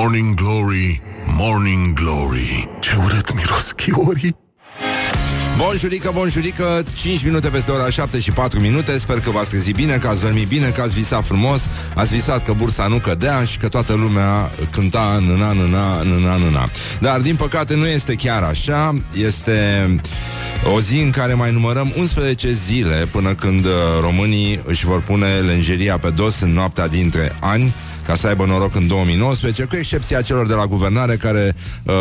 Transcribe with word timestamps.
Morning 0.00 0.34
Glory, 0.34 1.02
Morning 1.36 1.92
Glory. 1.92 2.68
Ce 2.80 2.90
urât 3.04 3.34
miros 3.34 3.72
chiorii. 3.72 4.36
Bonjurică, 5.56 6.10
bonjurică 6.14 6.82
5 6.94 7.24
minute 7.24 7.48
peste 7.48 7.70
ora 7.70 7.90
7 7.90 8.20
și 8.20 8.32
4 8.32 8.60
minute. 8.60 8.98
Sper 8.98 9.20
că 9.20 9.30
v-ați 9.30 9.48
trezit 9.48 9.74
bine, 9.74 9.96
că 9.96 10.08
ați 10.08 10.22
dormit 10.22 10.48
bine 10.48 10.68
Că 10.68 10.80
ați 10.80 10.94
visat 10.94 11.24
frumos 11.24 11.62
Ați 11.94 12.14
visat 12.14 12.44
că 12.44 12.52
bursa 12.52 12.86
nu 12.86 12.98
cădea 12.98 13.44
Și 13.44 13.58
că 13.58 13.68
toată 13.68 13.94
lumea 13.94 14.50
cânta 14.70 15.18
nâna, 15.26 15.52
nâna, 15.52 16.02
nâna, 16.02 16.36
nâna 16.36 16.68
Dar 17.00 17.20
din 17.20 17.36
păcate 17.36 17.74
nu 17.74 17.86
este 17.86 18.14
chiar 18.14 18.42
așa. 18.42 18.94
Este 19.16 19.90
o 20.74 20.80
zi 20.80 20.98
în 20.98 21.10
care 21.10 21.34
mai 21.34 21.52
numărăm 21.52 21.92
11 21.96 22.52
zile 22.52 23.08
Până 23.10 23.34
când 23.34 23.64
uh, 23.64 23.70
românii 24.00 24.60
își 24.64 24.84
vor 24.84 25.00
pune 25.00 25.34
lenjeria 25.34 25.98
pe 25.98 26.10
dos 26.10 26.40
În 26.40 26.52
noaptea 26.52 26.88
dintre 26.88 27.36
ani 27.40 27.74
ca 28.08 28.14
să 28.14 28.26
aibă 28.26 28.44
noroc 28.44 28.74
în 28.74 28.86
2019, 28.86 29.64
cu 29.64 29.76
excepția 29.76 30.20
celor 30.20 30.46
de 30.46 30.54
la 30.54 30.66
guvernare 30.66 31.16
care 31.16 31.54
uh, 31.82 31.94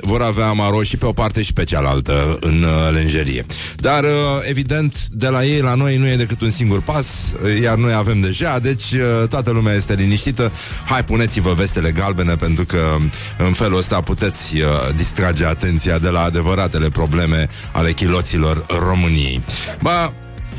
vor 0.00 0.22
avea 0.22 0.52
maro 0.52 0.82
și 0.82 0.96
pe 0.96 1.06
o 1.06 1.12
parte 1.12 1.42
și 1.42 1.52
pe 1.52 1.64
cealaltă 1.64 2.38
în 2.40 2.62
uh, 2.62 2.92
lenjerie. 2.92 3.44
Dar, 3.76 4.04
uh, 4.04 4.08
evident, 4.48 5.06
de 5.08 5.28
la 5.28 5.44
ei 5.44 5.60
la 5.60 5.74
noi 5.74 5.96
nu 5.96 6.06
e 6.06 6.16
decât 6.16 6.40
un 6.40 6.50
singur 6.50 6.80
pas, 6.80 7.06
uh, 7.06 7.60
iar 7.62 7.76
noi 7.76 7.92
avem 7.92 8.20
deja, 8.20 8.58
deci 8.58 8.92
uh, 8.92 9.28
toată 9.28 9.50
lumea 9.50 9.74
este 9.74 9.94
liniștită. 9.94 10.52
Hai, 10.84 11.04
puneți-vă 11.04 11.52
vestele 11.52 11.90
galbene, 11.92 12.34
pentru 12.34 12.64
că 12.64 12.96
în 13.38 13.52
felul 13.52 13.78
ăsta 13.78 14.00
puteți 14.00 14.56
uh, 14.56 14.64
distrage 14.96 15.44
atenția 15.44 15.98
de 15.98 16.08
la 16.08 16.22
adevăratele 16.22 16.88
probleme 16.88 17.48
ale 17.72 17.92
chiloților 17.92 18.66
României. 18.88 19.42
Ba, 19.82 20.12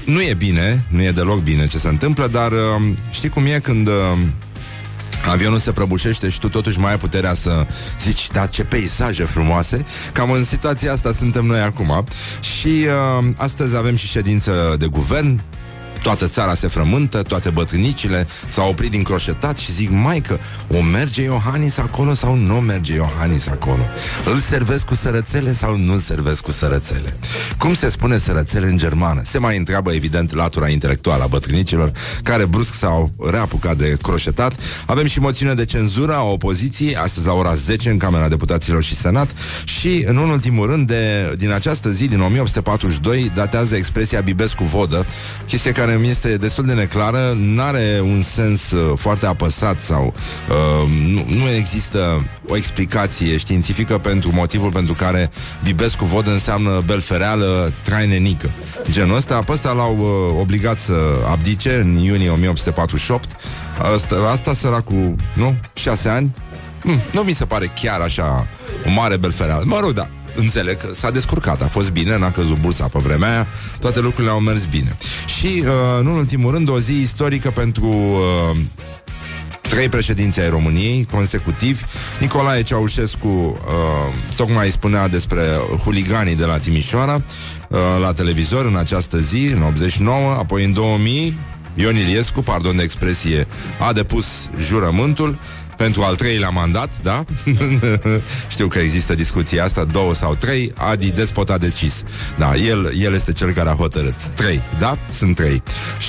nu 0.05 0.21
e 0.21 0.33
bine, 0.33 0.85
nu 0.89 1.03
e 1.03 1.11
deloc 1.11 1.39
bine 1.39 1.67
ce 1.67 1.77
se 1.77 1.87
întâmplă, 1.87 2.27
dar 2.27 2.51
uh, 2.51 2.57
știi 3.11 3.29
cum 3.29 3.45
e 3.45 3.59
când... 3.63 3.87
Uh, 3.87 3.93
avionul 5.29 5.59
se 5.59 5.71
prăbușește 5.71 6.29
și 6.29 6.39
tu 6.39 6.49
totuși 6.49 6.79
mai 6.79 6.91
ai 6.91 6.97
puterea 6.97 7.33
să 7.33 7.65
zici, 8.01 8.27
da, 8.31 8.45
ce 8.45 8.63
peisaje 8.63 9.23
frumoase. 9.23 9.85
Cam 10.13 10.31
în 10.31 10.43
situația 10.43 10.91
asta 10.91 11.11
suntem 11.11 11.45
noi 11.45 11.59
acum. 11.59 12.05
Și 12.39 12.85
uh, 13.19 13.27
astăzi 13.35 13.75
avem 13.75 13.95
și 13.95 14.07
ședință 14.07 14.75
de 14.79 14.87
guvern. 14.87 15.41
Toată 16.01 16.27
țara 16.27 16.53
se 16.53 16.67
frământă, 16.67 17.21
toate 17.21 17.49
bătrânicile 17.49 18.27
s-au 18.49 18.69
oprit 18.69 18.91
din 18.91 19.03
croșetat 19.03 19.57
și 19.57 19.71
zic, 19.71 19.89
mai 19.89 20.21
că 20.21 20.37
o 20.77 20.81
merge 20.81 21.21
Iohannis 21.21 21.77
acolo 21.77 22.13
sau 22.13 22.35
nu 22.35 22.53
merge 22.55 22.93
Iohannis 22.93 23.47
acolo? 23.47 23.87
Îl 24.25 24.37
servesc 24.37 24.85
cu 24.85 24.95
sărățele 24.95 25.53
sau 25.53 25.77
nu 25.77 25.93
îl 25.93 25.99
servesc 25.99 26.41
cu 26.41 26.51
sărățele? 26.51 27.17
Cum 27.57 27.73
se 27.73 27.89
spune 27.89 28.17
sărățele 28.17 28.67
în 28.67 28.77
germană? 28.77 29.21
Se 29.25 29.37
mai 29.37 29.57
întreabă, 29.57 29.91
evident, 29.91 30.33
latura 30.33 30.69
intelectuală 30.69 31.23
a 31.23 31.27
bătrânicilor, 31.27 31.91
care 32.23 32.45
brusc 32.45 32.73
s-au 32.73 33.11
reapucat 33.29 33.77
de 33.77 33.97
croșetat. 34.01 34.53
Avem 34.85 35.05
și 35.05 35.19
moțiune 35.19 35.53
de 35.53 35.65
cenzură 35.65 36.15
a 36.15 36.23
opoziției, 36.23 36.95
astăzi 36.95 37.27
la 37.27 37.33
ora 37.33 37.53
10 37.53 37.89
în 37.89 37.97
Camera 37.97 38.27
Deputaților 38.27 38.83
și 38.83 38.95
Senat 38.95 39.29
și, 39.63 40.03
în 40.07 40.17
ultimul 40.17 40.67
rând, 40.67 40.87
de, 40.87 41.33
din 41.37 41.51
această 41.51 41.89
zi, 41.89 42.07
din 42.07 42.21
1842, 42.21 43.31
datează 43.35 43.75
expresia 43.75 44.21
Bibescu 44.21 44.63
Vodă, 44.63 45.05
chestie 45.47 45.71
care 45.71 45.90
mi 45.99 46.09
este 46.09 46.37
destul 46.37 46.65
de 46.65 46.73
neclară, 46.73 47.37
nu 47.37 47.61
are 47.61 47.99
un 48.03 48.21
sens 48.21 48.71
uh, 48.71 48.97
foarte 48.97 49.25
apăsat 49.25 49.79
sau 49.79 50.13
uh, 50.49 50.89
nu, 51.07 51.25
nu 51.27 51.49
există 51.49 52.25
o 52.47 52.55
explicație 52.55 53.37
științifică 53.37 53.97
pentru 53.97 54.31
motivul 54.33 54.71
pentru 54.71 54.93
care 54.93 55.29
Bibescu 55.63 56.05
Vodă 56.05 56.31
înseamnă 56.31 56.83
belfereală 56.85 57.73
trainenică. 57.83 58.53
Genul 58.89 59.15
ăsta, 59.15 59.39
pe 59.39 59.51
ăsta 59.51 59.71
l-au 59.71 59.97
uh, 59.97 60.39
obligat 60.41 60.77
să 60.77 60.93
abdice 61.29 61.75
în 61.75 61.95
iunie 61.95 62.29
1848. 62.29 63.35
Asta, 63.93 64.15
asta 64.31 64.53
săracul, 64.53 65.15
nu? 65.33 65.55
Șase 65.73 66.09
ani? 66.09 66.35
Hmm, 66.81 66.99
nu 67.11 67.21
mi 67.21 67.33
se 67.33 67.45
pare 67.45 67.71
chiar 67.81 67.99
așa 67.99 68.47
o 68.85 68.89
mare 68.89 69.17
belfereală. 69.17 69.63
Mă 69.65 69.79
rog, 69.81 69.91
da, 69.91 70.09
înțeleg 70.35 70.77
că 70.77 70.93
s-a 70.93 71.11
descurcat, 71.11 71.61
a 71.61 71.67
fost 71.67 71.91
bine, 71.91 72.17
n-a 72.17 72.31
căzut 72.31 72.57
bursa 72.57 72.87
pe 72.87 72.99
vremea 72.99 73.29
aia, 73.29 73.47
toate 73.79 73.99
lucrurile 73.99 74.31
au 74.31 74.39
mers 74.39 74.65
bine. 74.65 74.97
Și, 75.37 75.63
uh, 75.65 76.03
nu 76.03 76.11
în 76.11 76.17
ultimul 76.17 76.51
rând, 76.51 76.69
o 76.69 76.79
zi 76.79 77.01
istorică 77.01 77.49
pentru 77.49 77.87
uh, 77.87 78.57
trei 79.71 79.89
președinți 79.89 80.39
ai 80.39 80.49
României 80.49 81.07
consecutivi. 81.11 81.83
Nicolae 82.19 82.61
Ceaușescu 82.61 83.27
uh, 83.27 84.13
tocmai 84.35 84.69
spunea 84.69 85.07
despre 85.07 85.41
huliganii 85.83 86.35
de 86.35 86.45
la 86.45 86.57
Timișoara 86.57 87.15
uh, 87.67 87.77
la 88.01 88.13
televizor 88.13 88.65
în 88.65 88.75
această 88.75 89.17
zi, 89.17 89.45
în 89.45 89.61
89, 89.61 90.31
apoi 90.31 90.63
în 90.63 90.73
2000 90.73 91.37
Ion 91.75 91.95
Iliescu, 91.95 92.41
pardon 92.41 92.75
de 92.75 92.83
expresie, 92.83 93.47
a 93.79 93.93
depus 93.93 94.49
jurământul 94.57 95.39
pentru 95.77 96.01
al 96.01 96.15
treilea 96.15 96.49
mandat, 96.49 97.01
da? 97.01 97.25
Știu 98.49 98.67
că 98.67 98.79
există 98.79 99.15
discuția 99.15 99.63
asta, 99.63 99.83
două 99.83 100.13
sau 100.13 100.35
trei, 100.35 100.73
Adi 100.75 101.11
Despot 101.11 101.49
a 101.49 101.57
decis. 101.57 102.03
Da, 102.37 102.55
el, 102.55 102.93
el 102.99 103.13
este 103.13 103.33
cel 103.33 103.51
care 103.51 103.69
a 103.69 103.73
hotărât. 103.73 104.21
Trei, 104.21 104.61
da? 104.79 104.97
Sunt 105.09 105.35
trei. 105.35 105.63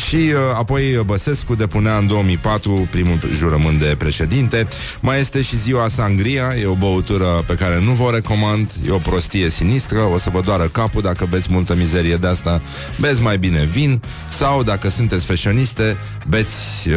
Și 0.06 0.16
uh, 0.16 0.34
apoi 0.58 1.02
Băsescu 1.06 1.54
depunea 1.54 1.96
în 1.96 2.06
2004 2.06 2.88
primul 2.90 3.18
jurământ 3.32 3.78
de 3.78 3.94
președinte. 3.98 4.68
Mai 5.00 5.18
este 5.18 5.42
și 5.42 5.58
ziua 5.58 5.88
Sangria, 5.88 6.54
e 6.60 6.66
o 6.66 6.74
băutură 6.74 7.44
pe 7.46 7.54
care 7.54 7.80
nu 7.80 7.92
vă 7.92 8.10
recomand, 8.10 8.70
e 8.86 8.90
o 8.90 8.98
prostie 8.98 9.48
sinistră, 9.48 10.00
o 10.00 10.18
să 10.18 10.30
vă 10.30 10.40
doară 10.40 10.64
capul 10.64 11.02
dacă 11.02 11.26
beți 11.30 11.48
multă 11.50 11.74
mizerie 11.74 12.16
de 12.16 12.26
asta, 12.26 12.62
beți 13.00 13.22
mai 13.22 13.38
bine 13.38 13.64
vin 13.64 14.02
sau 14.30 14.62
dacă 14.62 14.88
sunteți 14.88 15.24
fashioniste, 15.24 15.96
beți 16.28 16.88
uh, 16.88 16.94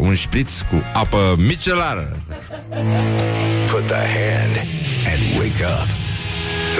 un 0.00 0.14
șpriț 0.14 0.60
cu 0.60 0.82
apă 0.94 1.34
micelară. 1.38 2.13
Put 3.68 3.88
the 3.88 4.04
hand 4.18 4.54
and 5.10 5.38
wake 5.38 5.60
up. 5.76 5.86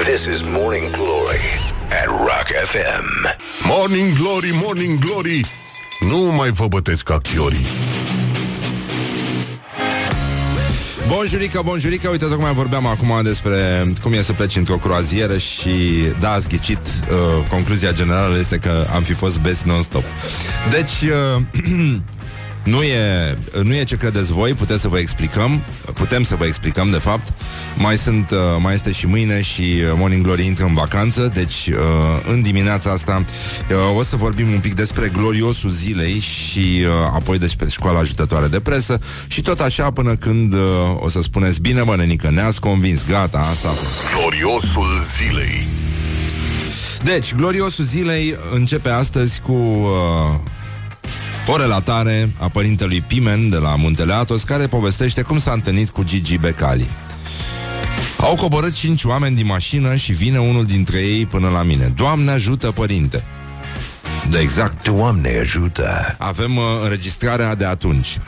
This 0.04 0.26
is 0.26 0.42
Morning 0.42 0.92
Glory 0.92 1.46
at 1.90 2.08
Rock 2.08 2.48
FM 2.72 3.06
Morning 3.66 4.14
Glory, 4.14 4.50
Morning 4.52 4.98
Glory. 4.98 5.44
Nu 6.00 6.18
mai 6.36 6.50
vă 6.50 6.66
bătesc 6.66 7.02
ca 7.02 7.18
chiorii. 7.18 7.66
Bonjurică, 11.08 11.60
bonjurică, 11.64 12.08
uite, 12.08 12.24
tocmai 12.24 12.52
vorbeam 12.52 12.86
acum 12.86 13.20
despre 13.22 13.92
cum 14.02 14.12
e 14.12 14.22
să 14.22 14.32
pleci 14.32 14.56
într-o 14.56 14.76
croazieră 14.76 15.38
și, 15.38 15.70
da, 16.20 16.32
ați 16.32 16.48
ghicit, 16.48 16.78
uh, 16.78 17.48
concluzia 17.50 17.92
generală 17.92 18.38
este 18.38 18.56
că 18.58 18.86
am 18.94 19.02
fi 19.02 19.12
fost 19.12 19.38
best 19.38 19.64
non-stop. 19.64 20.04
Deci, 20.70 21.10
uh, 21.10 21.42
Nu 22.64 22.82
e, 22.82 23.38
nu 23.62 23.74
e 23.74 23.84
ce 23.84 23.96
credeți 23.96 24.32
voi, 24.32 24.54
puteți 24.54 24.80
să 24.80 24.88
vă 24.88 24.98
explicăm, 24.98 25.64
putem 25.94 26.22
să 26.22 26.36
vă 26.36 26.44
explicăm, 26.44 26.90
de 26.90 26.98
fapt. 26.98 27.32
Mai 27.76 27.96
sunt, 27.96 28.30
uh, 28.30 28.38
mai 28.58 28.74
este 28.74 28.92
și 28.92 29.06
mâine 29.06 29.42
și 29.42 29.60
uh, 29.60 29.92
Morning 29.96 30.24
Glory 30.24 30.46
intră 30.46 30.64
în 30.64 30.74
vacanță, 30.74 31.30
deci 31.34 31.66
uh, 31.66 31.76
în 32.32 32.42
dimineața 32.42 32.90
asta 32.90 33.24
o 33.96 34.02
să 34.02 34.16
vorbim 34.16 34.52
un 34.52 34.60
pic 34.60 34.74
despre 34.74 35.08
gloriosul 35.08 35.70
zilei 35.70 36.18
și 36.18 36.84
apoi 37.12 37.38
despre 37.38 37.68
școala 37.68 37.98
ajutătoare 37.98 38.46
de 38.46 38.60
presă 38.60 39.00
și 39.26 39.42
tot 39.42 39.60
așa 39.60 39.90
până 39.90 40.16
când 40.16 40.54
o 40.98 41.08
să 41.08 41.20
spuneți 41.22 41.60
bine, 41.60 41.82
mă, 41.82 41.96
nenică, 41.96 42.30
ne-ați 42.30 42.60
convins, 42.60 43.04
gata, 43.06 43.38
asta 43.38 43.68
a 43.68 43.72
fost. 43.72 44.00
Gloriosul 44.16 45.02
zilei 45.16 45.68
Deci, 47.04 47.34
gloriosul 47.34 47.84
zilei 47.84 48.36
începe 48.54 48.88
astăzi 48.88 49.40
cu 49.40 49.52
uh, 49.52 50.40
o 51.46 51.56
relatare 51.56 52.30
a 52.38 52.48
părintelui 52.48 53.00
Pimen 53.00 53.48
de 53.48 53.56
la 53.56 53.76
Muntele 53.76 54.12
Atos 54.12 54.42
care 54.42 54.66
povestește 54.66 55.22
cum 55.22 55.38
s-a 55.38 55.52
întâlnit 55.52 55.90
cu 55.90 56.02
Gigi 56.02 56.38
Becali. 56.38 56.88
Au 58.18 58.34
coborât 58.34 58.72
cinci 58.72 59.04
oameni 59.04 59.36
din 59.36 59.46
mașină 59.46 59.94
și 59.94 60.12
vine 60.12 60.38
unul 60.38 60.64
dintre 60.64 60.98
ei 60.98 61.26
până 61.26 61.48
la 61.48 61.62
mine. 61.62 61.92
Doamne 61.96 62.30
ajută, 62.30 62.70
părinte! 62.70 63.24
De 64.30 64.38
exact. 64.38 64.84
Doamne 64.84 65.38
ajută! 65.40 66.14
Avem 66.18 66.56
uh, 66.56 66.62
înregistrarea 66.82 67.54
de 67.54 67.64
atunci. 67.64 68.18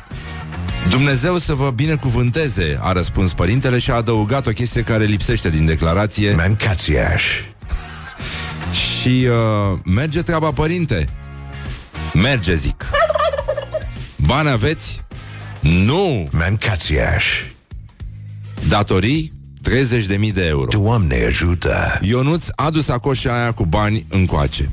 Dumnezeu 0.88 1.38
să 1.38 1.54
vă 1.54 1.70
binecuvânteze, 1.70 2.78
a 2.80 2.92
răspuns 2.92 3.32
părintele 3.32 3.78
și 3.78 3.90
a 3.90 3.94
adăugat 3.94 4.46
o 4.46 4.50
chestie 4.50 4.82
care 4.82 5.04
lipsește 5.04 5.48
din 5.48 5.66
declarație. 5.66 6.34
Mancațiaș. 6.34 7.24
Și 9.00 9.26
uh, 9.28 9.78
merge 9.84 10.22
treaba, 10.22 10.50
părinte. 10.50 11.08
Merge, 12.14 12.54
zic. 12.54 12.84
Bani 14.16 14.48
aveți? 14.48 15.02
Nu! 15.60 16.28
Mancațiaș. 16.30 17.24
Datorii? 18.68 19.32
30.000 19.68 20.32
de 20.32 20.46
euro. 20.46 20.68
Doamne 20.70 21.24
ajută! 21.24 21.98
Ionuț 22.02 22.46
a 22.54 22.70
dus 22.70 22.88
acoșa 22.88 23.40
aia 23.40 23.52
cu 23.52 23.64
bani 23.64 24.06
încoace. 24.08 24.70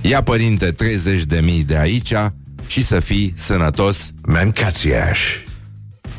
Ia, 0.00 0.22
părinte, 0.22 0.72
30.000 0.72 1.64
de 1.64 1.78
aici 1.78 2.12
și 2.66 2.84
să 2.84 3.00
fii 3.00 3.34
sănătos. 3.36 4.10
Mancațiaș. 4.22 5.20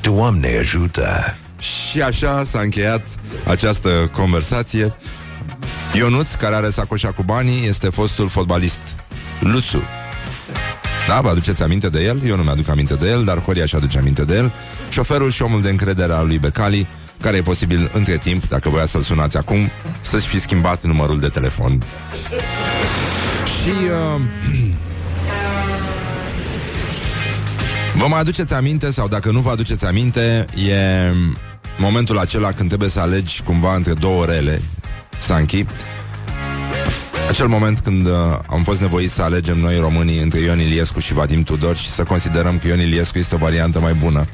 Doamne 0.02 0.58
ajută! 0.60 1.36
Și 1.60 2.02
așa 2.02 2.44
s-a 2.44 2.60
încheiat 2.60 3.06
această 3.46 4.12
conversație. 4.14 4.94
Ionuț, 5.94 6.34
care 6.34 6.56
are 6.56 6.70
sacoșa 6.70 7.12
cu 7.12 7.24
banii, 7.24 7.68
este 7.68 7.90
fostul 7.90 8.30
fotbalist 8.30 8.82
Luțu. 9.40 9.84
Da, 11.08 11.22
vă 11.22 11.30
aduceți 11.30 11.64
aminte 11.64 11.90
de 11.90 12.04
el? 12.04 12.22
Eu 12.26 12.36
nu 12.36 12.44
mi-aduc 12.44 12.70
aminte 12.70 12.96
de 12.96 13.10
el, 13.10 13.24
dar 13.24 13.40
Horia 13.40 13.66
și 13.66 13.76
aduce 13.76 13.98
aminte 13.98 14.24
de 14.24 14.36
el. 14.36 14.54
Șoferul 14.90 15.30
și 15.30 15.42
omul 15.42 15.62
de 15.62 15.70
încredere 15.70 16.14
al 16.14 16.26
lui 16.26 16.38
Becali, 16.38 16.88
care 17.22 17.38
e 17.38 17.42
posibil 17.42 17.90
între 17.94 18.18
timp, 18.18 18.48
dacă 18.48 18.70
voia 18.70 18.86
să-l 18.86 19.02
sunați 19.02 19.38
acum, 19.38 19.70
să-și 20.02 20.28
fi 20.28 20.40
schimbat 20.40 20.84
numărul 20.84 21.20
de 21.20 21.28
telefon. 21.28 21.84
Și... 23.62 23.70
Uh, 23.70 24.22
Vă 27.98 28.08
mai 28.08 28.20
aduceți 28.20 28.54
aminte, 28.54 28.92
sau 28.92 29.08
dacă 29.08 29.32
nu 29.32 29.40
vă 29.40 29.50
aduceți 29.50 29.86
aminte, 29.86 30.46
e 30.68 31.12
momentul 31.78 32.18
acela 32.18 32.52
când 32.52 32.68
trebuie 32.68 32.90
să 32.90 33.00
alegi 33.00 33.42
cumva 33.44 33.76
între 33.76 33.94
două 33.94 34.26
rele, 34.26 34.62
Sanchi, 35.18 35.66
acel 37.30 37.48
moment 37.48 37.80
când 37.80 38.08
uh, 38.08 38.14
am 38.50 38.64
fost 38.64 38.82
nevoiți 38.82 39.14
să 39.14 39.22
alegem 39.22 39.58
noi 39.58 39.78
românii 39.78 40.20
între 40.20 40.40
Ion 40.40 40.60
Iliescu 40.60 41.00
și 41.00 41.14
Vadim 41.14 41.44
Tudor 41.44 41.76
și 41.76 41.90
să 41.90 42.04
considerăm 42.04 42.58
că 42.58 42.68
Ion 42.68 42.80
Iliescu 42.80 43.18
este 43.18 43.36
o 43.36 43.38
variantă 43.38 43.80
mai 43.80 43.94
bună, 43.94 44.26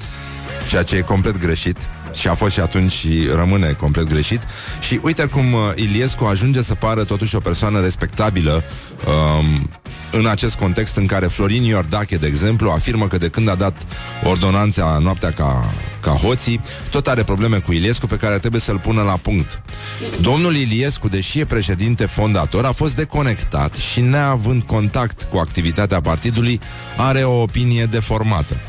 ceea 0.70 0.84
ce 0.84 0.96
e 0.96 1.02
complet 1.02 1.38
greșit 1.38 1.78
și 2.14 2.28
a 2.28 2.34
fost 2.34 2.52
și 2.52 2.60
atunci 2.60 2.92
și 2.92 3.30
rămâne 3.36 3.74
complet 3.74 4.08
greșit. 4.08 4.42
Și 4.80 5.00
uite 5.04 5.26
cum 5.26 5.54
uh, 5.54 5.60
Iliescu 5.76 6.24
ajunge 6.24 6.62
să 6.62 6.76
pară 6.76 7.04
totuși 7.04 7.36
o 7.36 7.40
persoană 7.40 7.82
respectabilă 7.82 8.64
um, 9.08 9.70
în 10.12 10.25
acest 10.25 10.56
context 10.56 10.96
în 10.96 11.06
care 11.06 11.25
Florin 11.25 11.63
Iordache, 11.63 12.16
de 12.16 12.28
exemplu, 12.28 12.69
afirmă 12.69 13.08
că 13.08 13.18
de 13.18 13.28
când 13.28 13.50
a 13.50 13.56
dat 13.56 13.86
ordonanța 14.24 14.98
noaptea 15.02 15.31
ca, 15.31 15.74
ca 16.00 16.12
hoții, 16.12 16.62
tot 16.90 17.08
are 17.08 17.24
probleme 17.24 17.58
cu 17.58 17.72
Iliescu 17.72 18.08
pe 18.08 18.16
care 18.16 18.38
trebuie 18.38 18.62
să-l 18.62 18.80
pună 18.80 19.02
la 19.02 19.18
punct. 19.22 19.62
Domnul 20.22 20.56
Iliescu, 20.56 21.08
deși 21.08 21.40
e 21.40 21.46
președinte 21.46 22.06
fondator, 22.06 22.66
a 22.66 22.72
fost 22.72 22.96
deconectat 22.96 23.75
și 23.75 24.02
neavând 24.02 24.63
contact 24.63 25.24
cu 25.24 25.38
activitatea 25.38 26.02
partidului, 26.02 26.60
are 26.98 27.24
o 27.24 27.42
opinie 27.42 27.86
deformată. 27.86 28.62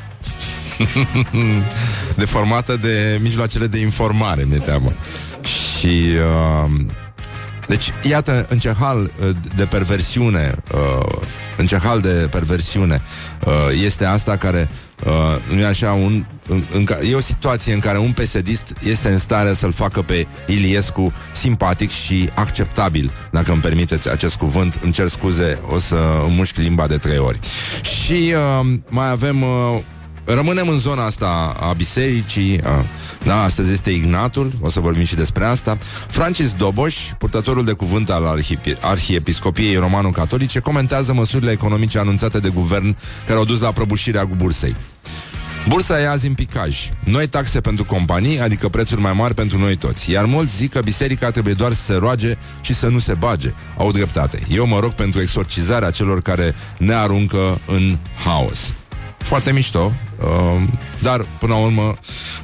deformată 2.17 2.77
de 2.77 3.19
mijloacele 3.23 3.67
de 3.67 3.79
informare, 3.79 4.45
mi-e 4.49 4.59
teamă. 4.59 4.93
Și... 5.79 6.09
Uh, 6.65 7.01
deci, 7.73 7.93
iată 8.03 8.47
în 8.49 8.59
ce 8.59 8.75
hal 8.79 8.99
uh, 9.01 9.37
de 9.57 9.65
perversiune, 9.65 10.55
uh, 10.75 11.19
în 11.57 11.67
ce 11.67 11.79
hal 11.79 12.01
de 12.01 12.29
perversiune 12.31 13.03
uh, 13.47 13.53
este 13.85 14.05
asta 14.05 14.37
care 14.37 14.71
uh, 15.05 15.55
nu 15.55 15.61
e 15.61 15.65
așa 15.65 15.93
un, 15.93 16.25
în, 16.49 16.65
în, 16.73 16.87
e 17.11 17.15
o 17.15 17.21
situație 17.21 17.73
în 17.73 17.81
care 17.81 17.99
un 17.99 18.13
pesedist 18.13 18.77
este 18.85 19.09
în 19.09 19.19
stare 19.19 19.53
să-l 19.53 19.73
facă 19.73 20.03
pe 20.03 20.27
Iliescu 20.47 21.13
simpatic 21.33 21.91
și 21.91 22.31
acceptabil, 22.35 23.13
dacă 23.31 23.53
îmi 23.53 23.61
permiteți 23.61 24.11
acest 24.11 24.37
cuvânt, 24.37 24.79
îmi 24.83 24.93
cer 24.93 25.09
scuze, 25.09 25.59
o 25.71 25.79
să 25.79 25.97
mușc 26.29 26.57
limba 26.57 26.87
de 26.87 26.97
trei 26.97 27.19
ori. 27.19 27.39
Și 27.83 28.35
uh, 28.61 28.67
mai 28.89 29.11
avem 29.11 29.43
uh, 29.43 29.79
Rămânem 30.35 30.69
în 30.69 30.79
zona 30.79 31.05
asta 31.05 31.57
a 31.61 31.73
bisericii 31.73 32.61
a, 32.63 32.85
Da, 33.25 33.43
astăzi 33.43 33.73
este 33.73 33.91
Ignatul 33.91 34.53
O 34.61 34.69
să 34.69 34.81
vorbim 34.81 35.05
și 35.05 35.15
despre 35.15 35.45
asta 35.45 35.77
Francis 36.09 36.53
Doboș, 36.53 36.97
purtătorul 37.19 37.65
de 37.65 37.73
cuvânt 37.73 38.11
al 38.11 38.39
arhi- 38.39 38.79
Arhiepiscopiei 38.81 39.77
Romano-Catolice 39.77 40.59
Comentează 40.59 41.13
măsurile 41.13 41.51
economice 41.51 41.99
anunțate 41.99 42.39
de 42.39 42.49
guvern 42.49 42.97
Care 43.27 43.39
au 43.39 43.45
dus 43.45 43.61
la 43.61 43.73
prăbușirea 43.73 44.25
bursei 44.37 44.77
Bursa 45.69 46.01
e 46.01 46.09
azi 46.09 46.27
în 46.27 46.35
picaj. 46.35 46.91
Noi 47.05 47.27
taxe 47.27 47.61
pentru 47.61 47.85
companii, 47.85 48.41
adică 48.41 48.69
prețuri 48.69 49.01
mai 49.01 49.13
mari 49.13 49.35
pentru 49.35 49.59
noi 49.59 49.77
toți. 49.77 50.11
Iar 50.11 50.25
mulți 50.25 50.57
zic 50.57 50.73
că 50.73 50.81
biserica 50.81 51.31
trebuie 51.31 51.55
doar 51.55 51.73
să 51.73 51.83
se 51.83 51.95
roage 51.95 52.35
și 52.61 52.75
să 52.75 52.89
nu 52.89 52.99
se 52.99 53.15
bage. 53.15 53.55
Au 53.79 53.93
dreptate. 53.93 54.39
Eu 54.51 54.67
mă 54.67 54.79
rog 54.81 54.93
pentru 54.93 55.21
exorcizarea 55.21 55.91
celor 55.91 56.23
care 56.23 56.55
ne 56.79 56.93
aruncă 56.95 57.61
în 57.67 57.99
haos. 58.25 58.75
Foarte 59.19 59.53
mișto, 59.53 59.93
uh, 60.25 60.63
dar 61.03 61.27
până 61.39 61.53
la 61.53 61.59
urmă 61.61 61.95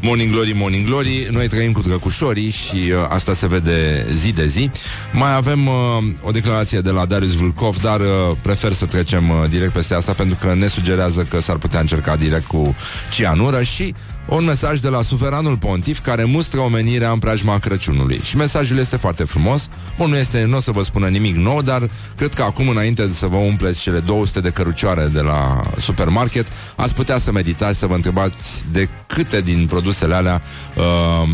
Morning 0.02 0.32
Glory, 0.32 0.52
Morning 0.56 0.86
Glory. 0.86 1.28
Noi 1.30 1.48
trăim 1.48 1.72
cu 1.72 1.80
drăcușorii 1.80 2.50
și 2.50 2.76
uh, 2.76 3.06
asta 3.08 3.32
se 3.32 3.46
vede 3.46 4.06
zi 4.12 4.32
de 4.32 4.46
zi. 4.46 4.70
Mai 5.12 5.34
avem 5.34 5.66
uh, 5.66 5.74
o 6.22 6.30
declarație 6.30 6.80
de 6.80 6.90
la 6.90 7.04
Darius 7.04 7.34
Vulkov 7.34 7.76
Dar 7.82 8.00
uh, 8.00 8.36
prefer 8.42 8.72
să 8.72 8.86
trecem 8.86 9.30
uh, 9.30 9.36
direct 9.48 9.72
peste 9.72 9.94
asta 9.94 10.12
Pentru 10.12 10.36
că 10.40 10.54
ne 10.54 10.66
sugerează 10.66 11.22
că 11.22 11.40
s-ar 11.40 11.56
putea 11.56 11.80
încerca 11.80 12.16
direct 12.16 12.46
cu 12.46 12.76
cianură 13.10 13.62
Și 13.62 13.94
un 14.28 14.44
mesaj 14.44 14.80
de 14.80 14.88
la 14.88 15.02
suveranul 15.02 15.56
pontif 15.56 16.00
care 16.00 16.24
mustră 16.24 16.60
omenirea 16.60 17.10
în 17.10 17.18
preajma 17.18 17.58
Crăciunului. 17.58 18.20
Și 18.22 18.36
mesajul 18.36 18.78
este 18.78 18.96
foarte 18.96 19.24
frumos. 19.24 19.68
Bun, 19.96 20.10
nu, 20.10 20.16
este, 20.16 20.44
nu 20.44 20.56
o 20.56 20.60
să 20.60 20.70
vă 20.70 20.82
spună 20.82 21.08
nimic 21.08 21.36
nou, 21.36 21.62
dar 21.62 21.90
cred 22.16 22.34
că 22.34 22.42
acum, 22.42 22.68
înainte 22.68 23.08
să 23.12 23.26
vă 23.26 23.36
umpleți 23.36 23.80
cele 23.80 23.98
200 23.98 24.40
de 24.40 24.50
cărucioare 24.50 25.06
de 25.06 25.20
la 25.20 25.62
supermarket, 25.76 26.46
ați 26.76 26.94
putea 26.94 27.18
să 27.18 27.32
meditați, 27.32 27.78
să 27.78 27.86
vă 27.86 27.94
întrebați 27.94 28.64
de 28.72 28.88
câte 29.06 29.40
din 29.40 29.66
produsele 29.66 30.14
alea 30.14 30.42
uh, 30.76 31.28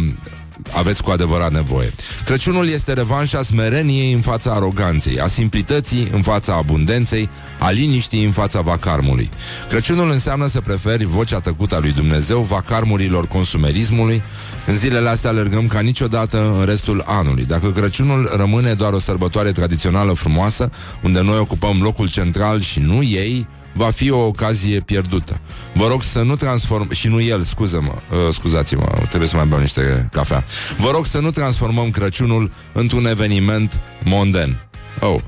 aveți 0.73 1.03
cu 1.03 1.11
adevărat 1.11 1.53
nevoie. 1.53 1.93
Crăciunul 2.25 2.69
este 2.69 2.93
revanșa 2.93 3.43
smereniei 3.43 4.13
în 4.13 4.21
fața 4.21 4.53
aroganței, 4.53 5.21
a 5.21 5.27
simplității 5.27 6.09
în 6.13 6.23
fața 6.23 6.55
abundenței, 6.55 7.29
a 7.59 7.71
liniștii 7.71 8.25
în 8.25 8.33
fața 8.33 8.61
vacarmului. 8.61 9.31
Crăciunul 9.69 10.11
înseamnă 10.11 10.47
să 10.47 10.61
preferi 10.61 11.05
vocea 11.05 11.39
tăcută 11.39 11.75
a 11.75 11.79
lui 11.79 11.93
Dumnezeu 11.93 12.41
vacarmurilor 12.41 13.27
consumerismului. 13.27 14.23
În 14.67 14.77
zilele 14.77 15.09
astea 15.09 15.31
alergăm 15.31 15.67
ca 15.67 15.81
niciodată 15.81 16.55
în 16.59 16.65
restul 16.65 17.03
anului. 17.07 17.45
Dacă 17.45 17.71
Crăciunul 17.71 18.33
rămâne 18.37 18.75
doar 18.75 18.93
o 18.93 18.99
sărbătoare 18.99 19.53
tradițională 19.53 20.13
frumoasă, 20.13 20.71
unde 21.03 21.21
noi 21.21 21.39
ocupăm 21.39 21.83
locul 21.83 22.09
central 22.09 22.61
și 22.61 22.81
nu 22.81 23.03
ei, 23.03 23.47
va 23.75 23.91
fi 23.91 24.11
o 24.11 24.19
ocazie 24.19 24.81
pierdută. 24.81 25.41
Vă 25.75 25.87
rog 25.87 26.03
să 26.03 26.23
nu 26.23 26.35
transform... 26.35 26.93
Și 26.93 27.09
nu 27.09 27.21
el, 27.21 27.43
scuză-mă, 27.43 27.95
uh, 28.11 28.33
scuzați-mă, 28.33 28.87
trebuie 29.09 29.29
să 29.29 29.37
mai 29.37 29.47
beau 29.47 29.61
niște 29.61 30.09
cafea. 30.13 30.45
Vă 30.79 30.91
rog 30.91 31.07
să 31.07 31.19
nu 31.19 31.31
transformăm 31.31 31.91
Crăciunul 31.91 32.53
într-un 32.73 33.07
eveniment 33.07 33.81
monden. 34.05 34.67
Oh, 35.01 35.21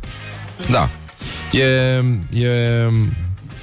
da. 0.71 0.91
E, 1.53 1.65
e, 2.41 2.91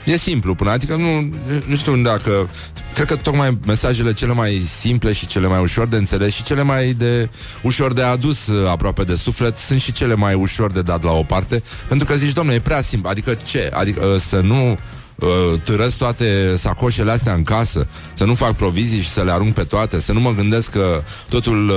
e 0.05 0.17
simplu 0.17 0.55
până, 0.55 0.69
adică 0.69 0.95
nu, 0.95 1.33
nu 1.65 1.75
știu 1.75 1.95
dacă 1.95 2.49
Cred 2.93 3.07
că 3.07 3.15
tocmai 3.15 3.57
mesajele 3.65 4.13
cele 4.13 4.33
mai 4.33 4.61
simple 4.79 5.11
și 5.11 5.27
cele 5.27 5.47
mai 5.47 5.61
ușor 5.61 5.87
de 5.87 5.95
înțeles 5.95 6.33
și 6.33 6.43
cele 6.43 6.61
mai 6.61 6.93
de 6.93 7.29
ușor 7.61 7.93
de 7.93 8.01
adus 8.01 8.47
uh, 8.47 8.69
aproape 8.69 9.03
de 9.03 9.15
suflet 9.15 9.55
sunt 9.55 9.81
și 9.81 9.91
cele 9.91 10.15
mai 10.15 10.33
ușor 10.33 10.71
de 10.71 10.81
dat 10.81 11.03
la 11.03 11.11
o 11.11 11.23
parte, 11.23 11.63
pentru 11.87 12.07
că 12.07 12.15
zici, 12.15 12.33
domnule, 12.33 12.57
e 12.57 12.59
prea 12.59 12.81
simplu, 12.81 13.09
adică 13.09 13.33
ce? 13.33 13.71
Adică 13.73 14.05
uh, 14.05 14.19
să 14.19 14.39
nu 14.39 14.77
uh, 15.15 15.59
târăsc 15.63 15.97
toate 15.97 16.55
sacoșele 16.55 17.11
astea 17.11 17.33
în 17.33 17.43
casă, 17.43 17.87
să 18.13 18.25
nu 18.25 18.33
fac 18.33 18.55
provizii 18.55 19.01
și 19.01 19.09
să 19.09 19.23
le 19.23 19.31
arunc 19.31 19.53
pe 19.53 19.63
toate, 19.63 19.99
să 19.99 20.13
nu 20.13 20.19
mă 20.19 20.33
gândesc 20.33 20.71
că 20.71 21.03
totul 21.29 21.69
uh, 21.69 21.75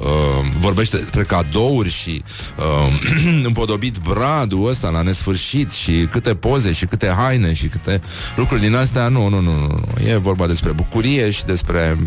uh, 0.00 0.50
vorbește 0.58 0.96
despre 0.96 1.22
cadouri 1.22 1.90
și 1.90 2.22
uh, 2.58 3.44
împodobit 3.48 3.96
bradul 3.96 4.68
ăsta 4.68 4.88
la 4.88 5.02
nesfârșit 5.02 5.70
și 5.70 6.08
câte 6.10 6.34
poze 6.34 6.72
și 6.72 6.86
câte 6.86 7.14
haine 7.16 7.52
și 7.52 7.66
câte 7.66 8.00
lucruri 8.36 8.60
din 8.60 8.74
astea. 8.74 9.08
Nu, 9.08 9.28
nu, 9.28 9.40
nu, 9.40 9.52
nu. 9.52 9.82
E 10.08 10.16
vorba 10.16 10.46
despre 10.46 10.72
bucurie 10.72 11.30
și 11.30 11.44
despre 11.44 11.98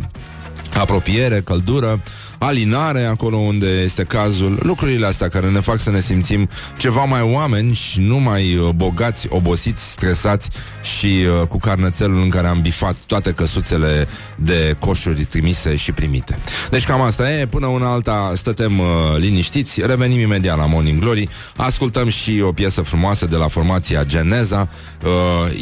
apropiere, 0.74 1.42
căldură, 1.42 2.02
alinare 2.44 3.04
acolo 3.04 3.38
unde 3.38 3.68
este 3.68 4.04
cazul, 4.04 4.60
lucrurile 4.64 5.06
astea 5.06 5.28
care 5.28 5.50
ne 5.50 5.60
fac 5.60 5.80
să 5.80 5.92
ne 5.92 6.00
simțim 6.00 6.50
ceva 6.78 7.04
mai 7.04 7.22
oameni 7.22 7.74
și 7.74 8.00
nu 8.00 8.20
mai 8.20 8.56
uh, 8.56 8.70
bogați, 8.70 9.28
obosiți, 9.30 9.92
stresați 9.92 10.50
și 10.82 11.06
uh, 11.06 11.48
cu 11.48 11.58
carnățelul 11.58 12.22
în 12.22 12.30
care 12.30 12.48
am 12.48 12.62
bifat 12.62 12.96
toate 13.08 13.32
căsuțele 13.32 14.08
de 14.36 14.76
coșuri 14.80 15.24
trimise 15.24 15.76
și 15.76 15.92
primite. 15.92 16.38
Deci 16.70 16.86
cam 16.86 17.02
asta 17.02 17.32
e, 17.32 17.46
până 17.46 17.68
una 17.68 17.92
alta 17.92 18.32
stătem 18.36 18.80
uh, 18.80 18.86
liniștiți, 19.18 19.82
revenim 19.86 20.20
imediat 20.20 20.58
la 20.58 20.66
Morning 20.66 21.00
Glory, 21.00 21.30
ascultăm 21.56 22.10
și 22.10 22.42
o 22.44 22.52
piesă 22.52 22.82
frumoasă 22.82 23.26
de 23.26 23.36
la 23.36 23.48
formația 23.48 24.04
Geneza, 24.04 24.70
uh, 25.04 25.10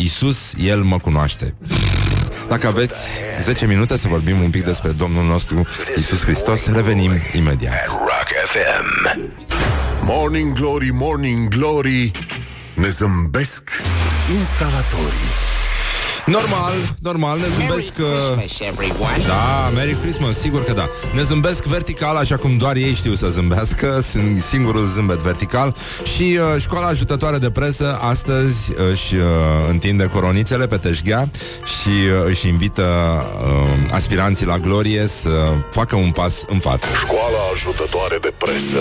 Isus, 0.03 0.53
El 0.57 0.81
mă 0.81 0.98
cunoaște. 0.98 1.55
Dacă 2.48 2.67
aveți 2.67 2.95
10 3.39 3.65
minute 3.65 3.98
să 3.98 4.07
vorbim 4.07 4.41
un 4.41 4.50
pic 4.50 4.63
despre 4.63 4.91
Domnul 4.91 5.24
nostru 5.24 5.67
Isus 5.98 6.24
Hristos, 6.24 6.65
revenim 6.71 7.12
imediat. 7.33 7.88
Rock 7.88 8.27
FM. 8.45 9.19
Morning 10.01 10.53
Glory, 10.53 10.89
Morning 10.93 11.48
Glory, 11.48 12.12
ne 12.75 12.89
zâmbesc 12.89 13.69
instalatorii. 14.39 15.58
Normal, 16.25 16.95
normal, 17.01 17.38
ne 17.38 17.45
zâmbesc 17.57 17.91
uh, 17.99 19.25
Da, 19.27 19.69
Merry 19.75 19.97
Christmas, 20.01 20.39
sigur 20.39 20.63
că 20.63 20.73
da. 20.73 20.89
Ne 21.13 21.21
zâmbesc 21.21 21.63
vertical, 21.63 22.15
așa 22.15 22.38
cum 22.38 22.57
doar 22.57 22.75
ei 22.75 22.93
știu 22.93 23.13
să 23.13 23.27
zâmbească 23.27 23.99
Sunt 24.11 24.39
singurul 24.39 24.85
zâmbet 24.85 25.17
vertical. 25.17 25.75
Și 26.15 26.23
uh, 26.23 26.61
școala 26.61 26.88
ajutătoare 26.88 27.38
de 27.38 27.49
presă 27.49 27.97
Astăzi 28.01 28.71
își 28.91 29.15
uh, 29.15 29.21
întinde 29.69 30.05
coronițele 30.05 30.67
pe 30.67 30.77
teșghea 30.77 31.29
Și 31.79 31.89
uh, 31.89 32.29
își 32.29 32.47
invită 32.47 32.83
uh, 32.83 33.93
aspiranții 33.93 34.45
la 34.45 34.57
glorie 34.57 35.07
Să 35.07 35.53
facă 35.71 35.95
un 35.95 36.11
pas 36.11 36.43
în 36.47 36.57
față. 36.59 36.85
Școala 36.99 37.39
ajutătoare 37.53 38.17
de 38.21 38.33
presă 38.38 38.77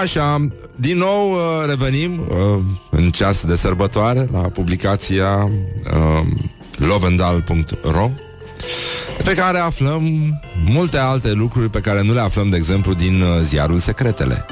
Așa, 0.00 0.48
din 0.76 0.98
nou 0.98 1.30
uh, 1.30 1.38
revenim 1.68 2.20
uh, 2.20 2.58
în 2.90 3.10
ceas 3.10 3.44
de 3.44 3.56
sărbătoare 3.56 4.26
la 4.32 4.38
publicația 4.38 5.48
uh, 5.94 6.26
lovendal.ro 6.76 8.10
pe 9.24 9.34
care 9.34 9.58
aflăm 9.58 10.02
multe 10.64 10.98
alte 10.98 11.32
lucruri 11.32 11.70
pe 11.70 11.80
care 11.80 12.02
nu 12.02 12.12
le 12.12 12.20
aflăm, 12.20 12.48
de 12.48 12.56
exemplu, 12.56 12.92
din 12.92 13.20
uh, 13.20 13.28
ziarul 13.42 13.78
Secretele. 13.78 14.46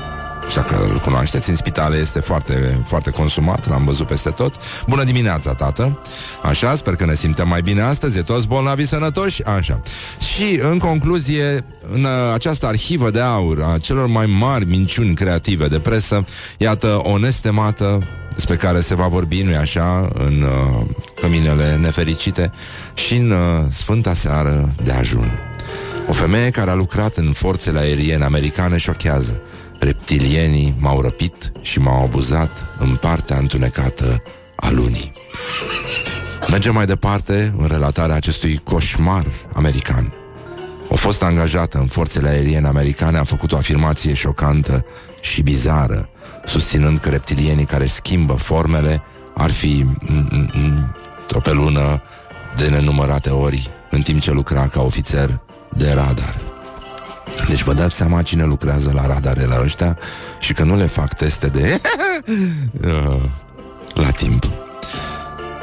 Și 0.48 0.56
dacă 0.56 0.88
îl 0.90 0.98
cunoașteți, 0.98 1.50
în 1.50 1.56
spitale 1.56 1.96
este 1.96 2.20
foarte, 2.20 2.78
foarte 2.86 3.10
consumat, 3.10 3.68
l-am 3.68 3.84
văzut 3.84 4.06
peste 4.06 4.30
tot. 4.30 4.54
Bună 4.88 5.04
dimineața, 5.04 5.54
tată! 5.54 5.98
Așa, 6.42 6.76
sper 6.76 6.96
că 6.96 7.04
ne 7.04 7.14
simtem 7.14 7.48
mai 7.48 7.62
bine 7.62 7.80
astăzi, 7.80 8.18
e 8.18 8.22
toți 8.22 8.46
bolnavi 8.46 8.84
sănătoși? 8.84 9.44
Așa. 9.44 9.80
Și, 10.34 10.60
în 10.62 10.78
concluzie, 10.78 11.64
în 11.92 12.06
această 12.34 12.66
arhivă 12.66 13.10
de 13.10 13.20
aur 13.20 13.62
a 13.62 13.78
celor 13.78 14.06
mai 14.06 14.26
mari 14.26 14.64
minciuni 14.64 15.14
creative 15.14 15.66
de 15.66 15.78
presă, 15.78 16.24
iată 16.58 17.00
o 17.02 17.18
nestemată 17.18 18.02
despre 18.34 18.56
care 18.56 18.80
se 18.80 18.94
va 18.94 19.06
vorbi, 19.06 19.42
nu-i 19.42 19.56
așa, 19.56 20.08
în 20.14 20.42
uh, 20.42 20.86
căminele 21.20 21.76
nefericite 21.76 22.52
și 22.94 23.14
în 23.14 23.30
uh, 23.30 23.38
Sfânta 23.70 24.14
Seară 24.14 24.74
de 24.84 24.90
Ajun. 24.90 25.38
O 26.08 26.12
femeie 26.12 26.50
care 26.50 26.70
a 26.70 26.74
lucrat 26.74 27.16
în 27.16 27.32
forțele 27.32 27.78
aeriene 27.78 28.24
americane 28.24 28.76
șochează. 28.76 29.40
Reptilienii 29.78 30.74
m-au 30.78 31.00
răpit 31.00 31.52
și 31.60 31.78
m-au 31.78 32.02
abuzat 32.02 32.66
în 32.78 32.94
partea 32.94 33.36
întunecată 33.36 34.22
a 34.56 34.70
lunii. 34.70 35.12
Mergem 36.50 36.74
mai 36.74 36.86
departe 36.86 37.54
în 37.58 37.66
relatarea 37.66 38.14
acestui 38.14 38.60
coșmar 38.64 39.26
american. 39.52 40.12
O 40.88 40.96
fost 40.96 41.22
angajată 41.22 41.78
în 41.78 41.86
forțele 41.86 42.28
aeriene 42.28 42.66
americane 42.66 43.18
a 43.18 43.24
făcut 43.24 43.52
o 43.52 43.56
afirmație 43.56 44.14
șocantă 44.14 44.84
și 45.20 45.42
bizară, 45.42 46.08
susținând 46.46 46.98
că 46.98 47.08
reptilienii 47.08 47.64
care 47.64 47.86
schimbă 47.86 48.32
formele 48.32 49.02
ar 49.34 49.50
fi 49.50 49.86
o 51.32 51.38
pe 51.38 51.52
lună 51.52 52.02
de 52.56 52.68
nenumărate 52.68 53.30
ori 53.30 53.70
în 53.90 54.00
timp 54.00 54.20
ce 54.20 54.30
lucra 54.30 54.68
ca 54.68 54.82
ofițer 54.82 55.40
de 55.76 55.92
radar. 55.92 56.53
Deci 57.48 57.62
vă 57.62 57.72
dați 57.72 57.94
seama 57.94 58.22
cine 58.22 58.44
lucrează 58.44 58.90
la 58.94 59.06
radarele 59.06 59.58
ăștia 59.62 59.98
și 60.38 60.52
că 60.52 60.62
nu 60.62 60.76
le 60.76 60.86
fac 60.86 61.14
teste 61.14 61.46
de 61.46 61.80
uh, 62.86 63.20
la 63.94 64.10
timp. 64.10 64.50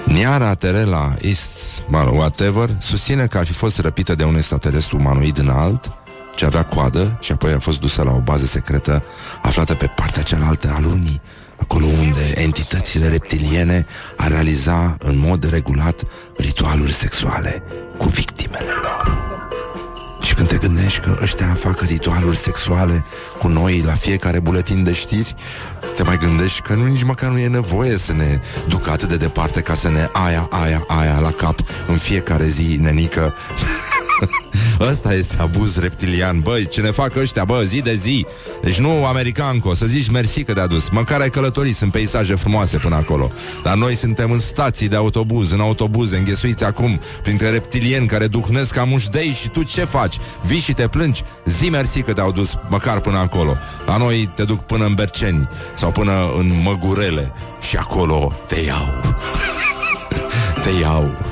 Niara 0.05 0.53
Terela 0.53 1.15
East, 1.21 1.83
mă 1.87 2.03
rog, 2.03 2.13
whatever, 2.13 2.69
susține 2.79 3.27
că 3.27 3.37
ar 3.37 3.45
fi 3.45 3.53
fost 3.53 3.79
răpită 3.79 4.15
de 4.15 4.23
un 4.23 4.35
extraterestru 4.35 4.97
umanoid 4.97 5.37
înalt, 5.37 5.91
ce 6.35 6.45
avea 6.45 6.63
coadă 6.63 7.17
și 7.19 7.31
apoi 7.31 7.51
a 7.51 7.59
fost 7.59 7.79
dusă 7.79 8.03
la 8.03 8.11
o 8.11 8.19
bază 8.19 8.45
secretă 8.45 9.03
aflată 9.41 9.73
pe 9.73 9.85
partea 9.95 10.23
cealaltă 10.23 10.73
a 10.75 10.79
lunii, 10.79 11.21
acolo 11.59 11.85
unde 11.85 12.33
entitățile 12.35 13.07
reptiliene 13.07 13.85
ar 14.17 14.29
realiza 14.31 14.95
în 14.99 15.17
mod 15.17 15.49
regulat 15.49 16.01
ritualuri 16.37 16.93
sexuale 16.93 17.63
cu 17.97 18.07
victimele 18.07 18.70
gândești 20.61 20.99
că 20.99 21.17
ăștia 21.21 21.53
fac 21.59 21.81
ritualuri 21.81 22.37
sexuale 22.37 23.05
cu 23.37 23.47
noi 23.47 23.81
la 23.85 23.93
fiecare 23.93 24.39
buletin 24.39 24.83
de 24.83 24.93
știri, 24.93 25.35
te 25.95 26.03
mai 26.03 26.17
gândești 26.17 26.61
că 26.61 26.73
nu 26.73 26.85
nici 26.85 27.03
măcar 27.03 27.29
nu 27.29 27.37
e 27.37 27.47
nevoie 27.47 27.97
să 27.97 28.13
ne 28.13 28.39
ducă 28.67 28.91
atât 28.91 29.09
de 29.09 29.17
departe 29.17 29.61
ca 29.61 29.73
să 29.73 29.89
ne 29.89 30.09
aia, 30.11 30.47
aia, 30.49 30.83
aia 30.87 31.19
la 31.19 31.31
cap 31.31 31.59
în 31.87 31.97
fiecare 31.97 32.45
zi, 32.47 32.77
nenică. 32.81 33.33
Ăsta 34.89 35.13
este 35.13 35.37
abuz 35.39 35.79
reptilian 35.79 36.39
Băi, 36.39 36.67
ce 36.67 36.81
ne 36.81 36.91
fac 36.91 37.15
ăștia, 37.15 37.43
bă, 37.43 37.61
zi 37.65 37.81
de 37.81 37.93
zi 37.93 38.25
Deci 38.61 38.79
nu 38.79 39.05
americanco, 39.05 39.73
să 39.73 39.85
zici 39.85 40.09
mersi 40.09 40.43
că 40.43 40.53
te-a 40.53 40.67
dus 40.67 40.89
Măcar 40.89 41.21
ai 41.21 41.29
călătorit, 41.29 41.75
sunt 41.75 41.91
peisaje 41.91 42.35
frumoase 42.35 42.77
până 42.77 42.95
acolo 42.95 43.31
Dar 43.63 43.75
noi 43.75 43.95
suntem 43.95 44.31
în 44.31 44.39
stații 44.39 44.87
de 44.87 44.95
autobuz 44.95 45.51
În 45.51 45.59
autobuze, 45.59 46.17
înghesuiți 46.17 46.63
acum 46.63 46.99
Printre 47.23 47.49
reptilieni 47.49 48.07
care 48.07 48.27
duhnesc 48.27 48.73
ca 48.73 48.83
mușdei 48.83 49.31
Și 49.31 49.49
tu 49.49 49.63
ce 49.63 49.83
faci? 49.83 50.15
Vii 50.45 50.59
și 50.59 50.73
te 50.73 50.87
plângi? 50.87 51.23
Zi 51.45 51.69
mersi 51.69 52.01
că 52.01 52.13
te-au 52.13 52.31
dus 52.31 52.57
măcar 52.69 52.99
până 52.99 53.17
acolo 53.17 53.57
La 53.85 53.97
noi 53.97 54.29
te 54.35 54.43
duc 54.43 54.59
până 54.59 54.85
în 54.85 54.93
Berceni 54.93 55.49
Sau 55.75 55.91
până 55.91 56.11
în 56.37 56.61
Măgurele 56.63 57.31
Și 57.69 57.77
acolo 57.77 58.33
te 58.47 58.59
iau 58.59 59.01
Te 60.63 60.69
iau 60.81 61.11
Ah. 61.11 61.30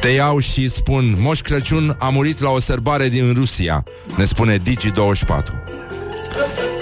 Te 0.00 0.08
iau 0.08 0.38
și 0.38 0.68
spun 0.68 1.16
Moș 1.18 1.40
Crăciun 1.40 1.96
a 1.98 2.08
murit 2.08 2.40
la 2.40 2.50
o 2.50 2.58
sărbare 2.58 3.08
din 3.08 3.32
Rusia 3.32 3.84
Ne 4.16 4.24
spune 4.24 4.58
Digi24. 4.58 5.74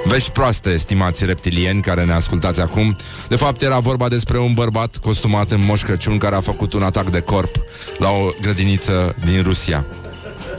Vești 0.05 0.31
proaste, 0.31 0.71
estimați 0.71 1.25
reptilieni 1.25 1.83
care 1.83 2.05
ne 2.05 2.13
ascultați 2.13 2.61
acum. 2.61 2.97
De 3.29 3.37
fapt 3.37 3.63
era 3.63 3.79
vorba 3.79 4.09
despre 4.09 4.39
un 4.39 4.55
bărbat 4.55 4.97
costumat 4.97 5.51
în 5.51 5.65
Moș 5.65 5.83
Crăciun 5.83 6.19
Care 6.19 6.35
a 6.35 6.41
făcut 6.41 6.73
un 6.73 6.83
atac 6.83 7.11
de 7.11 7.21
corp 7.21 7.57
la 7.99 8.09
o 8.09 8.29
grădiniță 8.41 9.17
din 9.25 9.43
Rusia. 9.43 9.85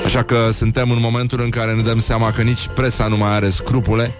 Așa 0.05 0.23
că 0.23 0.49
suntem 0.53 0.91
în 0.91 0.99
momentul 0.99 1.41
în 1.41 1.49
care 1.49 1.73
ne 1.73 1.81
dăm 1.81 1.99
seama 1.99 2.31
că 2.31 2.41
nici 2.41 2.67
presa 2.75 3.07
nu 3.07 3.17
mai 3.17 3.29
are 3.29 3.49
scrupule 3.49 4.11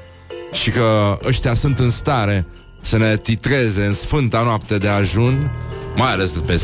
Și 0.51 0.69
că 0.69 1.17
ăștia 1.25 1.53
sunt 1.53 1.79
în 1.79 1.89
stare 1.89 2.45
să 2.81 2.97
ne 2.97 3.17
titreze 3.17 3.85
în 3.85 3.93
sfânta 3.93 4.41
noapte 4.43 4.77
de 4.77 4.87
ajun 4.87 5.51
mai 5.95 6.11
ales 6.11 6.31
pe, 6.31 6.61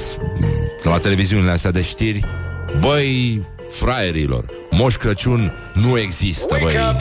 la 0.83 0.98
televiziunile 0.98 1.51
astea 1.51 1.71
de 1.71 1.81
știri, 1.81 2.25
băi, 2.79 3.41
fraierilor, 3.69 4.45
Moș 4.71 4.95
Crăciun 4.95 5.53
nu 5.74 5.98
există, 5.98 6.57
băi. 6.62 6.77
And 6.77 6.98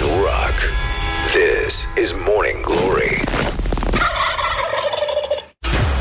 rock. 0.00 0.56
This 1.32 1.86
is 2.04 2.12
Morning 2.26 2.64
Glory. 2.64 3.22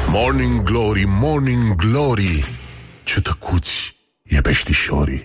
Morning 0.07 0.63
Glory, 0.63 1.03
Morning 1.07 1.75
Glory. 1.75 2.59
Ce 3.03 3.21
tăcuți 3.21 3.95
e 4.23 4.41
peștișorii. 4.41 5.23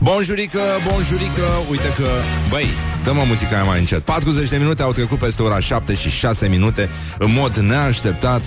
Bonjurică, 0.00 0.60
bonjurică, 0.88 1.46
uite 1.70 1.92
că, 1.96 2.08
băi, 2.48 2.66
Dă-mă 3.04 3.22
muzica 3.26 3.54
aia 3.54 3.64
mai 3.64 3.78
încet. 3.78 4.00
40 4.00 4.48
de 4.48 4.56
minute 4.56 4.82
au 4.82 4.92
trecut 4.92 5.18
peste 5.18 5.42
ora 5.42 5.60
7 5.60 5.94
și 5.94 6.10
6 6.10 6.48
minute 6.48 6.88
În 7.18 7.32
mod 7.32 7.56
neașteptat. 7.56 8.42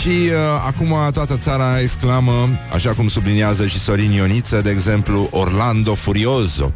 Și 0.00 0.08
uh, 0.08 0.32
acum 0.66 0.94
toată 1.12 1.36
țara 1.36 1.80
exclamă 1.80 2.48
Așa 2.72 2.90
cum 2.90 3.08
subliniază 3.08 3.66
și 3.66 3.78
Sorin 3.78 4.10
Ioniță 4.10 4.60
De 4.60 4.70
exemplu, 4.70 5.28
Orlando 5.30 5.94
Furioso. 5.94 6.72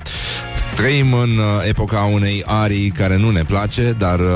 Trăim 0.76 1.12
în 1.12 1.30
uh, 1.30 1.68
epoca 1.68 2.00
unei 2.00 2.42
arii 2.47 2.90
care 2.90 3.16
nu 3.16 3.30
ne 3.30 3.42
place, 3.42 3.95
dar 3.99 4.21
uh, 4.21 4.26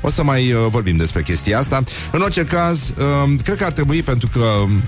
o 0.00 0.10
să 0.10 0.24
mai 0.24 0.52
uh, 0.52 0.66
vorbim 0.70 0.96
despre 0.96 1.22
chestia 1.22 1.58
asta. 1.58 1.82
În 2.12 2.20
orice 2.20 2.44
caz, 2.44 2.78
uh, 2.88 3.34
cred 3.44 3.56
că 3.56 3.64
ar 3.64 3.72
trebui, 3.72 4.02
pentru 4.02 4.28
că, 4.32 4.44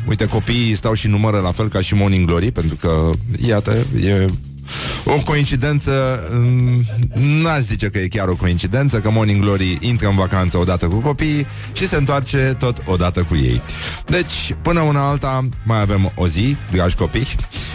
uite, 0.09 0.27
copiii 0.27 0.75
stau 0.75 0.95
și 0.95 1.09
numără 1.09 1.39
la 1.39 1.53
fel 1.53 1.69
ca 1.69 1.81
și 1.81 1.95
Morning 1.95 2.27
Glory, 2.27 2.51
pentru 2.51 2.77
că, 2.81 3.11
iată, 3.47 3.87
e 4.05 4.27
o 5.05 5.21
coincidență 5.25 6.23
mm, 6.33 6.85
N-aș 7.43 7.61
zice 7.61 7.89
că 7.89 7.99
e 7.99 8.09
chiar 8.09 8.29
o 8.29 8.35
coincidență 8.35 9.01
Că 9.01 9.11
Morning 9.11 9.41
Glory 9.41 9.79
intră 9.81 10.09
în 10.09 10.15
vacanță 10.15 10.59
odată 10.59 10.87
cu 10.87 10.97
copiii 10.97 11.47
Și 11.73 11.89
se 11.89 11.97
întoarce 11.97 12.55
tot 12.59 12.83
odată 12.85 13.23
cu 13.23 13.35
ei. 13.35 13.63
Deci, 14.07 14.55
până 14.63 14.81
una 14.81 15.09
alta 15.09 15.49
Mai 15.65 15.81
avem 15.81 16.13
o 16.15 16.27
zi, 16.27 16.57
dragi 16.71 16.95
copii. 16.95 17.27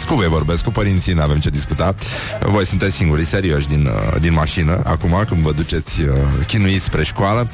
Cu 0.06 0.14
voi 0.14 0.28
vorbesc, 0.28 0.62
cu 0.62 0.70
părinții 0.70 1.12
n-avem 1.12 1.38
ce 1.38 1.50
discuta. 1.50 1.94
Voi 2.40 2.66
sunteți 2.66 2.96
singurii 2.96 3.26
serioși 3.26 3.68
din, 3.68 3.86
uh, 3.86 4.20
din 4.20 4.32
mașină 4.32 4.80
Acum, 4.84 5.24
când 5.28 5.40
vă 5.40 5.52
duceți 5.52 6.02
uh, 6.02 6.08
chinuiți 6.46 6.84
spre 6.84 7.04
școală. 7.04 7.50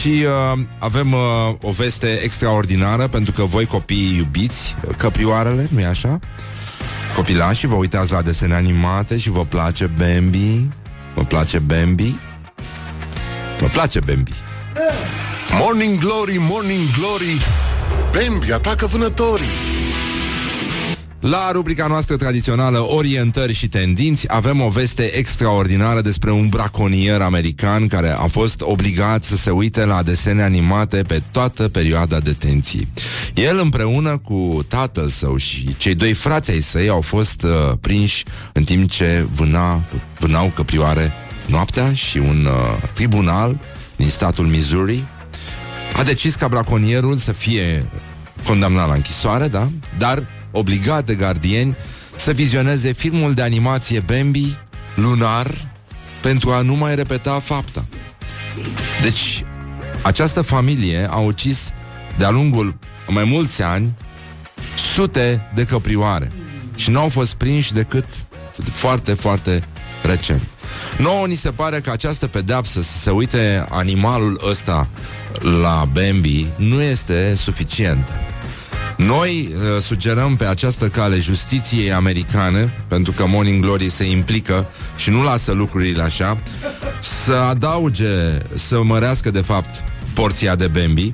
Și 0.00 0.24
uh, 0.52 0.60
avem 0.78 1.12
uh, 1.12 1.20
o 1.60 1.70
veste 1.70 2.20
extraordinară 2.22 3.08
Pentru 3.08 3.32
că 3.32 3.42
voi 3.42 3.66
copiii 3.66 4.16
iubiți 4.16 4.76
Căprioarele, 4.96 5.68
nu-i 5.70 5.84
așa? 5.84 6.18
Copilași, 7.14 7.66
vă 7.66 7.74
uitați 7.74 8.12
la 8.12 8.22
desene 8.22 8.54
animate 8.54 9.18
și 9.18 9.30
vă 9.30 9.44
place 9.44 9.86
Bambi? 9.86 10.68
Vă 11.14 11.22
place 11.22 11.58
Bambi? 11.58 12.16
Vă 13.58 13.66
place 13.66 14.00
Bambi? 14.00 14.32
Morning 15.60 15.98
Glory, 15.98 16.36
Morning 16.38 16.88
Glory, 16.98 17.44
Bambi 18.12 18.52
atacă 18.52 18.86
vânătorii. 18.86 19.79
La 21.20 21.50
rubrica 21.52 21.86
noastră 21.86 22.16
tradițională 22.16 22.78
Orientări 22.78 23.52
și 23.52 23.68
tendinți 23.68 24.32
avem 24.32 24.60
o 24.60 24.68
veste 24.68 25.02
extraordinară 25.02 26.00
despre 26.00 26.30
un 26.30 26.48
braconier 26.48 27.20
american 27.20 27.86
care 27.86 28.08
a 28.08 28.26
fost 28.26 28.60
obligat 28.60 29.22
să 29.22 29.36
se 29.36 29.50
uite 29.50 29.84
la 29.84 30.02
desene 30.02 30.42
animate 30.42 31.02
pe 31.02 31.22
toată 31.30 31.68
perioada 31.68 32.18
detenției. 32.18 32.88
El 33.34 33.58
împreună 33.58 34.18
cu 34.18 34.64
tatăl 34.68 35.08
său 35.08 35.36
și 35.36 35.76
cei 35.76 35.94
doi 35.94 36.12
frați 36.12 36.50
ai 36.50 36.60
săi 36.60 36.88
au 36.88 37.00
fost 37.00 37.42
uh, 37.42 37.72
prinși 37.80 38.24
în 38.52 38.64
timp 38.64 38.90
ce 38.90 39.26
vâna, 39.32 39.84
vânau 40.18 40.52
căprioare 40.54 41.12
noaptea 41.46 41.94
și 41.94 42.18
un 42.18 42.44
uh, 42.44 42.90
tribunal 42.94 43.60
din 43.96 44.08
statul 44.08 44.46
Missouri 44.46 45.04
a 45.96 46.02
decis 46.02 46.34
ca 46.34 46.48
braconierul 46.48 47.16
să 47.16 47.32
fie 47.32 47.88
condamnat 48.46 48.88
la 48.88 48.94
închisoare, 48.94 49.48
da? 49.48 49.68
Dar 49.98 50.26
obligat 50.50 51.06
de 51.06 51.14
gardieni 51.14 51.76
să 52.16 52.32
vizioneze 52.32 52.92
filmul 52.92 53.34
de 53.34 53.42
animație 53.42 54.00
Bambi, 54.00 54.56
lunar, 54.94 55.46
pentru 56.22 56.50
a 56.50 56.60
nu 56.60 56.74
mai 56.74 56.94
repeta 56.94 57.38
fapta. 57.38 57.84
Deci, 59.02 59.44
această 60.02 60.42
familie 60.42 61.06
a 61.10 61.16
ucis 61.16 61.70
de-a 62.18 62.30
lungul 62.30 62.74
mai 63.08 63.24
mulți 63.24 63.62
ani 63.62 63.94
sute 64.94 65.50
de 65.54 65.64
căprioare 65.64 66.30
și 66.74 66.90
nu 66.90 67.00
au 67.00 67.08
fost 67.08 67.34
prinși 67.34 67.72
decât 67.72 68.04
foarte, 68.72 69.14
foarte 69.14 69.62
recent. 70.02 70.42
Nouă 70.98 71.26
ni 71.26 71.34
se 71.34 71.50
pare 71.50 71.80
că 71.80 71.90
această 71.90 72.26
pedeapsă 72.26 72.82
să 72.82 72.98
se 72.98 73.10
uite 73.10 73.66
animalul 73.68 74.40
ăsta 74.48 74.88
la 75.62 75.88
Bambi 75.92 76.46
nu 76.56 76.82
este 76.82 77.34
suficientă. 77.34 78.29
Noi 79.06 79.52
uh, 79.54 79.82
sugerăm 79.82 80.36
pe 80.36 80.44
această 80.44 80.88
cale 80.88 81.18
justiției 81.18 81.92
americane, 81.92 82.84
pentru 82.88 83.12
că 83.12 83.26
Morning 83.26 83.62
Glory 83.62 83.88
se 83.88 84.04
implică 84.04 84.68
și 84.96 85.10
nu 85.10 85.22
lasă 85.22 85.52
lucrurile 85.52 86.02
așa, 86.02 86.38
să 87.00 87.34
adauge, 87.34 88.08
să 88.54 88.82
mărească 88.82 89.30
de 89.30 89.40
fapt 89.40 89.70
porția 90.14 90.54
de 90.54 90.66
Bambi, 90.66 91.12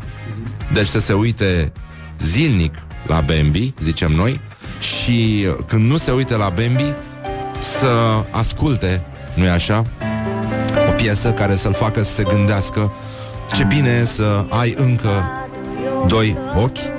deci 0.73 0.87
să 0.87 1.00
se 1.00 1.12
uite 1.12 1.73
zilnic 2.19 2.75
la 3.07 3.21
Bambi, 3.21 3.75
zicem 3.81 4.12
noi, 4.12 4.40
și 4.78 5.47
când 5.66 5.90
nu 5.90 5.97
se 5.97 6.11
uite 6.11 6.37
la 6.37 6.49
Bambi, 6.49 6.95
să 7.59 8.25
asculte, 8.31 9.07
nu-i 9.35 9.49
așa? 9.49 9.87
O 10.88 10.90
piesă 10.90 11.33
care 11.33 11.57
să-l 11.57 11.75
facă 11.75 12.02
să 12.02 12.12
se 12.12 12.23
gândească 12.23 12.93
ce 13.52 13.64
bine 13.64 13.88
e 13.88 14.05
să 14.05 14.47
ai 14.49 14.75
încă 14.78 15.25
doi 16.07 16.38
ochi, 16.55 16.96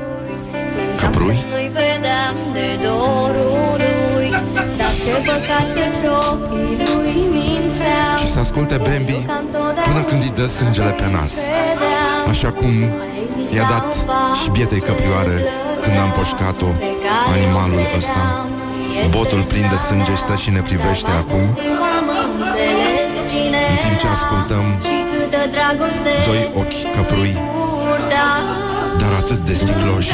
căprui. 1.18 1.46
Și 8.18 8.32
să 8.32 8.40
asculte 8.40 8.76
Bambi 8.76 9.26
până 9.84 10.02
când 10.08 10.22
îi 10.22 10.32
dă 10.36 10.46
sângele 10.46 10.92
pe 10.92 11.10
nas. 11.12 11.34
Așa 12.30 12.52
cum 12.52 12.74
i-a 13.56 13.66
dat 13.70 13.86
și 14.42 14.50
bietei 14.50 14.80
căprioare 14.80 15.44
când 15.82 15.98
am 15.98 16.12
poșcat-o 16.12 16.70
animalul 17.34 17.82
ăsta. 17.98 18.48
Botul 19.10 19.44
plin 19.44 19.68
de 19.70 19.76
sânge 19.76 20.16
stă 20.16 20.36
și 20.36 20.50
ne 20.50 20.62
privește 20.62 21.12
acum 21.12 21.58
În 23.72 23.78
timp 23.84 23.98
ce 24.00 24.08
ascultăm 24.08 24.82
Doi 26.26 26.52
ochi 26.54 26.96
căprui 26.96 27.38
Dar 29.02 29.12
atât 29.22 29.40
de 29.46 29.54
sticloși. 29.54 30.14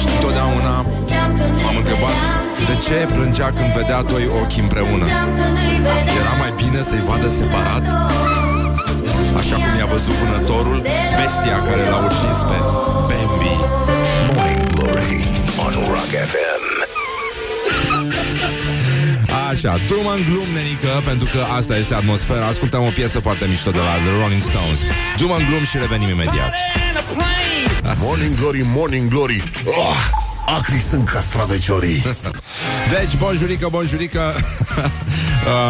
Și 0.00 0.06
întotdeauna 0.14 0.74
M-am 1.62 1.76
întrebat 1.76 2.16
de 2.68 2.76
ce 2.84 3.12
plângea 3.12 3.46
când 3.46 3.70
vedea 3.80 4.02
doi 4.02 4.26
ochi 4.42 4.58
împreună? 4.60 5.06
Era 6.20 6.34
mai 6.38 6.52
bine 6.56 6.80
să-i 6.88 7.04
vadă 7.08 7.28
separat? 7.28 7.84
Așa 9.40 9.54
cum 9.54 9.72
i-a 9.78 9.86
văzut 9.86 10.14
vânătorul 10.14 10.80
Bestia 11.18 11.58
care 11.68 11.82
l-a 11.90 12.00
ucis 12.08 12.38
pe 12.48 12.58
Bambi. 13.08 13.54
Morning 14.34 14.66
Glory 14.74 15.20
on 15.64 15.72
Rock 15.92 16.12
FM. 16.30 16.63
Așa, 19.64 19.78
drum 19.86 20.06
în 20.06 20.24
glum, 20.30 20.46
nenică, 20.52 21.02
pentru 21.04 21.28
că 21.32 21.44
asta 21.56 21.76
este 21.76 21.94
atmosfera. 21.94 22.46
Ascultăm 22.46 22.82
o 22.82 22.90
piesă 22.94 23.20
foarte 23.20 23.46
mișto 23.46 23.70
de 23.70 23.78
la 23.78 23.94
The 24.04 24.20
Rolling 24.20 24.42
Stones. 24.42 24.80
Drum 25.16 25.30
în 25.30 25.44
glum 25.48 25.64
și 25.64 25.78
revenim 25.78 26.08
imediat. 26.08 26.54
Morning 27.98 28.36
Glory, 28.38 28.62
Morning 28.74 29.08
Glory. 29.08 29.52
Oh, 29.64 29.96
acri 30.46 30.78
sunt 30.80 31.08
castraveciorii. 31.08 32.02
deci, 32.94 33.16
bonjurică, 33.18 33.68
bonjurică. 33.70 34.20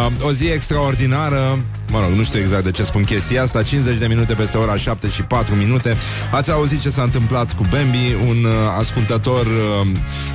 uh, 0.07 0.27
o 0.27 0.33
zi 0.33 0.47
extraordinară 0.47 1.59
Mă 1.91 2.01
rog, 2.01 2.17
nu 2.17 2.23
știu 2.25 2.41
exact 2.41 2.65
de 2.65 2.71
ce 2.71 2.83
spun 2.83 3.05
chestia 3.05 3.43
asta. 3.43 3.63
50 3.63 3.99
de 3.99 4.07
minute 4.07 4.35
peste 4.35 4.57
ora 4.57 4.77
7 4.77 5.09
și 5.09 5.23
4 5.23 5.55
minute. 5.55 5.97
Ați 6.31 6.51
auzit 6.51 6.81
ce 6.81 6.91
s-a 6.91 7.03
întâmplat 7.03 7.53
cu 7.53 7.67
Bambi? 7.71 8.15
Un 8.29 8.45
uh, 8.45 8.51
ascultător 8.79 9.47
uh, 9.47 9.87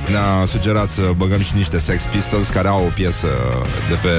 ne-a 0.08 0.44
sugerat 0.46 0.90
să 0.90 1.02
băgăm 1.16 1.40
și 1.40 1.56
niște 1.56 1.78
Sex 1.78 2.02
Pistols 2.02 2.48
Care 2.48 2.68
au 2.68 2.84
o 2.84 2.88
piesă 2.94 3.28
de 3.88 3.94
pe 3.94 4.14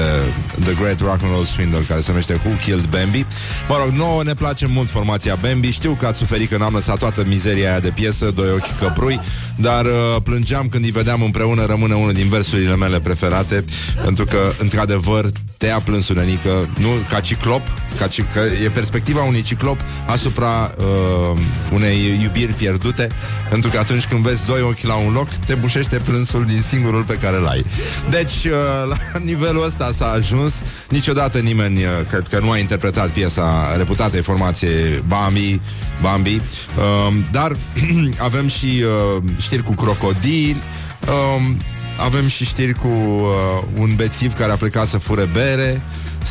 The 0.64 0.74
Great 0.74 1.00
Rock 1.00 1.22
and 1.22 1.32
Roll 1.32 1.44
Swindle 1.44 1.84
Care 1.88 2.00
se 2.00 2.10
numește 2.10 2.40
Who 2.44 2.56
Killed 2.56 2.86
Bambi. 2.86 3.26
Mă 3.68 3.76
rog, 3.84 3.94
nouă 3.94 4.22
ne 4.22 4.34
place 4.34 4.66
mult 4.66 4.90
formația 4.90 5.38
Bambi. 5.42 5.70
Știu 5.70 5.96
că 5.98 6.06
ați 6.06 6.18
suferit 6.18 6.48
că 6.50 6.56
n-am 6.56 6.74
lăsat 6.74 6.98
toată 6.98 7.24
mizeria 7.26 7.70
aia 7.70 7.80
de 7.80 7.90
piesă 7.90 8.30
Doi 8.30 8.50
ochi 8.50 8.78
căprui 8.78 9.20
Dar 9.56 9.84
uh, 9.84 10.22
plângeam 10.22 10.68
când 10.68 10.84
îi 10.84 10.90
vedeam 10.90 11.22
împreună 11.22 11.66
Rămâne 11.66 11.94
unul 11.94 12.12
din 12.12 12.28
versurile 12.28 12.76
mele 12.76 13.00
preferate 13.00 13.64
Pentru 14.04 14.24
că, 14.24 14.38
într-adevăr, 14.58 15.24
te 15.62 15.70
a 15.70 15.80
plâns 15.80 16.08
unenică 16.08 16.68
Nu 16.78 16.88
ca 17.08 17.20
ciclop, 17.20 17.62
ca 17.98 18.06
ci, 18.06 18.24
că 18.32 18.40
e 18.64 18.70
perspectiva 18.70 19.22
unui 19.22 19.42
ciclop 19.42 19.80
asupra 20.06 20.74
uh, 20.78 21.38
unei 21.72 22.20
iubiri 22.22 22.52
pierdute, 22.52 23.08
pentru 23.50 23.70
că 23.70 23.78
atunci 23.78 24.04
când 24.04 24.20
vezi 24.20 24.46
doi 24.46 24.60
ochi 24.60 24.82
la 24.82 24.94
un 24.94 25.12
loc, 25.12 25.28
te 25.28 25.54
bușește 25.54 25.96
plânsul 25.96 26.44
din 26.44 26.62
singurul 26.62 27.02
pe 27.02 27.14
care 27.14 27.36
l-ai. 27.36 27.64
Deci, 28.10 28.44
uh, 28.44 28.52
la 28.90 28.96
nivelul 29.24 29.64
ăsta 29.64 29.90
s-a 29.96 30.10
ajuns. 30.10 30.62
Niciodată 30.88 31.38
nimeni, 31.38 31.84
uh, 31.84 31.90
cred 32.08 32.28
că 32.28 32.38
nu 32.38 32.50
a 32.50 32.58
interpretat 32.58 33.10
piesa 33.10 33.76
reputată 33.76 34.22
formație 34.22 35.02
Bambi, 35.06 35.60
Bambi. 36.00 36.34
Uh, 36.34 37.14
dar 37.30 37.56
avem 38.28 38.48
și 38.48 38.84
uh, 39.16 39.22
știri 39.38 39.62
cu 39.62 39.72
crocodili, 39.72 40.62
uh, 41.06 41.54
avem 41.96 42.28
și 42.28 42.44
știri 42.44 42.72
cu 42.72 42.88
uh, 42.88 43.62
un 43.76 43.94
bețiv 43.94 44.32
care 44.32 44.52
a 44.52 44.56
plecat 44.56 44.88
să 44.88 44.98
fure 44.98 45.24
bere. 45.24 45.82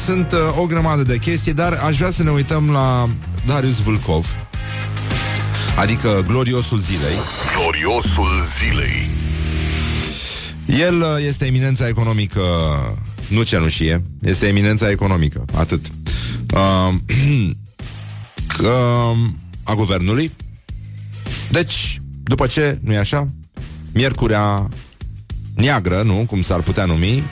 Sunt 0.06 0.32
uh, 0.32 0.58
o 0.58 0.65
grămadă 0.65 1.04
de 1.04 1.17
chestii, 1.17 1.54
dar 1.54 1.74
aș 1.74 1.97
vrea 1.97 2.10
să 2.12 2.24
ne 2.24 2.32
uităm 2.32 2.71
la 2.71 3.10
Darius 3.45 3.82
Vulcov, 3.82 4.36
adică 5.76 6.24
gloriosul 6.28 6.78
zilei. 6.78 7.15
Gloriosul 7.56 8.30
zilei. 8.58 9.10
El 10.80 10.97
uh, 10.97 11.26
este 11.28 11.45
eminența 11.45 11.88
economică, 11.88 12.41
nu 13.28 13.43
cenușie, 13.43 14.02
este 14.21 14.47
eminența 14.47 14.89
economică, 14.89 15.45
atât. 15.54 15.86
Uh, 16.54 16.93
uh, 18.63 19.17
a 19.63 19.74
guvernului. 19.76 20.32
Deci, 21.52 22.02
după 22.24 22.47
ce, 22.47 22.80
nu-i 22.84 22.97
așa? 22.97 23.28
Miercurea 23.93 24.69
neagră, 25.55 26.01
nu, 26.05 26.25
cum 26.27 26.41
s-ar 26.41 26.61
putea 26.61 26.85
numi, 26.85 27.23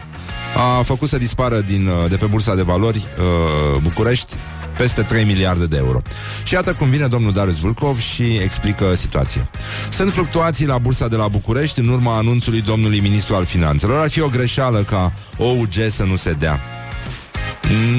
a 0.55 0.81
făcut 0.81 1.09
să 1.09 1.17
dispară 1.17 1.61
din, 1.61 1.87
uh, 1.87 2.09
de 2.09 2.15
pe 2.15 2.25
bursa 2.25 2.55
de 2.55 2.61
valori 2.61 2.97
uh, 2.97 3.81
București 3.81 4.35
peste 4.77 5.01
3 5.01 5.23
miliarde 5.23 5.65
de 5.65 5.77
euro. 5.77 6.01
Și 6.43 6.53
iată 6.53 6.73
cum 6.73 6.89
vine 6.89 7.07
domnul 7.07 7.31
Darius 7.31 7.59
Vulcov 7.59 7.99
și 7.99 8.23
explică 8.23 8.95
situația. 8.95 9.49
Sunt 9.89 10.13
fluctuații 10.13 10.65
la 10.65 10.77
bursa 10.77 11.07
de 11.07 11.15
la 11.15 11.27
București 11.27 11.79
în 11.79 11.87
urma 11.87 12.17
anunțului 12.17 12.61
domnului 12.61 12.99
ministru 12.99 13.35
al 13.35 13.45
finanțelor. 13.45 13.99
Ar 14.01 14.09
fi 14.09 14.21
o 14.21 14.27
greșeală 14.27 14.83
ca 14.83 15.13
OUG 15.37 15.73
să 15.89 16.03
nu 16.03 16.15
se 16.15 16.31
dea. 16.31 16.61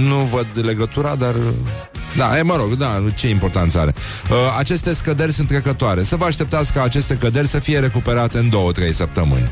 Nu 0.06 0.16
văd 0.16 0.64
legătura, 0.64 1.14
dar 1.14 1.34
da, 2.16 2.38
e, 2.38 2.42
mă 2.42 2.56
rog, 2.56 2.74
da, 2.74 3.04
ce 3.14 3.28
importanță 3.28 3.78
are. 3.78 3.94
Uh, 4.30 4.36
aceste 4.58 4.94
scăderi 4.94 5.32
sunt 5.32 5.48
trecătoare. 5.48 6.02
Să 6.02 6.16
vă 6.16 6.24
așteptați 6.24 6.72
ca 6.72 6.82
aceste 6.82 7.14
căderi 7.14 7.48
să 7.48 7.58
fie 7.58 7.78
recuperate 7.78 8.38
în 8.38 8.50
2-3 8.90 8.92
săptămâni. 8.92 9.48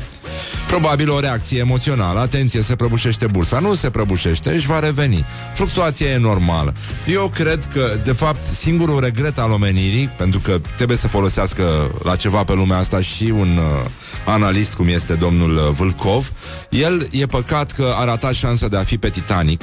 Probabil 0.67 1.09
o 1.09 1.19
reacție 1.19 1.59
emoțională. 1.59 2.19
Atenție, 2.19 2.61
se 2.61 2.75
prăbușește 2.75 3.27
bursa. 3.27 3.59
Nu 3.59 3.75
se 3.75 3.89
prăbușește, 3.89 4.49
își 4.49 4.65
va 4.65 4.79
reveni. 4.79 5.25
Fluctuația 5.53 6.07
e 6.07 6.17
normală. 6.17 6.73
Eu 7.07 7.31
cred 7.35 7.67
că, 7.73 7.97
de 8.03 8.11
fapt, 8.11 8.41
singurul 8.41 8.99
regret 8.99 9.37
al 9.39 9.51
omenirii, 9.51 10.07
pentru 10.07 10.39
că 10.39 10.59
trebuie 10.75 10.97
să 10.97 11.07
folosească 11.07 11.91
la 12.03 12.15
ceva 12.15 12.43
pe 12.43 12.53
lumea 12.53 12.77
asta 12.77 13.01
și 13.01 13.23
un 13.23 13.57
uh, 13.57 13.89
analist 14.25 14.73
cum 14.73 14.87
este 14.87 15.13
domnul 15.13 15.55
uh, 15.55 15.61
Vâlcov, 15.71 16.31
el 16.69 17.07
e 17.11 17.25
păcat 17.25 17.71
că 17.71 17.93
a 17.97 18.05
ratat 18.05 18.33
șansa 18.33 18.67
de 18.67 18.77
a 18.77 18.83
fi 18.83 18.97
pe 18.97 19.09
Titanic, 19.09 19.61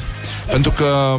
pentru 0.51 0.71
că 0.71 1.17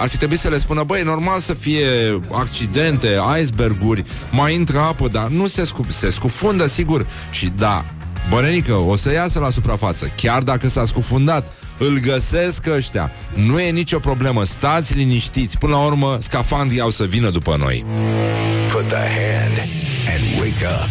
ar 0.00 0.08
fi 0.08 0.16
trebuit 0.16 0.38
să 0.38 0.48
le 0.48 0.58
spună, 0.58 0.82
băi, 0.82 1.02
normal 1.02 1.40
să 1.40 1.54
fie 1.54 1.86
accidente, 2.32 3.08
iceberguri, 3.40 4.04
mai 4.30 4.54
intră 4.54 4.78
apă, 4.78 5.08
dar 5.08 5.26
nu 5.28 5.46
se, 5.46 5.64
scu- 5.64 5.86
se 5.88 6.10
scufundă, 6.10 6.66
sigur. 6.66 7.06
Și 7.30 7.52
da, 7.56 7.84
Bănenică, 8.28 8.74
o 8.74 8.96
să 8.96 9.12
iasă 9.12 9.38
la 9.38 9.50
suprafață 9.50 10.12
Chiar 10.16 10.42
dacă 10.42 10.68
s-a 10.68 10.84
scufundat 10.84 11.52
Îl 11.78 11.98
găsesc 11.98 12.66
ăștia 12.66 13.12
Nu 13.34 13.60
e 13.60 13.70
nicio 13.70 13.98
problemă, 13.98 14.44
stați 14.44 14.94
liniștiți 14.94 15.58
Până 15.58 15.72
la 15.72 15.82
urmă, 15.82 16.18
scafandrii 16.20 16.80
au 16.80 16.90
să 16.90 17.04
vină 17.04 17.30
după 17.30 17.56
noi 17.58 17.84
Put 18.72 18.88
the 18.88 18.96
hand 18.96 19.58
and 20.14 20.40
wake 20.40 20.64
up. 20.64 20.88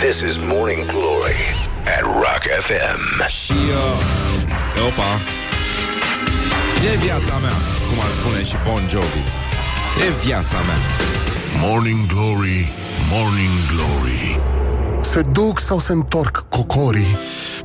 This 0.00 0.20
is 0.30 0.36
Morning 0.36 0.86
Glory 0.86 1.42
at 1.96 2.02
Rock 2.02 2.42
FM. 2.60 3.26
Și, 3.28 3.52
uh, 3.52 4.86
opa 4.86 5.20
E 6.92 6.96
viața 6.96 7.38
mea 7.42 7.73
Cum 7.94 8.02
ar 8.02 8.10
spune 8.10 8.44
și 8.44 8.54
Bon 8.68 8.88
Jovi 8.88 9.24
E 10.06 10.26
viața 10.26 10.60
mea 10.60 10.78
Morning 11.60 12.06
Glory, 12.06 12.72
Morning 13.10 13.58
Glory. 13.72 14.40
Se 15.00 15.22
duc 15.22 15.60
sau 15.60 15.78
se 15.78 15.92
întorc 15.92 16.46
cocorii? 16.48 17.16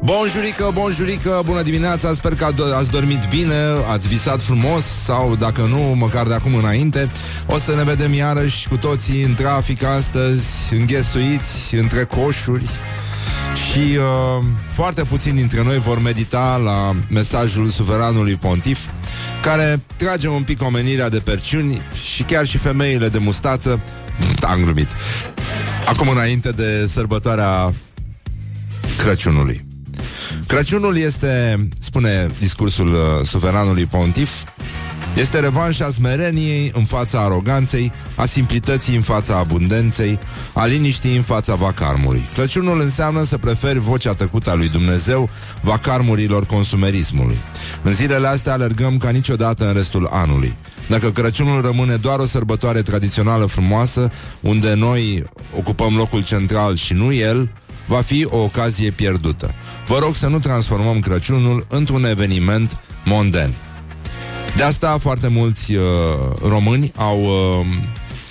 Bonjurică, 0.01 0.71
bonjurică, 0.73 1.41
bună 1.45 1.61
dimineața, 1.61 2.13
sper 2.13 2.35
că 2.35 2.47
ați 2.75 2.89
dormit 2.91 3.27
bine, 3.29 3.55
ați 3.91 4.07
visat 4.07 4.41
frumos 4.41 4.83
sau, 5.03 5.35
dacă 5.35 5.61
nu, 5.61 5.79
măcar 5.79 6.27
de 6.27 6.33
acum 6.33 6.55
înainte, 6.55 7.11
o 7.47 7.57
să 7.57 7.75
ne 7.75 7.83
vedem 7.83 8.13
iarăși 8.13 8.67
cu 8.67 8.77
toții 8.77 9.23
în 9.23 9.33
trafic 9.33 9.83
astăzi, 9.83 10.73
înghesuiți 10.73 11.75
între 11.75 12.03
coșuri, 12.03 12.69
și 13.69 13.79
uh, 13.79 14.45
foarte 14.69 15.03
puțini 15.03 15.37
dintre 15.37 15.63
noi 15.63 15.79
vor 15.79 16.01
medita 16.01 16.61
la 16.63 16.95
mesajul 17.09 17.67
suveranului 17.67 18.35
pontif, 18.35 18.79
care 19.41 19.81
trage 19.95 20.27
un 20.27 20.43
pic 20.43 20.61
omenirea 20.61 21.09
de 21.09 21.19
perciuni 21.19 21.81
și 22.13 22.23
chiar 22.23 22.45
și 22.45 22.57
femeile 22.57 23.09
de 23.09 23.17
mustață. 23.17 23.81
Am 24.41 24.63
glumit. 24.63 24.87
Acum 25.85 26.09
înainte 26.09 26.49
de 26.49 26.89
sărbătoarea 26.93 27.73
Crăciunului. 28.97 29.65
Crăciunul 30.47 30.97
este, 30.97 31.67
spune 31.79 32.27
discursul 32.39 32.93
uh, 32.93 32.99
suveranului 33.25 33.85
pontif, 33.85 34.29
este 35.15 35.39
revanșa 35.39 35.89
smereniei 35.89 36.71
în 36.75 36.83
fața 36.83 37.19
aroganței, 37.19 37.91
a 38.15 38.25
simplității 38.25 38.95
în 38.95 39.01
fața 39.01 39.37
abundenței, 39.37 40.19
a 40.53 40.65
liniștii 40.65 41.15
în 41.15 41.21
fața 41.21 41.55
vacarmului. 41.55 42.27
Crăciunul 42.33 42.81
înseamnă 42.81 43.23
să 43.23 43.37
preferi 43.37 43.79
vocea 43.79 44.13
tăcută 44.13 44.49
a 44.49 44.53
lui 44.53 44.69
Dumnezeu 44.69 45.29
vacarmurilor 45.61 46.45
consumerismului. 46.45 47.37
În 47.81 47.93
zilele 47.93 48.27
astea 48.27 48.53
alergăm 48.53 48.97
ca 48.97 49.09
niciodată 49.09 49.67
în 49.67 49.73
restul 49.73 50.07
anului. 50.11 50.57
Dacă 50.87 51.11
Crăciunul 51.11 51.61
rămâne 51.61 51.95
doar 51.95 52.19
o 52.19 52.25
sărbătoare 52.25 52.81
tradițională 52.81 53.45
frumoasă, 53.45 54.11
unde 54.39 54.73
noi 54.73 55.23
ocupăm 55.57 55.95
locul 55.95 56.23
central 56.23 56.75
și 56.75 56.93
nu 56.93 57.13
el, 57.13 57.51
va 57.87 58.01
fi 58.01 58.25
o 58.29 58.37
ocazie 58.37 58.91
pierdută. 58.91 59.53
Vă 59.87 59.97
rog 59.99 60.15
să 60.15 60.27
nu 60.27 60.39
transformăm 60.39 60.99
Crăciunul 60.99 61.65
într-un 61.69 62.05
eveniment 62.05 62.77
monden. 63.05 63.53
De 64.55 64.63
asta 64.63 64.97
foarte 65.01 65.27
mulți 65.27 65.73
uh, 65.73 65.83
români 66.41 66.91
au, 66.95 67.23
uh, 67.23 67.65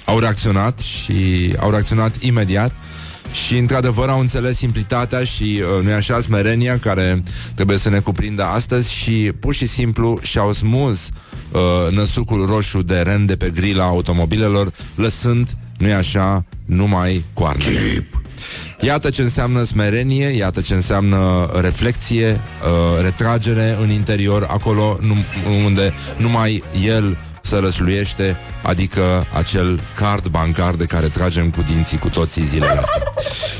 au 0.05 0.19
reacționat 0.19 0.79
și 0.79 1.55
au 1.59 1.71
reacționat 1.71 2.23
imediat 2.23 2.75
și 3.33 3.57
într-adevăr 3.57 4.09
au 4.09 4.21
înțeles 4.21 4.57
simplitatea 4.57 5.25
și 5.25 5.63
uh, 5.79 5.85
nu 5.85 5.93
așa 5.93 6.21
smerenia 6.21 6.79
care 6.79 7.23
trebuie 7.55 7.79
să 7.79 7.89
ne 7.89 7.99
cuprindă 7.99 8.45
astăzi 8.45 8.93
și 8.93 9.33
pur 9.41 9.55
și 9.55 9.67
simplu 9.67 10.19
și-au 10.23 10.53
smuls 10.53 11.11
uh, 11.53 11.93
năsucul 11.93 12.47
roșu 12.47 12.83
de 12.83 13.01
ren 13.01 13.27
de 13.27 13.37
pe 13.37 13.51
grila 13.51 13.85
automobilelor, 13.85 14.73
lăsând, 14.95 15.49
nu 15.79 15.93
așa, 15.93 16.45
numai 16.65 17.25
coarnele. 17.33 18.07
Iată 18.81 19.11
ce 19.11 19.23
înseamnă 19.23 19.63
smerenie, 19.63 20.27
iată 20.27 20.61
ce 20.61 20.75
înseamnă 20.75 21.51
reflexie, 21.61 22.31
uh, 22.31 23.03
retragere 23.03 23.77
în 23.81 23.91
interior, 23.91 24.47
acolo 24.51 24.99
nu, 25.01 25.15
unde 25.65 25.93
numai 26.17 26.63
el 26.85 27.19
să 27.43 27.59
răsluiește, 27.59 28.37
adică 28.63 29.27
acel 29.35 29.81
card 29.95 30.27
bancar 30.27 30.75
de 30.75 30.85
care 30.85 31.07
tragem 31.07 31.51
cu 31.51 31.63
dinții 31.63 31.99
cu 31.99 32.09
toții 32.09 32.43
zilele 32.45 32.81
astea. 32.81 33.13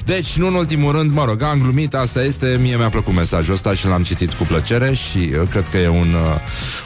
Deci, 0.05 0.37
nu 0.37 0.47
în 0.47 0.55
ultimul 0.55 0.93
rând, 0.93 1.13
mă 1.13 1.25
rog, 1.25 1.43
am 1.43 1.61
glumit, 1.61 1.95
asta 1.95 2.23
este, 2.23 2.59
mie 2.61 2.77
mi-a 2.77 2.89
plăcut 2.89 3.15
mesajul 3.15 3.55
ăsta 3.55 3.75
și 3.75 3.87
l-am 3.87 4.03
citit 4.03 4.33
cu 4.33 4.45
plăcere 4.45 4.93
și 4.95 5.19
uh, 5.19 5.49
cred 5.51 5.69
că 5.71 5.77
e 5.77 5.89
un, 5.89 6.15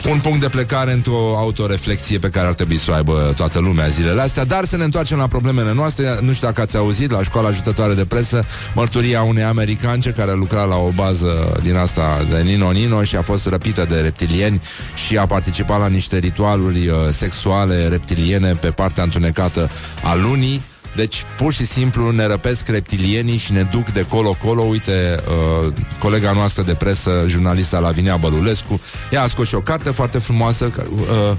uh, 0.07 0.11
un 0.11 0.19
punct 0.19 0.41
de 0.41 0.49
plecare 0.49 0.93
într-o 0.93 1.37
autoreflexie 1.37 2.19
pe 2.19 2.29
care 2.29 2.47
ar 2.47 2.53
trebui 2.53 2.77
să 2.77 2.91
o 2.91 2.95
aibă 2.95 3.33
toată 3.37 3.59
lumea 3.59 3.87
zilele 3.87 4.21
astea, 4.21 4.45
dar 4.45 4.65
să 4.65 4.77
ne 4.77 4.85
întoarcem 4.85 5.19
la 5.19 5.27
problemele 5.27 5.73
noastre. 5.73 6.19
Nu 6.21 6.33
știu 6.33 6.47
dacă 6.47 6.61
ați 6.61 6.77
auzit, 6.77 7.11
la 7.11 7.23
școala 7.23 7.49
ajutătoare 7.49 7.95
de 7.95 8.05
presă, 8.05 8.45
mărturia 8.75 9.23
unei 9.23 9.43
americance 9.43 10.11
care 10.11 10.33
lucra 10.33 10.65
la 10.65 10.77
o 10.77 10.89
bază 10.95 11.61
din 11.63 11.77
asta 11.77 12.27
de 12.31 12.41
Nino 12.41 12.71
Nino 12.71 13.03
și 13.03 13.17
a 13.17 13.23
fost 13.23 13.47
răpită 13.47 13.87
de 13.89 14.01
reptilieni 14.01 14.63
și 15.07 15.17
a 15.17 15.27
participat 15.27 15.79
la 15.79 15.87
niște 15.87 16.19
ritualuri 16.19 16.89
uh, 16.89 16.97
sexuale 17.11 17.89
reptiliene 18.03 18.55
pe 18.55 18.71
partea 18.71 19.03
întunecată 19.03 19.71
a 20.03 20.15
lunii 20.15 20.63
deci, 20.97 21.25
pur 21.37 21.53
și 21.53 21.67
simplu 21.67 22.11
ne 22.11 22.27
răpesc 22.27 22.69
reptilienii 22.69 23.37
și 23.37 23.53
ne 23.53 23.63
duc 23.63 23.91
de 23.91 24.07
colo-colo. 24.09 24.63
Uite, 24.63 25.23
uh, 25.67 25.73
colega 25.99 26.33
noastră 26.33 26.63
de 26.63 26.75
presă, 26.75 27.25
jurnalista 27.27 27.79
Lavinia 27.79 28.17
Bălulescu, 28.17 28.81
ea 29.11 29.23
a 29.23 29.27
scos 29.27 29.49
și 29.49 29.55
o 29.55 29.61
carte 29.61 29.91
foarte 29.91 30.19
frumoasă, 30.19 30.73
uh, 30.91 31.37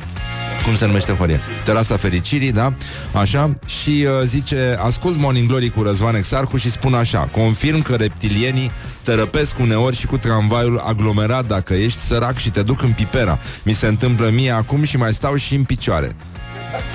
cum 0.66 0.76
se 0.76 0.86
numește 0.86 1.14
Horia? 1.14 1.40
Terasa 1.64 1.98
Fericirii, 1.98 2.52
da? 2.52 2.74
Așa? 3.12 3.58
Și 3.66 4.06
uh, 4.08 4.26
zice, 4.26 4.78
ascult 4.80 5.18
Morning 5.18 5.48
Glory 5.48 5.70
cu 5.70 5.82
Răzvan 5.82 6.16
Exarhu 6.16 6.58
și 6.58 6.72
spun 6.72 6.94
așa, 6.94 7.30
confirm 7.32 7.82
că 7.82 7.96
reptilienii 7.96 8.72
te 9.04 9.14
răpesc 9.14 9.60
uneori 9.60 9.96
și 9.96 10.06
cu 10.06 10.18
tramvaiul 10.18 10.78
aglomerat 10.78 11.48
dacă 11.48 11.74
ești 11.74 12.00
sărac 12.00 12.38
și 12.38 12.50
te 12.50 12.62
duc 12.62 12.82
în 12.82 12.92
pipera. 12.92 13.40
Mi 13.64 13.74
se 13.74 13.88
întâmplă 13.88 14.30
mie 14.30 14.52
acum 14.52 14.84
și 14.84 14.98
mai 14.98 15.14
stau 15.14 15.36
și 15.36 15.56
în 15.56 15.64
picioare. 15.64 16.16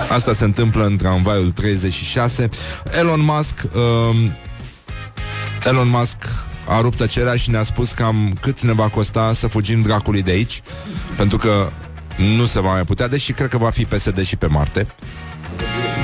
Asta 0.09 0.33
se 0.33 0.45
întâmplă 0.45 0.85
în 0.85 0.97
tramvaiul 0.97 1.51
36. 1.51 2.49
Elon 2.99 3.21
Musk 3.21 3.55
um, 3.75 4.37
Elon 5.65 5.89
Musk 5.89 6.17
a 6.69 6.81
rupt 6.81 6.97
tăcerea 6.97 7.37
și 7.37 7.51
ne-a 7.51 7.63
spus 7.63 7.93
cam 7.93 8.39
cât 8.41 8.61
ne 8.61 8.73
va 8.73 8.89
costa 8.89 9.33
să 9.33 9.47
fugim 9.47 9.83
dracului 9.83 10.23
de 10.23 10.31
aici, 10.31 10.61
pentru 11.17 11.39
că 11.39 11.71
nu 12.37 12.47
se 12.47 12.61
va 12.61 12.73
mai 12.73 12.85
putea, 12.85 13.09
deși 13.09 13.33
cred 13.33 13.49
că 13.49 13.59
va 13.59 13.71
fi 13.71 13.85
PSD 13.85 14.23
și 14.23 14.37
pe 14.37 14.47
Marte. 14.47 14.87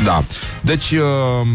Da. 0.04 0.24
Deci, 0.60 0.90
uh, 0.90 1.46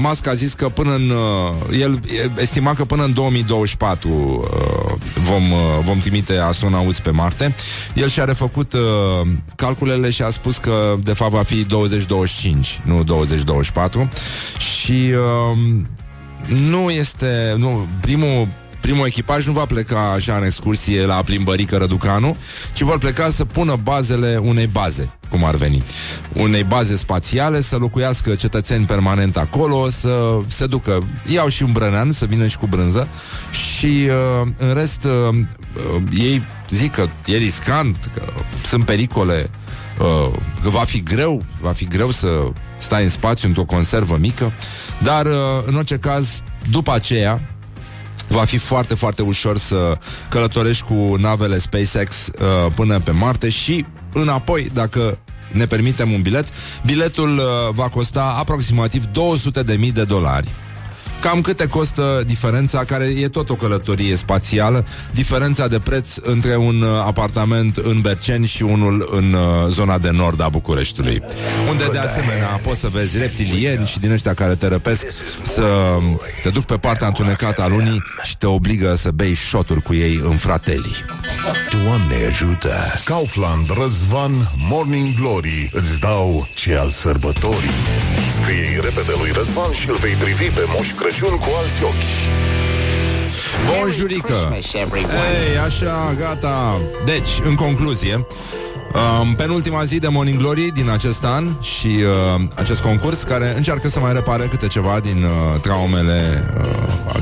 Musk 0.00 0.26
a 0.26 0.34
zis 0.34 0.52
că 0.52 0.68
până 0.68 0.94
în... 0.94 1.10
Uh, 1.10 1.78
el 1.80 2.00
estima 2.38 2.74
că 2.74 2.84
până 2.84 3.04
în 3.04 3.12
2024 3.12 4.08
uh, 4.08 5.00
vom, 5.14 5.50
uh, 5.50 5.58
vom 5.82 5.98
trimite 5.98 6.36
astronauți 6.36 7.02
pe 7.02 7.10
Marte. 7.10 7.54
El 7.94 8.08
și-a 8.08 8.24
refăcut 8.24 8.72
uh, 8.72 8.80
calculele 9.56 10.10
și 10.10 10.22
a 10.22 10.30
spus 10.30 10.56
că 10.56 10.94
de 11.02 11.12
fapt 11.12 11.30
va 11.30 11.42
fi 11.42 11.64
2025, 11.64 12.80
nu 12.84 13.02
2024. 13.02 14.08
Și 14.58 14.92
uh, 14.92 15.58
nu 16.46 16.90
este... 16.90 17.54
Nu, 17.56 17.86
primul 18.00 18.48
primul 18.80 19.06
echipaj 19.06 19.46
nu 19.46 19.52
va 19.52 19.64
pleca 19.64 20.12
așa 20.12 20.36
în 20.36 20.44
excursie 20.44 21.04
la 21.04 21.14
plimbărică 21.14 21.76
Răducanu, 21.76 22.36
ci 22.72 22.80
vor 22.80 22.98
pleca 22.98 23.30
să 23.30 23.44
pună 23.44 23.76
bazele 23.82 24.40
unei 24.42 24.66
baze, 24.66 25.12
cum 25.30 25.44
ar 25.44 25.54
veni. 25.54 25.82
Unei 26.32 26.64
baze 26.64 26.96
spațiale, 26.96 27.60
să 27.60 27.76
locuiască 27.76 28.34
cetățeni 28.34 28.86
permanent 28.86 29.36
acolo, 29.36 29.88
să 29.88 30.38
se 30.46 30.66
ducă. 30.66 31.06
Iau 31.26 31.48
și 31.48 31.62
un 31.62 31.72
brănean, 31.72 32.12
să 32.12 32.24
vină 32.24 32.46
și 32.46 32.58
cu 32.58 32.66
brânză 32.66 33.08
și 33.50 34.08
uh, 34.08 34.48
în 34.56 34.74
rest 34.74 35.04
uh, 35.04 35.34
uh, 35.34 36.02
ei 36.18 36.42
zic 36.70 36.92
că 36.94 37.06
e 37.26 37.36
riscant, 37.36 38.10
că 38.14 38.22
sunt 38.64 38.84
pericole, 38.84 39.50
uh, 39.98 40.30
că 40.62 40.68
va 40.68 40.84
fi 40.84 41.02
greu, 41.02 41.44
va 41.60 41.72
fi 41.72 41.84
greu 41.86 42.10
să 42.10 42.28
stai 42.78 43.02
în 43.02 43.10
spațiu 43.10 43.48
într-o 43.48 43.64
conservă 43.64 44.16
mică, 44.20 44.52
dar 45.02 45.26
uh, 45.26 45.32
în 45.66 45.74
orice 45.74 45.96
caz, 45.96 46.42
după 46.70 46.92
aceea, 46.92 47.57
va 48.28 48.44
fi 48.44 48.58
foarte, 48.58 48.94
foarte 48.94 49.22
ușor 49.22 49.58
să 49.58 49.98
călătorești 50.28 50.84
cu 50.84 51.14
navele 51.18 51.58
SpaceX 51.58 52.26
uh, 52.26 52.72
până 52.74 52.98
pe 52.98 53.10
Marte 53.10 53.48
și 53.48 53.84
înapoi, 54.12 54.70
dacă 54.72 55.18
ne 55.52 55.66
permitem 55.66 56.12
un 56.12 56.22
bilet. 56.22 56.48
Biletul 56.84 57.36
uh, 57.36 57.44
va 57.70 57.88
costa 57.88 58.34
aproximativ 58.38 59.04
200.000 59.04 59.92
de 59.92 60.04
dolari. 60.04 60.48
Cam 61.20 61.40
câte 61.40 61.66
costă 61.66 62.22
diferența, 62.26 62.84
care 62.84 63.04
e 63.04 63.28
tot 63.28 63.50
o 63.50 63.54
călătorie 63.54 64.16
spațială, 64.16 64.84
diferența 65.12 65.68
de 65.68 65.78
preț 65.78 66.16
între 66.16 66.56
un 66.56 66.82
uh, 66.82 66.88
apartament 67.06 67.76
în 67.76 68.00
Berceni 68.00 68.46
și 68.46 68.62
unul 68.62 69.08
în 69.10 69.32
uh, 69.32 69.40
zona 69.68 69.98
de 69.98 70.10
nord 70.10 70.40
a 70.42 70.48
Bucureștiului. 70.48 71.22
Unde 71.68 71.88
de 71.92 71.98
asemenea 71.98 72.60
poți 72.62 72.80
să 72.80 72.88
vezi 72.88 73.18
reptilieni 73.18 73.86
și 73.86 73.98
din 73.98 74.10
ăștia 74.10 74.34
care 74.34 74.54
te 74.54 74.68
răpesc 74.68 75.06
să 75.42 75.98
te 76.42 76.48
duc 76.48 76.64
pe 76.64 76.76
partea 76.76 77.06
întunecată 77.06 77.62
a 77.62 77.68
lunii 77.68 78.02
și 78.22 78.36
te 78.36 78.46
obligă 78.46 78.94
să 78.94 79.10
bei 79.10 79.34
șoturi 79.34 79.82
cu 79.82 79.94
ei 79.94 80.20
în 80.22 80.36
fratelii. 80.36 80.96
Doamne 81.84 82.26
ajută! 82.28 82.72
Kaufland, 83.04 83.66
Răzvan, 83.80 84.50
Morning 84.68 85.14
Glory 85.20 85.70
îți 85.72 86.00
dau 86.00 86.48
ce 86.54 86.76
al 86.76 86.90
sărbătorii. 86.90 87.70
Scrie 88.40 88.78
repede 88.82 89.12
lui 89.20 89.30
Răzvan 89.32 89.72
și 89.72 89.88
îl 89.88 89.96
vei 89.96 90.14
privi 90.14 90.44
pe 90.44 90.64
Moș 90.66 90.90
Crăciun 90.90 91.07
cu 91.16 91.50
alți 91.62 91.82
ochi. 91.82 91.92
Bonjurică! 93.66 94.50
Ei, 94.50 95.58
așa, 95.66 96.14
gata. 96.18 96.80
Deci, 97.04 97.28
în 97.44 97.54
concluzie, 97.54 98.26
Um, 99.20 99.34
penultima 99.34 99.84
zi 99.84 99.98
de 99.98 100.08
Morning 100.08 100.38
Glory 100.38 100.70
din 100.74 100.90
acest 100.90 101.24
an 101.24 101.48
și 101.60 101.86
uh, 101.86 102.40
acest 102.54 102.80
concurs 102.80 103.22
care 103.22 103.54
încearcă 103.56 103.88
să 103.88 104.00
mai 104.00 104.12
repare 104.12 104.46
câte 104.46 104.66
ceva 104.66 105.00
din 105.00 105.22
uh, 105.22 105.30
traumele 105.60 106.50
uh, 106.56 106.64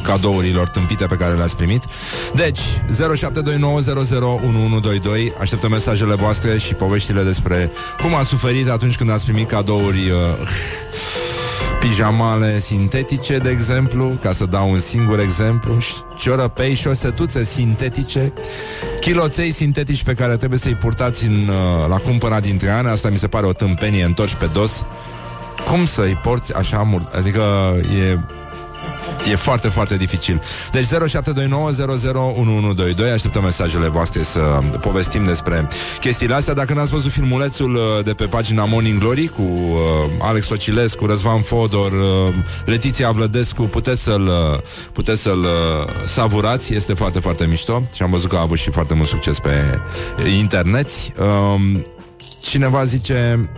cadourilor 0.02 0.68
tâmpite 0.68 1.06
pe 1.06 1.14
care 1.14 1.34
le-ați 1.34 1.56
primit. 1.56 1.82
Deci, 2.34 2.58
0729001122 2.58 2.62
așteptăm 5.40 5.70
mesajele 5.70 6.14
voastre 6.14 6.58
și 6.58 6.74
poveștile 6.74 7.22
despre 7.22 7.70
cum 8.00 8.14
ați 8.14 8.28
suferit 8.28 8.68
atunci 8.68 8.96
când 8.96 9.10
ați 9.10 9.24
primit 9.24 9.48
cadouri 9.48 10.10
uh, 10.10 10.16
pijamale 11.80 12.58
sintetice, 12.58 13.38
de 13.38 13.50
exemplu, 13.50 14.18
ca 14.20 14.32
să 14.32 14.44
dau 14.44 14.70
un 14.70 14.78
singur 14.78 15.20
exemplu, 15.20 15.78
șciorăpei, 16.16 16.74
șosetuțe 16.74 17.44
sintetice, 17.44 18.32
chiloței 19.00 19.52
sintetici 19.52 20.02
pe 20.02 20.14
care 20.14 20.36
trebuie 20.36 20.58
să-i 20.58 20.74
purtați 20.74 21.24
în, 21.26 21.48
uh, 21.48 21.88
la 21.88 21.96
cumpăra 21.96 22.40
dintre 22.40 22.68
ani, 22.68 22.88
asta 22.88 23.08
mi 23.08 23.18
se 23.18 23.26
pare 23.26 23.46
o 23.46 23.52
tâmpenie 23.52 24.04
întorci 24.04 24.34
pe 24.34 24.46
dos. 24.52 24.84
Cum 25.70 25.86
să-i 25.86 26.18
porți 26.22 26.54
așa 26.54 26.78
mult? 26.78 27.14
Adică 27.14 27.42
e 27.76 28.18
E 29.30 29.36
foarte, 29.36 29.68
foarte 29.68 29.96
dificil. 29.96 30.42
Deci 30.72 30.86
0729001122 30.86 30.88
Așteptăm 33.14 33.42
mesajele 33.42 33.88
voastre 33.88 34.22
să 34.22 34.40
povestim 34.80 35.24
despre 35.24 35.68
chestiile 36.00 36.34
astea. 36.34 36.54
Dacă 36.54 36.74
n-ați 36.74 36.90
văzut 36.90 37.12
filmulețul 37.12 37.74
uh, 37.74 37.80
de 38.04 38.12
pe 38.12 38.24
pagina 38.24 38.64
Morning 38.64 38.98
Glory 38.98 39.26
cu 39.26 39.42
uh, 39.42 39.78
Alex 40.18 40.46
Tocilescu, 40.46 41.06
Răzvan 41.06 41.40
Fodor, 41.40 41.92
uh, 41.92 42.34
Letiția 42.64 43.10
Vlădescu, 43.10 43.62
puteți 43.62 44.02
să-l, 44.02 44.26
uh, 44.26 44.58
puteți 44.92 45.22
să-l 45.22 45.40
uh, 45.40 45.48
savurați. 46.04 46.74
Este 46.74 46.94
foarte, 46.94 47.20
foarte 47.20 47.46
mișto 47.46 47.82
și 47.94 48.02
am 48.02 48.10
văzut 48.10 48.28
că 48.28 48.36
a 48.36 48.40
avut 48.40 48.58
și 48.58 48.70
foarte 48.70 48.94
mult 48.94 49.08
succes 49.08 49.38
pe 49.38 49.80
internet. 50.38 50.88
Uh, 51.18 51.80
cineva 52.40 52.84
zice 52.84 53.48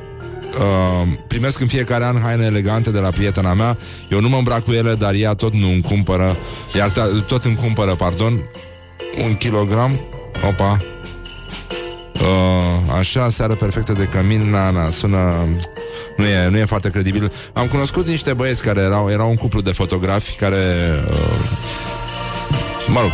uh, 0.59 1.09
primesc 1.27 1.61
în 1.61 1.67
fiecare 1.67 2.05
an 2.05 2.21
haine 2.21 2.45
elegante 2.45 2.91
de 2.91 2.99
la 2.99 3.09
prietena 3.09 3.55
mea. 3.55 3.77
Eu 4.09 4.21
nu 4.21 4.29
mă 4.29 4.37
îmbrac 4.37 4.65
cu 4.65 4.73
ele, 4.73 4.95
dar 4.95 5.15
ea 5.15 5.35
tot 5.35 5.55
nu 5.55 5.69
îmi 5.69 5.83
cumpără, 5.83 6.37
iar 6.75 6.91
tot 7.27 7.45
îmi 7.45 7.57
cumpără, 7.57 7.95
pardon, 7.95 8.43
un 9.25 9.37
kilogram. 9.37 10.01
Opa. 10.49 10.79
Uh, 12.13 12.95
așa, 12.99 13.29
seară 13.31 13.55
perfectă 13.55 13.93
de 13.93 14.05
cămin, 14.05 14.51
na, 14.51 14.71
na, 14.71 14.89
sună... 14.89 15.35
Nu 16.17 16.25
e, 16.25 16.49
nu 16.49 16.59
e 16.59 16.65
foarte 16.65 16.91
credibil. 16.91 17.33
Am 17.53 17.67
cunoscut 17.67 18.07
niște 18.07 18.33
băieți 18.33 18.63
care 18.63 18.81
erau, 18.81 19.11
erau 19.11 19.29
un 19.29 19.37
cuplu 19.37 19.61
de 19.61 19.73
fotografi 19.73 20.37
care, 20.37 20.57
uh, 21.11 21.51
mă 22.87 23.01
rog, 23.01 23.13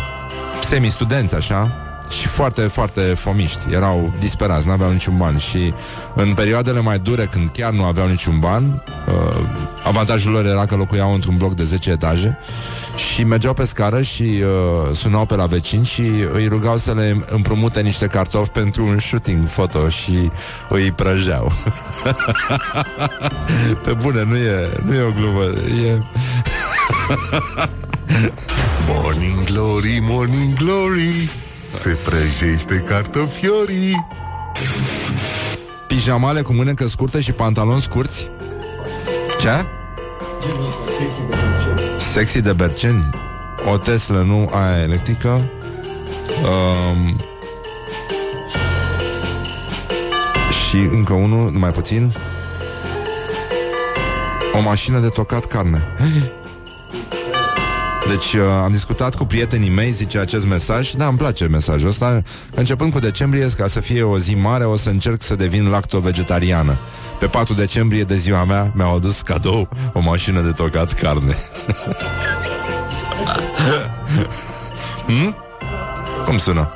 semi-studenți, 0.63 1.35
așa, 1.35 1.84
și 2.09 2.27
foarte, 2.27 2.61
foarte 2.61 3.01
fomiști. 3.01 3.59
Erau 3.71 4.13
disperați, 4.19 4.65
nu 4.65 4.71
aveau 4.71 4.91
niciun 4.91 5.17
ban 5.17 5.37
și 5.37 5.73
în 6.15 6.33
perioadele 6.33 6.79
mai 6.79 6.99
dure, 6.99 7.25
când 7.25 7.49
chiar 7.49 7.71
nu 7.71 7.83
aveau 7.83 8.07
niciun 8.07 8.39
ban, 8.39 8.83
uh, 9.07 9.35
avantajul 9.83 10.31
lor 10.31 10.45
era 10.45 10.65
că 10.65 10.75
locuiau 10.75 11.13
într-un 11.13 11.37
bloc 11.37 11.53
de 11.53 11.63
10 11.63 11.91
etaje 11.91 12.37
și 12.95 13.23
mergeau 13.23 13.53
pe 13.53 13.65
scară 13.65 14.01
și 14.01 14.23
uh, 14.23 14.95
sunau 14.95 15.25
pe 15.25 15.35
la 15.35 15.45
vecini 15.45 15.85
și 15.85 16.01
îi 16.33 16.47
rugau 16.47 16.77
să 16.77 16.93
le 16.93 17.25
împrumute 17.29 17.81
niște 17.81 18.07
cartofi 18.07 18.49
pentru 18.49 18.85
un 18.85 18.99
shooting 18.99 19.47
foto 19.47 19.89
și 19.89 20.31
îi 20.69 20.91
prăjeau. 20.91 21.51
pe 23.83 23.93
bune, 23.93 24.23
nu 24.23 24.35
e, 24.35 24.69
nu 24.83 24.93
e 24.93 25.01
o 25.01 25.11
glumă, 25.11 25.43
e... 25.87 25.99
morning 28.87 29.43
Glory, 29.43 29.99
Morning 30.01 30.53
Glory 30.53 31.44
se 31.75 31.89
prăjește 31.89 32.83
cartofiorii. 32.87 34.07
Pijamale 35.87 36.41
cu 36.41 36.53
mânecă 36.53 36.87
scurtă 36.87 37.19
și 37.19 37.31
pantaloni 37.31 37.81
scurți? 37.81 38.29
Ce? 39.39 39.65
Sexy 42.13 42.41
de 42.41 42.53
berceni. 42.53 43.09
O 43.71 43.77
Tesla, 43.77 44.21
nu 44.23 44.49
aia 44.53 44.81
electrică. 44.81 45.49
Um, 46.43 47.19
Și 50.69 50.77
încă 50.77 51.13
unul, 51.13 51.49
mai 51.51 51.71
puțin. 51.71 52.13
O 54.53 54.61
mașină 54.61 54.99
de 54.99 55.07
tocat 55.07 55.45
carne 55.45 55.83
deci 58.07 58.33
uh, 58.33 58.41
am 58.63 58.71
discutat 58.71 59.15
cu 59.15 59.25
prietenii 59.25 59.69
mei, 59.69 59.91
zice 59.91 60.19
acest 60.19 60.45
mesaj 60.47 60.91
Da, 60.91 61.07
îmi 61.07 61.17
place 61.17 61.47
mesajul 61.47 61.89
ăsta 61.89 62.21
Începând 62.55 62.91
cu 62.91 62.99
decembrie, 62.99 63.49
ca 63.57 63.67
să 63.67 63.79
fie 63.79 64.03
o 64.03 64.17
zi 64.17 64.35
mare 64.35 64.63
O 64.63 64.77
să 64.77 64.89
încerc 64.89 65.21
să 65.21 65.35
devin 65.35 65.67
lacto-vegetariană 65.67 66.77
Pe 67.19 67.25
4 67.25 67.53
decembrie 67.53 68.03
de 68.03 68.17
ziua 68.17 68.43
mea 68.43 68.71
Mi-au 68.75 68.95
adus 68.95 69.21
cadou 69.21 69.69
o 69.93 69.99
mașină 69.99 70.41
de 70.41 70.51
tocat 70.51 70.93
carne 70.93 71.35
hmm? 75.07 75.35
Cum 76.25 76.37
sună? 76.37 76.69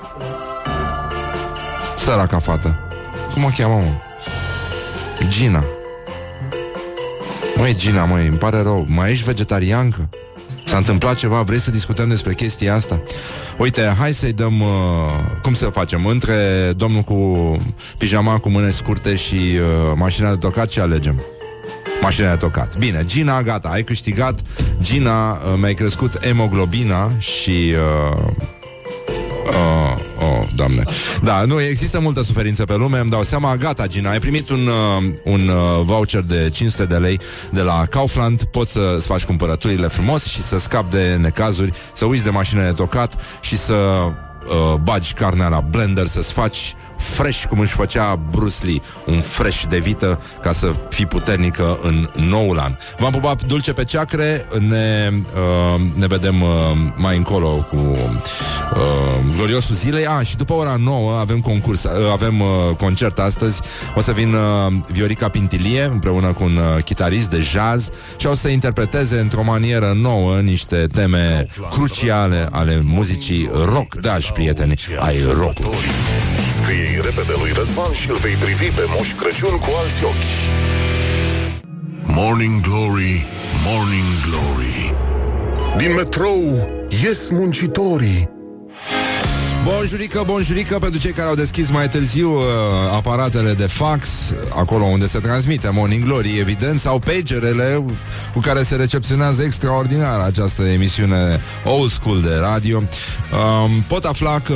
Săraca 1.98 2.39
fată 2.39 2.80
Cum 3.34 3.44
o 3.44 3.50
cheamă, 3.58 3.76
mă? 3.76 3.92
Gina 5.28 5.63
Măi, 7.56 7.76
Gina, 7.76 8.06
măi, 8.06 8.28
îmi 8.28 8.38
pare 8.38 8.62
rău 8.62 8.86
Mai 8.89 9.12
ești 9.12 9.26
vegetariancă? 9.26 10.10
S-a 10.69 10.77
întâmplat 10.77 11.15
ceva? 11.15 11.41
Vrei 11.41 11.60
să 11.60 11.71
discutăm 11.71 12.10
despre 12.10 12.34
chestia 12.34 12.75
asta? 12.75 13.01
Uite, 13.58 13.93
hai 13.97 14.13
să-i 14.13 14.34
dăm... 14.34 14.62
Uh, 14.62 14.67
cum 15.41 15.53
să 15.53 15.65
facem? 15.65 16.05
Între 16.05 16.34
domnul 16.75 17.01
cu 17.01 17.58
pijama 17.97 18.38
cu 18.38 18.49
mâne 18.49 18.71
scurte 18.71 19.15
și 19.15 19.36
uh, 19.36 19.93
mașina 19.95 20.29
de 20.29 20.36
tocat, 20.36 20.67
ce 20.67 20.82
alegem? 20.82 21.21
Mașina 22.01 22.29
de 22.29 22.36
tocat. 22.36 22.77
Bine, 22.77 23.03
Gina, 23.05 23.41
gata, 23.41 23.69
ai 23.69 23.84
câștigat. 23.84 24.39
Gina, 24.82 25.32
uh, 25.32 25.39
mi-ai 25.60 25.73
crescut 25.73 26.25
hemoglobina 26.25 27.12
și... 27.17 27.73
Uh, 28.12 28.27
uh, 29.49 30.23
oh, 30.23 30.47
doamne. 30.55 30.83
Da, 31.23 31.43
nu, 31.45 31.62
există 31.62 31.99
multă 31.99 32.23
suferință 32.23 32.65
pe 32.65 32.75
lume, 32.75 32.99
îmi 32.99 33.09
dau 33.09 33.23
seama. 33.23 33.55
Gata, 33.55 33.88
Gina, 33.88 34.12
ai 34.12 34.19
primit 34.19 34.49
un, 34.49 34.67
uh, 34.67 35.03
un 35.23 35.47
uh, 35.47 35.83
voucher 35.83 36.21
de 36.21 36.49
500 36.49 36.85
de 36.85 36.95
lei 36.95 37.19
de 37.49 37.62
la 37.62 37.85
Kaufland, 37.89 38.43
poți 38.43 38.71
să-ți 38.71 39.07
faci 39.07 39.23
cumpărăturile 39.23 39.88
frumos 39.88 40.25
și 40.25 40.41
să 40.41 40.59
scapi 40.59 40.91
de 40.91 41.17
necazuri, 41.21 41.73
să 41.93 42.05
uiți 42.05 42.23
de 42.23 42.29
mașină 42.29 42.63
de 42.63 42.71
tocat 42.71 43.13
și 43.41 43.57
să 43.57 43.73
uh, 43.73 44.75
bagi 44.83 45.13
carnea 45.13 45.47
la 45.47 45.59
blender, 45.59 46.05
să-ți 46.05 46.33
faci 46.33 46.75
fresh 46.99 47.43
cum 47.45 47.59
își 47.59 47.73
făcea 47.73 48.19
Bruce 48.31 48.65
Lee, 48.65 48.81
un 49.05 49.19
fresh 49.19 49.63
de 49.69 49.77
vită 49.77 50.19
ca 50.41 50.51
să 50.51 50.71
fii 50.89 51.05
puternică 51.05 51.79
în 51.81 52.09
noul 52.29 52.59
an. 52.59 52.77
V-am 52.97 53.12
pupat 53.12 53.43
dulce 53.43 53.73
pe 53.73 53.83
ceacre, 53.83 54.45
ne, 54.67 55.09
uh, 55.12 55.81
ne 55.93 56.07
vedem 56.07 56.41
uh, 56.41 56.49
mai 56.95 57.17
încolo 57.17 57.47
cu 57.47 57.75
uh, 57.75 59.35
gloriosul 59.35 59.75
zilei. 59.75 60.05
Ah, 60.05 60.25
și 60.25 60.35
după 60.35 60.53
ora 60.53 60.75
9 60.79 61.19
avem 61.19 61.39
concurs, 61.39 61.83
uh, 61.83 61.91
avem 62.12 62.39
uh, 62.39 62.47
concert 62.77 63.19
astăzi. 63.19 63.62
O 63.95 64.01
să 64.01 64.12
vin 64.12 64.33
uh, 64.33 64.73
Viorica 64.91 65.29
Pintilie 65.29 65.83
împreună 65.83 66.33
cu 66.33 66.43
un 66.43 66.55
uh, 66.55 66.83
chitarist 66.83 67.29
de 67.29 67.39
jazz 67.39 67.89
și 68.17 68.27
o 68.27 68.33
să 68.33 68.47
interpreteze 68.47 69.19
într-o 69.19 69.43
manieră 69.43 69.97
nouă 70.01 70.39
niște 70.39 70.88
teme 70.93 71.47
cruciale 71.69 72.47
ale 72.51 72.81
muzicii 72.83 73.49
rock. 73.65 73.95
Da, 73.95 74.17
și 74.19 74.31
prieteni 74.31 74.75
ai 74.99 75.15
rock 75.38 75.57
Scrie 76.62 76.99
repede 77.02 77.34
lui 77.38 77.52
Răzvan 77.56 77.93
și 77.93 78.10
îl 78.10 78.15
vei 78.15 78.34
privi 78.34 78.69
pe 78.69 78.84
Moș 78.88 79.13
Crăciun 79.13 79.58
cu 79.58 79.69
alți 79.82 80.04
ochi. 80.04 80.30
Morning 82.04 82.62
Glory, 82.62 83.25
Morning 83.65 84.12
Glory 84.25 84.93
Din 85.78 85.93
metrou 85.93 86.67
ies 87.04 87.30
muncitorii 87.30 88.30
Bonjurică, 89.63 90.23
bonjurică 90.25 90.78
pentru 90.80 90.99
cei 90.99 91.12
care 91.12 91.28
au 91.28 91.36
deschis 91.36 91.69
mai 91.69 91.88
târziu 91.89 92.34
uh, 92.34 92.43
aparatele 92.95 93.54
de 93.54 93.67
fax, 93.67 94.08
acolo 94.56 94.84
unde 94.84 95.08
se 95.08 95.19
transmite 95.19 95.69
Morning 95.73 96.04
Glory, 96.04 96.38
evident, 96.39 96.80
sau 96.80 96.99
pagerele 96.99 97.84
cu 98.34 98.39
care 98.39 98.63
se 98.63 98.75
recepționează 98.75 99.43
extraordinar 99.43 100.19
această 100.19 100.63
emisiune 100.63 101.41
old 101.63 101.91
school 101.91 102.21
de 102.21 102.36
radio. 102.41 102.78
Um, 102.78 103.84
pot 103.88 104.04
afla 104.04 104.39
că 104.39 104.54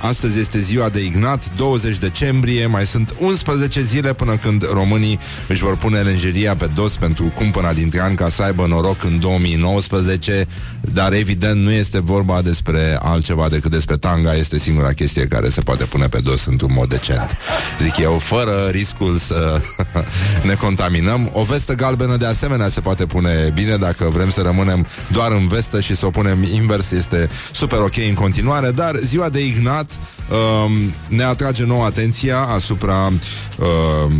Astăzi 0.00 0.40
este 0.40 0.60
ziua 0.60 0.88
de 0.88 1.04
Ignat, 1.04 1.54
20 1.56 1.98
decembrie, 1.98 2.66
mai 2.66 2.86
sunt 2.86 3.14
11 3.18 3.82
zile 3.82 4.12
până 4.12 4.36
când 4.36 4.70
românii 4.72 5.18
își 5.48 5.62
vor 5.62 5.76
pune 5.76 6.00
lenjeria 6.00 6.56
pe 6.56 6.66
dos 6.74 6.96
pentru 6.96 7.32
cumpăna 7.34 7.72
dintre 7.72 8.00
ani 8.00 8.16
ca 8.16 8.28
să 8.28 8.42
aibă 8.42 8.66
noroc 8.66 9.04
în 9.04 9.18
2019, 9.18 10.46
dar 10.80 11.12
evident 11.12 11.60
nu 11.60 11.70
este 11.70 12.00
vorba 12.00 12.42
despre 12.42 12.98
altceva 13.02 13.48
decât 13.48 13.70
despre 13.70 13.96
tanga, 13.96 14.34
este 14.34 14.58
singura 14.58 14.92
chestie 14.92 15.26
care 15.26 15.48
se 15.48 15.60
poate 15.60 15.84
pune 15.84 16.08
pe 16.08 16.20
dos 16.20 16.44
într-un 16.44 16.72
mod 16.72 16.88
decent. 16.88 17.36
Zic 17.80 17.96
eu, 17.96 18.18
fără 18.18 18.68
riscul 18.70 19.16
să 19.16 19.60
ne 20.48 20.54
contaminăm. 20.54 21.30
O 21.32 21.42
vestă 21.42 21.74
galbenă 21.74 22.16
de 22.16 22.26
asemenea 22.26 22.68
se 22.68 22.80
poate 22.80 23.06
pune 23.06 23.50
bine 23.54 23.76
dacă 23.76 24.10
vrem 24.12 24.30
să 24.30 24.40
rămânem 24.40 24.86
doar 25.12 25.32
în 25.32 25.48
vestă 25.48 25.80
și 25.80 25.96
să 25.96 26.06
o 26.06 26.10
punem 26.10 26.42
invers, 26.42 26.90
este 26.90 27.28
super 27.52 27.78
ok 27.78 27.96
în 28.08 28.14
continuare, 28.14 28.70
dar 28.70 28.96
ziua 28.96 29.28
de 29.28 29.44
Ignat 29.46 29.89
uh, 30.30 30.70
ne 31.08 31.22
atrage 31.22 31.64
nouă 31.64 31.84
atenția 31.84 32.38
asupra 32.38 33.06
uh, 33.58 34.12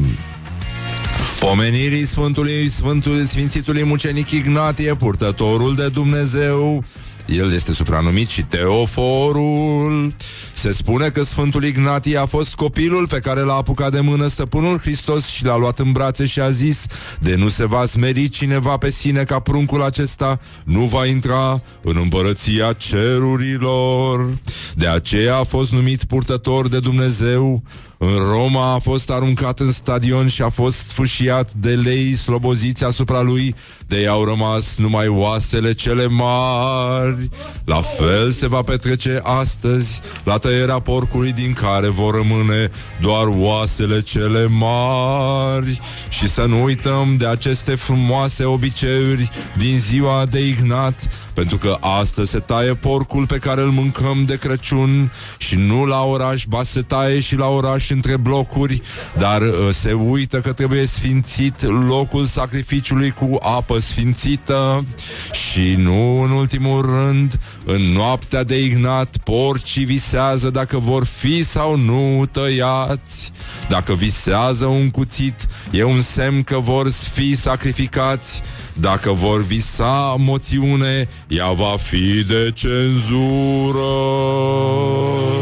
pomenirii 1.40 2.06
Sfântului, 2.06 2.68
Sfântului 2.68 3.26
Sfințitului 3.26 3.85
Mucenic 3.85 4.30
Ignatie, 4.30 4.94
purtătorul 4.94 5.74
de 5.74 5.88
Dumnezeu, 5.88 6.85
El 7.26 7.52
este 7.52 7.72
supranumit 7.72 8.28
și 8.28 8.42
Teoforul. 8.42 10.14
Se 10.60 10.72
spune 10.72 11.08
că 11.08 11.22
Sfântul 11.22 11.64
Ignatie 11.64 12.18
a 12.18 12.26
fost 12.26 12.54
copilul 12.54 13.06
pe 13.06 13.18
care 13.18 13.40
l-a 13.40 13.54
apucat 13.54 13.92
de 13.92 14.00
mână 14.00 14.26
stăpânul 14.26 14.78
Hristos 14.78 15.26
și 15.26 15.44
l-a 15.44 15.56
luat 15.56 15.78
în 15.78 15.92
brațe 15.92 16.26
și 16.26 16.40
a 16.40 16.50
zis 16.50 16.84
De 17.20 17.34
nu 17.34 17.48
se 17.48 17.66
va 17.66 17.84
smeri 17.84 18.28
cineva 18.28 18.76
pe 18.76 18.90
sine 18.90 19.24
ca 19.24 19.38
pruncul 19.38 19.82
acesta, 19.82 20.40
nu 20.64 20.80
va 20.80 21.06
intra 21.06 21.62
în 21.82 21.96
împărăția 21.96 22.72
cerurilor. 22.72 24.34
De 24.74 24.86
aceea 24.86 25.36
a 25.36 25.42
fost 25.42 25.72
numit 25.72 26.04
purtător 26.04 26.68
de 26.68 26.78
Dumnezeu 26.78 27.62
în 28.02 28.16
Roma 28.16 28.72
a 28.74 28.78
fost 28.78 29.10
aruncat 29.10 29.58
în 29.60 29.72
stadion 29.72 30.28
și 30.28 30.42
a 30.42 30.48
fost 30.48 30.76
sfâșiat 30.76 31.52
de 31.52 31.70
lei 31.70 32.14
sloboziți 32.14 32.84
asupra 32.84 33.20
lui, 33.20 33.54
de 33.86 34.00
i-au 34.00 34.24
rămas 34.24 34.76
numai 34.76 35.08
oasele 35.08 35.72
cele 35.72 36.06
mari. 36.06 37.28
La 37.64 37.80
fel 37.82 38.30
se 38.30 38.48
va 38.48 38.62
petrece 38.62 39.20
astăzi 39.24 40.00
la 40.24 40.38
tăierea 40.38 40.78
porcului 40.78 41.32
din 41.32 41.52
care 41.52 41.88
vor 41.88 42.14
rămâne 42.14 42.70
doar 43.00 43.26
oasele 43.26 44.00
cele 44.00 44.46
mari. 44.46 45.80
Și 46.08 46.28
să 46.28 46.44
nu 46.44 46.62
uităm 46.62 47.16
de 47.18 47.26
aceste 47.26 47.74
frumoase 47.74 48.44
obiceiuri 48.44 49.30
din 49.56 49.78
ziua 49.78 50.26
de 50.30 50.46
Ignat, 50.46 51.00
pentru 51.34 51.56
că 51.56 51.76
astăzi 51.80 52.30
se 52.30 52.38
taie 52.38 52.74
porcul 52.74 53.26
pe 53.26 53.36
care 53.36 53.60
îl 53.60 53.70
mâncăm 53.70 54.24
de 54.24 54.36
Crăciun 54.36 55.12
și 55.38 55.54
nu 55.54 55.84
la 55.84 56.02
oraș, 56.02 56.44
ba 56.48 56.62
se 56.62 56.82
taie 56.82 57.20
și 57.20 57.36
la 57.36 57.46
oraș 57.46 57.89
între 57.90 58.16
blocuri, 58.16 58.81
dar 59.16 59.40
uh, 59.40 59.48
se 59.72 59.92
uită 59.92 60.40
că 60.40 60.53
trebuie 60.53 60.87
sfințit 60.87 61.62
locul 61.62 62.24
sacrificiului 62.24 63.11
cu 63.11 63.37
apă 63.40 63.79
sfințită 63.79 64.85
și 65.33 65.74
nu 65.79 66.22
în 66.22 66.31
ultimul 66.31 66.83
rând, 66.83 67.40
în 67.64 67.83
noaptea 67.83 68.44
de 68.44 68.62
Ignat, 68.62 69.16
porcii 69.16 69.85
visează 69.85 70.50
dacă 70.50 70.79
vor 70.79 71.05
fi 71.05 71.44
sau 71.44 71.76
nu 71.76 72.26
tăiați. 72.26 73.33
Dacă 73.68 73.94
visează 73.94 74.66
un 74.66 74.90
cuțit, 74.90 75.46
e 75.70 75.85
un 75.85 76.03
semn 76.03 76.42
că 76.42 76.59
vor 76.59 76.90
fi 76.90 77.37
sacrificați 77.37 78.42
dacă 78.81 79.11
vor 79.11 79.42
visa 79.42 80.14
moțiune, 80.18 81.09
ea 81.29 81.53
va 81.53 81.76
fi 81.76 82.24
de 82.29 82.53
cenzură. 82.55 83.79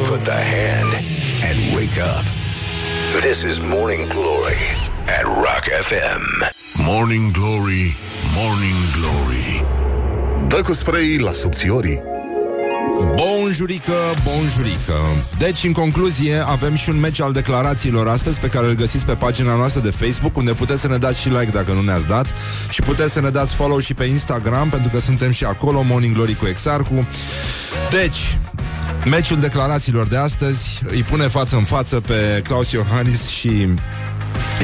Put 0.09 0.23
the 0.23 0.33
hand 0.33 1.05
and 1.43 1.75
wake 1.75 2.01
up. 2.01 2.38
This 3.21 3.43
is 3.43 3.59
Morning 3.59 4.09
Glory 4.09 4.63
at 5.07 5.25
Rock 5.25 5.65
FM. 5.89 6.23
Morning 6.75 7.33
Glory, 7.33 7.97
Morning 8.35 8.77
Glory. 8.97 9.65
Dă 10.49 10.63
cu 10.63 10.73
spray 10.73 11.17
la 11.17 11.33
subțiorii. 11.33 12.03
Bonjurică, 13.15 13.93
bonjurică 14.25 15.25
Deci, 15.39 15.65
în 15.65 15.73
concluzie, 15.73 16.45
avem 16.47 16.75
și 16.75 16.89
un 16.89 17.01
meci 17.01 17.21
al 17.21 17.33
declarațiilor 17.33 18.09
astăzi 18.09 18.41
Pe 18.41 18.47
care 18.47 18.67
îl 18.67 18.75
găsiți 18.75 19.05
pe 19.05 19.15
pagina 19.15 19.57
noastră 19.57 19.81
de 19.81 19.91
Facebook 19.91 20.37
Unde 20.37 20.53
puteți 20.53 20.81
să 20.81 20.89
ne 20.89 20.97
dați 20.97 21.21
și 21.21 21.29
like 21.29 21.51
dacă 21.53 21.73
nu 21.73 21.81
ne-ați 21.81 22.07
dat 22.07 22.27
Și 22.69 22.83
puteți 22.83 23.13
să 23.13 23.21
ne 23.21 23.31
dați 23.31 23.55
follow 23.55 23.79
și 23.79 23.95
pe 23.95 24.05
Instagram 24.05 24.69
Pentru 24.69 24.91
că 24.93 25.01
suntem 25.01 25.31
și 25.31 25.45
acolo 25.45 25.83
Morning 25.83 26.15
Glory 26.15 26.35
cu 26.35 26.47
Exarcu 26.47 27.09
Deci, 27.91 28.39
meciul 29.05 29.41
declarațiilor 29.41 30.07
de 30.07 30.17
astăzi 30.17 30.83
Îi 30.87 31.03
pune 31.03 31.29
față 31.29 31.57
în 31.57 31.65
față 31.65 32.01
pe 32.01 32.43
Claus 32.45 32.73
Iohannis 32.73 33.29
și 33.29 33.69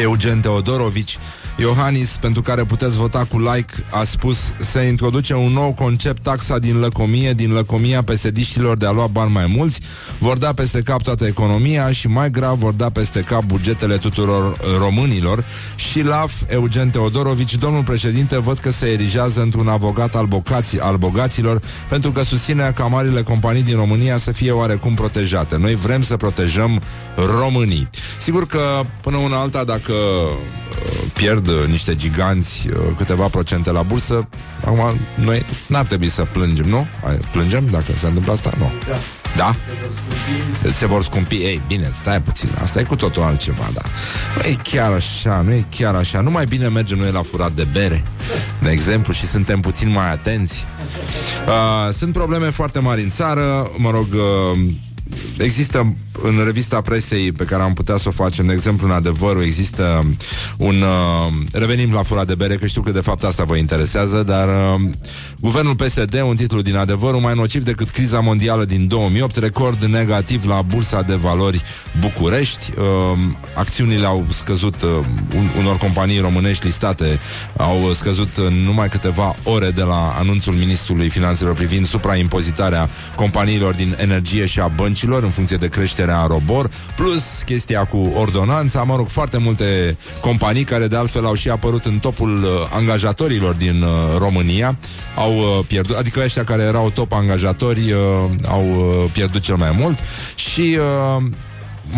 Eugen 0.01 0.40
Teodorovici 0.40 1.18
Iohannis, 1.56 2.16
pentru 2.20 2.42
care 2.42 2.64
puteți 2.64 2.96
vota 2.96 3.26
cu 3.30 3.40
like, 3.40 3.72
a 3.90 4.04
spus 4.04 4.38
se 4.58 4.80
introduce 4.80 5.34
un 5.34 5.52
nou 5.52 5.72
concept, 5.72 6.22
taxa 6.22 6.58
din 6.58 6.78
lăcomie, 6.78 7.32
din 7.32 7.52
lăcomia 7.52 8.02
pesediștilor 8.02 8.76
de 8.76 8.86
a 8.86 8.90
lua 8.90 9.06
bani 9.06 9.32
mai 9.32 9.52
mulți, 9.56 9.80
vor 10.18 10.38
da 10.38 10.52
peste 10.52 10.82
cap 10.82 11.02
toată 11.02 11.26
economia 11.26 11.90
și 11.90 12.08
mai 12.08 12.30
grav 12.30 12.58
vor 12.58 12.72
da 12.72 12.90
peste 12.90 13.20
cap 13.20 13.44
bugetele 13.44 13.96
tuturor 13.96 14.56
românilor 14.78 15.44
și 15.76 16.02
LAF, 16.02 16.32
Eugen 16.48 16.90
Teodorovici, 16.90 17.54
domnul 17.56 17.82
președinte, 17.82 18.38
văd 18.38 18.58
că 18.58 18.70
se 18.70 18.86
erigează 18.86 19.40
într-un 19.40 19.68
avocat 19.68 20.14
al, 20.14 20.26
bocații, 20.26 20.80
al 20.80 20.96
bogaților 20.96 21.62
pentru 21.88 22.10
că 22.10 22.22
susține 22.22 22.72
ca 22.74 22.84
marile 22.84 23.22
companii 23.22 23.62
din 23.62 23.76
România 23.76 24.18
să 24.18 24.32
fie 24.32 24.50
oarecum 24.50 24.94
protejate. 24.94 25.56
Noi 25.56 25.74
vrem 25.74 26.02
să 26.02 26.16
protejăm 26.16 26.82
românii. 27.38 27.88
Sigur 28.20 28.46
că 28.46 28.60
până 29.00 29.16
una 29.16 29.40
alta, 29.40 29.64
dacă 29.64 29.92
uh, 29.92 30.36
pierd 31.12 31.43
pierd 31.44 31.68
niște 31.68 31.94
giganți 31.94 32.68
uh, 32.68 32.76
câteva 32.96 33.28
procente 33.28 33.70
la 33.70 33.83
bursă, 33.83 34.28
acum 34.64 35.00
noi 35.14 35.44
n-ar 35.66 35.87
trebui 35.87 36.09
să 36.09 36.26
plângem, 36.33 36.66
nu? 36.66 36.87
Plângem 37.30 37.66
dacă 37.70 37.92
se 37.96 38.07
întâmplă 38.07 38.33
asta? 38.33 38.52
Nu. 38.59 38.72
Da. 38.88 38.98
Da? 39.37 39.54
Se 40.70 40.87
vor 40.87 41.02
scumpi. 41.02 41.35
Ei, 41.35 41.62
bine, 41.66 41.90
stai 42.00 42.22
puțin. 42.22 42.48
Asta 42.62 42.80
e 42.80 42.83
cu 42.83 42.96
totul 42.96 43.22
altceva, 43.22 43.70
da. 43.74 43.83
Nu 44.37 44.48
e 44.48 44.57
chiar 44.62 44.92
așa, 44.92 45.40
nu 45.40 45.52
e 45.52 45.64
chiar 45.70 45.94
așa. 45.94 46.20
Nu 46.20 46.30
mai 46.30 46.46
bine 46.46 46.68
mergem 46.68 46.98
noi 46.98 47.11
la 47.11 47.22
furat 47.22 47.52
de 47.52 47.66
bere, 47.72 48.04
de 48.62 48.70
exemplu, 48.70 49.12
și 49.12 49.26
suntem 49.26 49.61
puțin 49.61 49.90
mai 49.90 50.11
atenți. 50.12 50.66
Uh, 51.46 51.94
sunt 51.94 52.12
probleme 52.12 52.50
foarte 52.50 52.78
mari 52.78 53.02
în 53.02 53.11
țară. 53.11 53.70
Mă 53.76 53.90
rog, 53.90 54.07
uh, 54.12 54.59
există 55.38 55.94
în 56.22 56.42
revista 56.44 56.80
presei 56.80 57.32
pe 57.32 57.44
care 57.44 57.62
am 57.62 57.72
putea 57.72 57.96
să 57.96 58.08
o 58.08 58.10
facem, 58.10 58.46
de 58.46 58.52
exemplu, 58.52 58.86
în 58.86 58.92
adevărul, 58.92 59.42
există 59.42 60.06
un... 60.58 60.74
Uh, 60.82 61.32
revenim 61.52 61.92
la 61.92 62.02
fura 62.02 62.24
de 62.24 62.34
bere, 62.34 62.56
că 62.56 62.66
știu 62.66 62.82
că 62.82 62.90
de 62.90 63.00
fapt 63.00 63.24
asta 63.24 63.44
vă 63.44 63.56
interesează, 63.56 64.22
dar 64.22 64.48
uh, 64.48 64.80
guvernul 65.40 65.74
PSD, 65.74 66.22
un 66.26 66.36
titlu 66.36 66.62
din 66.62 66.76
adevărul, 66.76 67.20
mai 67.20 67.34
nociv 67.34 67.64
decât 67.64 67.90
criza 67.90 68.20
mondială 68.20 68.64
din 68.64 68.88
2008, 68.88 69.36
record 69.36 69.82
negativ 69.82 70.46
la 70.46 70.62
Bursa 70.62 71.02
de 71.02 71.14
Valori 71.14 71.62
București. 72.00 72.72
Uh, 72.78 72.84
acțiunile 73.54 74.06
au 74.06 74.26
scăzut, 74.30 74.82
uh, 74.82 74.90
un, 75.36 75.50
unor 75.58 75.76
companii 75.76 76.18
românești 76.20 76.64
listate 76.64 77.18
au 77.56 77.92
scăzut 77.94 78.30
în 78.36 78.54
numai 78.54 78.88
câteva 78.88 79.36
ore 79.42 79.70
de 79.70 79.82
la 79.82 80.14
anunțul 80.18 80.54
ministrului 80.54 81.08
finanțelor 81.08 81.54
privind 81.54 81.86
supraimpozitarea 81.86 82.88
companiilor 83.16 83.74
din 83.74 83.96
energie 84.00 84.46
și 84.46 84.60
a 84.60 84.68
băncilor 84.94 85.22
în 85.22 85.30
funcție 85.30 85.57
de 85.57 85.68
creștere 85.68 85.83
creșterea 85.85 86.26
robor, 86.26 86.70
plus 86.96 87.42
chestia 87.44 87.85
cu 87.85 88.12
ordonanța, 88.14 88.83
mă 88.83 88.96
rog, 88.96 89.09
foarte 89.09 89.38
multe 89.38 89.96
companii 90.20 90.64
care 90.64 90.87
de 90.87 90.96
altfel 90.96 91.26
au 91.26 91.35
și 91.35 91.48
apărut 91.48 91.85
în 91.85 91.98
topul 91.98 92.42
uh, 92.42 92.48
angajatorilor 92.74 93.54
din 93.54 93.83
uh, 93.83 94.18
România, 94.18 94.76
au 95.16 95.37
uh, 95.37 95.64
pierdut, 95.66 95.96
adică 95.96 96.20
ăștia 96.24 96.44
care 96.44 96.62
erau 96.62 96.90
top 96.90 97.12
angajatori 97.12 97.92
uh, 97.92 98.30
au 98.48 98.64
uh, 98.68 99.11
pierdut 99.12 99.40
cel 99.42 99.57
mai 99.57 99.74
mult. 99.78 99.98
Și 100.35 100.78
uh, 100.78 101.22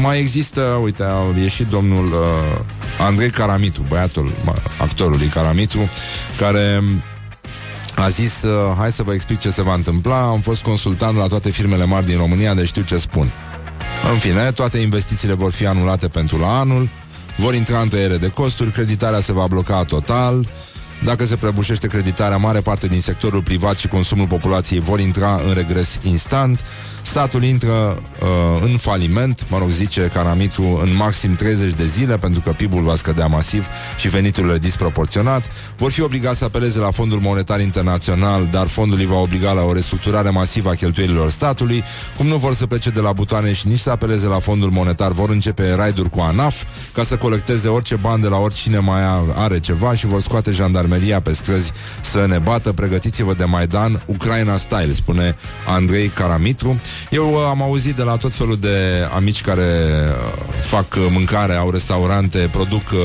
mai 0.00 0.18
există, 0.18 0.61
uite, 0.61 1.02
a 1.02 1.40
ieșit 1.40 1.66
domnul 1.66 2.04
uh, 2.04 2.61
Andrei 2.98 3.30
Caramitu, 3.30 3.85
băiatul 3.88 4.32
actorului 4.78 5.26
Caramitu, 5.26 5.90
care 6.38 6.82
a 7.96 8.09
zis, 8.09 8.42
uh, 8.42 8.74
hai 8.76 8.92
să 8.92 9.02
vă 9.02 9.12
explic 9.12 9.38
ce 9.38 9.50
se 9.50 9.62
va 9.62 9.74
întâmpla, 9.74 10.20
am 10.20 10.40
fost 10.40 10.62
consultant 10.62 11.16
la 11.16 11.26
toate 11.26 11.50
firmele 11.50 11.85
mari 11.85 12.06
din 12.06 12.16
România, 12.16 12.54
deci 12.54 12.66
știu 12.66 12.82
ce 12.82 12.96
spun. 12.96 13.30
În 14.12 14.18
fine, 14.18 14.52
toate 14.52 14.78
investițiile 14.78 15.35
vor 15.35 15.52
fi 15.52 15.66
anulate 15.66 16.09
pentru 16.09 16.38
la 16.38 16.59
anul, 16.59 16.88
vor 17.37 17.54
intra 17.54 17.80
în 17.80 17.88
tăiere 17.88 18.16
de 18.16 18.28
costuri, 18.28 18.70
creditarea 18.70 19.20
se 19.20 19.32
va 19.32 19.46
bloca 19.46 19.85
total, 19.85 20.48
dacă 21.04 21.24
se 21.24 21.37
prăbușește 21.37 21.87
creditarea, 21.87 22.37
mare 22.37 22.61
parte 22.61 22.87
din 22.87 23.00
sectorul 23.00 23.42
privat 23.42 23.76
și 23.76 23.88
consumul 23.88 24.26
populației 24.26 24.80
vor 24.80 25.00
intra 25.00 25.40
în 25.46 25.54
regres 25.54 25.98
instant. 26.02 26.64
Statul 27.02 27.44
intră 27.44 27.70
uh, 27.72 28.28
în 28.62 28.76
faliment, 28.76 29.46
mă 29.48 29.59
rog, 29.59 29.68
zice 29.68 30.11
Caramitru, 30.14 30.80
în 30.82 30.96
maxim 30.96 31.35
30 31.35 31.72
de 31.72 31.85
zile, 31.85 32.16
pentru 32.16 32.40
că 32.40 32.50
PIB-ul 32.50 32.82
va 32.82 32.94
scădea 32.94 33.26
masiv 33.26 33.66
și 33.96 34.09
veniturile 34.09 34.59
disproporționat. 34.59 35.44
Vor 35.76 35.90
fi 35.90 36.02
obligați 36.02 36.38
să 36.38 36.44
apeleze 36.44 36.78
la 36.78 36.90
Fondul 36.90 37.20
Monetar 37.20 37.61
Internațional, 37.61 38.48
dar 38.50 38.66
fondul 38.66 38.98
îi 38.98 39.06
va 39.06 39.16
obliga 39.16 39.52
la 39.52 39.62
o 39.62 39.72
restructurare 39.72 40.30
masivă 40.30 40.70
a 40.70 40.74
cheltuielilor 40.74 41.30
statului. 41.30 41.85
Cum 42.16 42.26
nu 42.26 42.37
vor 42.37 42.54
să 42.54 42.66
plece 42.66 42.90
de 42.90 43.00
la 43.00 43.12
butoane 43.12 43.52
și 43.52 43.68
nici 43.68 43.78
să 43.78 43.90
apeleze 43.90 44.26
la 44.26 44.38
Fondul 44.38 44.70
Monetar, 44.70 45.12
vor 45.12 45.30
începe 45.30 45.74
raiduri 45.74 46.11
cu 46.11 46.20
ANAF 46.20 46.64
ca 46.92 47.02
să 47.02 47.16
colecteze 47.16 47.68
orice 47.68 47.96
bani 47.96 48.22
de 48.22 48.28
la 48.28 48.37
oricine 48.37 48.78
mai 48.78 49.00
are 49.35 49.61
ceva 49.61 49.94
și 49.94 50.06
vor 50.06 50.20
scoate 50.20 50.52
jandarmeria 50.87 51.20
pe 51.20 51.33
străzi 51.33 51.72
să 52.01 52.27
ne 52.27 52.38
bată. 52.38 52.72
Pregătiți-vă 52.72 53.35
de 53.35 53.44
Maidan, 53.44 54.03
Ucraina 54.07 54.57
style, 54.57 54.92
spune 54.92 55.37
Andrei 55.66 56.09
Caramitru. 56.09 56.80
Eu 57.11 57.32
uh, 57.32 57.39
am 57.49 57.62
auzit 57.62 57.97
de 57.97 58.03
la 58.03 58.16
tot 58.16 58.34
felul 58.34 58.57
de 58.57 59.09
amici 59.14 59.41
care 59.41 59.62
uh, 59.62 60.62
fac 60.62 60.95
uh, 60.95 61.07
mâncare, 61.11 61.55
au 61.55 61.70
restaurante, 61.70 62.49
produc 62.53 62.91
uh, 62.93 62.99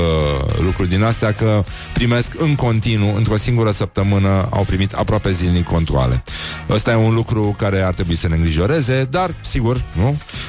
lucruri 0.58 0.88
din 0.88 1.02
astea, 1.02 1.32
că 1.32 1.64
primesc 1.92 2.32
în 2.38 2.54
continuu, 2.54 3.14
într-o 3.14 3.36
singură 3.36 3.70
săptămână, 3.70 4.48
au 4.50 4.64
primit 4.64 4.92
aproape 4.92 5.30
zilnic 5.30 5.64
controle. 5.64 6.22
Ăsta 6.70 6.90
e 6.90 6.94
un 6.94 7.14
lucru 7.14 7.54
care 7.58 7.80
ar 7.80 7.94
trebui 7.94 8.16
să 8.16 8.28
ne 8.28 8.34
îngrijoreze, 8.34 9.06
dar, 9.10 9.34
sigur, 9.40 9.84
nu? 9.92 10.08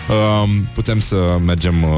Uh, 0.10 0.50
putem 0.74 1.00
să 1.00 1.38
mergem 1.46 1.84
uh, 1.84 1.90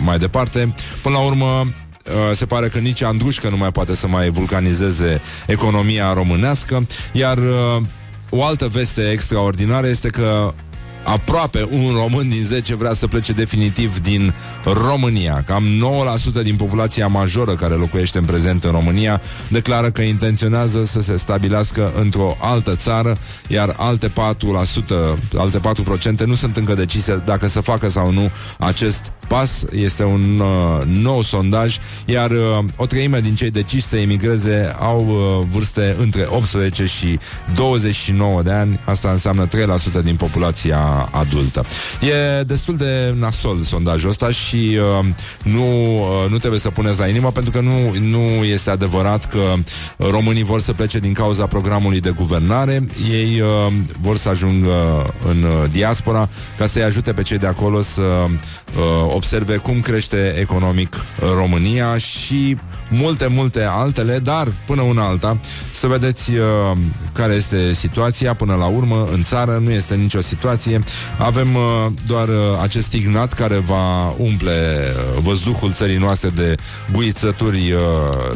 mai 0.00 0.18
departe. 0.18 0.74
Până 1.02 1.14
la 1.14 1.24
urmă, 1.24 1.66
Uh, 2.06 2.36
se 2.36 2.46
pare 2.46 2.68
că 2.68 2.78
nici 2.78 3.02
Andrușcă 3.02 3.48
nu 3.48 3.56
mai 3.56 3.72
poate 3.72 3.94
să 3.94 4.06
mai 4.06 4.30
vulcanizeze 4.30 5.20
economia 5.46 6.12
românească, 6.12 6.86
iar 7.12 7.38
uh, 7.38 7.82
o 8.30 8.44
altă 8.44 8.68
veste 8.68 9.10
extraordinară 9.10 9.86
este 9.86 10.08
că 10.08 10.52
aproape 11.04 11.68
un 11.70 11.92
român 11.94 12.28
din 12.28 12.42
10 12.44 12.74
vrea 12.74 12.92
să 12.92 13.06
plece 13.06 13.32
definitiv 13.32 14.00
din 14.00 14.34
România. 14.64 15.42
Cam 15.46 15.64
9% 16.40 16.42
din 16.42 16.56
populația 16.56 17.06
majoră 17.06 17.54
care 17.54 17.74
locuiește 17.74 18.18
în 18.18 18.24
prezent 18.24 18.64
în 18.64 18.70
România 18.70 19.20
declară 19.48 19.90
că 19.90 20.02
intenționează 20.02 20.84
să 20.84 21.00
se 21.00 21.16
stabilească 21.16 21.92
într-o 22.00 22.36
altă 22.40 22.76
țară, 22.76 23.18
iar 23.48 23.74
alte 23.76 24.08
4%, 24.08 24.12
alte 25.36 25.60
4% 26.22 26.24
nu 26.24 26.34
sunt 26.34 26.56
încă 26.56 26.74
decise 26.74 27.22
dacă 27.24 27.48
să 27.48 27.60
facă 27.60 27.90
sau 27.90 28.12
nu 28.12 28.30
acest 28.58 29.12
pas. 29.28 29.64
Este 29.72 30.04
un 30.04 30.40
uh, 30.40 30.86
nou 30.86 31.22
sondaj, 31.22 31.78
iar 32.04 32.30
uh, 32.30 32.64
o 32.76 32.86
treime 32.86 33.20
din 33.20 33.34
cei 33.34 33.50
deciși 33.50 33.82
să 33.82 33.96
emigreze 33.96 34.74
au 34.78 35.06
uh, 35.06 35.46
vârste 35.50 35.96
între 35.98 36.26
18 36.28 36.86
și 36.86 37.18
29 37.54 38.42
de 38.42 38.50
ani. 38.50 38.80
Asta 38.84 39.10
înseamnă 39.10 39.46
3% 39.46 39.50
din 40.04 40.16
populația 40.16 41.08
adultă. 41.10 41.64
E 42.00 42.42
destul 42.42 42.76
de 42.76 43.14
nasol 43.18 43.60
sondajul 43.60 44.10
ăsta 44.10 44.30
și 44.30 44.78
uh, 45.00 45.06
nu, 45.42 45.98
uh, 46.00 46.30
nu 46.30 46.38
trebuie 46.38 46.60
să 46.60 46.70
puneți 46.70 46.98
la 46.98 47.06
inimă 47.06 47.30
pentru 47.32 47.50
că 47.50 47.60
nu, 47.60 47.94
nu 48.00 48.44
este 48.44 48.70
adevărat 48.70 49.26
că 49.26 49.54
românii 49.96 50.42
vor 50.42 50.60
să 50.60 50.72
plece 50.72 50.98
din 50.98 51.12
cauza 51.12 51.46
programului 51.46 52.00
de 52.00 52.10
guvernare. 52.10 52.84
Ei 53.10 53.40
uh, 53.40 53.72
vor 54.00 54.16
să 54.16 54.28
ajungă 54.28 55.06
în 55.28 55.42
uh, 55.42 55.70
diaspora 55.70 56.28
ca 56.58 56.66
să-i 56.66 56.82
ajute 56.82 57.12
pe 57.12 57.22
cei 57.22 57.38
de 57.38 57.46
acolo 57.46 57.82
să 57.82 58.02
uh, 58.02 59.13
observe 59.14 59.56
cum 59.56 59.80
crește 59.80 60.34
economic 60.38 61.04
România 61.34 61.96
și 61.96 62.56
multe, 62.90 63.26
multe 63.26 63.62
altele, 63.62 64.18
dar 64.18 64.52
până 64.66 64.82
una 64.82 65.06
alta 65.06 65.38
să 65.70 65.86
vedeți 65.86 66.32
uh, 66.32 66.78
care 67.12 67.32
este 67.32 67.72
situația 67.72 68.34
până 68.34 68.54
la 68.54 68.66
urmă 68.66 69.08
în 69.12 69.22
țară, 69.22 69.60
nu 69.62 69.70
este 69.70 69.94
nicio 69.94 70.20
situație. 70.20 70.82
Avem 71.18 71.54
uh, 71.54 71.62
doar 72.06 72.28
uh, 72.28 72.34
acest 72.62 72.92
ignat 72.92 73.32
care 73.32 73.58
va 73.58 74.14
umple 74.16 74.76
uh, 75.16 75.22
văzduhul 75.22 75.72
țării 75.72 75.96
noastre 75.96 76.28
de 76.28 76.54
guițături 76.92 77.72
uh, 77.72 77.80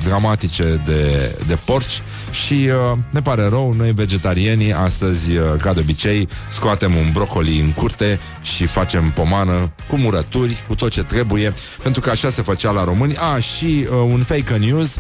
dramatice 0.05 0.83
de, 0.85 1.33
de 1.47 1.59
porci 1.65 2.03
și 2.31 2.55
uh, 2.93 2.99
ne 3.11 3.21
pare 3.23 3.49
rău, 3.49 3.73
noi 3.73 3.93
vegetarienii 3.93 4.73
astăzi, 4.73 5.37
uh, 5.37 5.45
ca 5.61 5.73
de 5.73 5.81
obicei, 5.81 6.29
scoatem 6.51 6.95
un 6.95 7.11
brocoli 7.13 7.61
în 7.61 7.73
curte 7.73 8.21
și 8.43 8.67
facem 8.67 9.11
pomană 9.11 9.71
cu 9.89 9.97
murături, 9.97 10.65
cu 10.67 10.75
tot 10.75 10.91
ce 10.91 11.03
trebuie, 11.03 11.55
pentru 11.83 12.01
că 12.01 12.11
așa 12.11 12.31
se 12.31 12.43
făcea 12.43 12.71
la 12.71 12.85
români. 12.85 13.17
A, 13.17 13.39
și 13.39 13.87
uh, 13.91 13.97
un 14.13 14.21
fake 14.39 14.57
news 14.59 14.97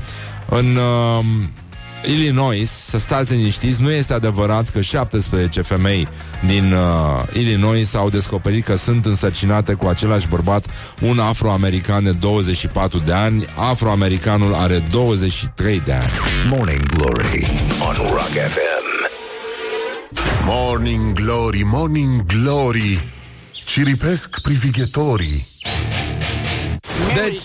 în... 0.48 0.76
Uh, 0.76 1.24
Illinois, 2.04 2.70
să 2.70 2.98
stați 2.98 3.32
liniștiți, 3.32 3.82
nu 3.82 3.90
este 3.90 4.12
adevărat 4.12 4.68
că 4.68 4.80
17 4.80 5.62
femei 5.62 6.08
din 6.46 6.72
uh, 6.72 6.80
Illinois 7.32 7.94
au 7.94 8.08
descoperit 8.08 8.64
că 8.64 8.76
sunt 8.76 9.06
însărcinate 9.06 9.72
cu 9.74 9.86
același 9.86 10.28
bărbat, 10.28 10.66
un 11.00 11.18
afroamerican 11.18 12.04
de 12.04 12.12
24 12.12 12.98
de 12.98 13.12
ani. 13.12 13.44
Afroamericanul 13.56 14.54
are 14.54 14.78
23 14.90 15.80
de 15.80 15.92
ani. 15.92 16.10
Morning 16.48 16.86
Glory 16.86 17.50
on 17.88 17.94
Rock 17.94 18.28
FM. 18.28 19.10
Morning 20.44 21.12
Glory, 21.12 21.62
Morning 21.64 22.26
Glory. 22.26 23.12
Ciripesc 23.64 24.40
privighetorii. 24.40 25.46
Deci, 27.14 27.42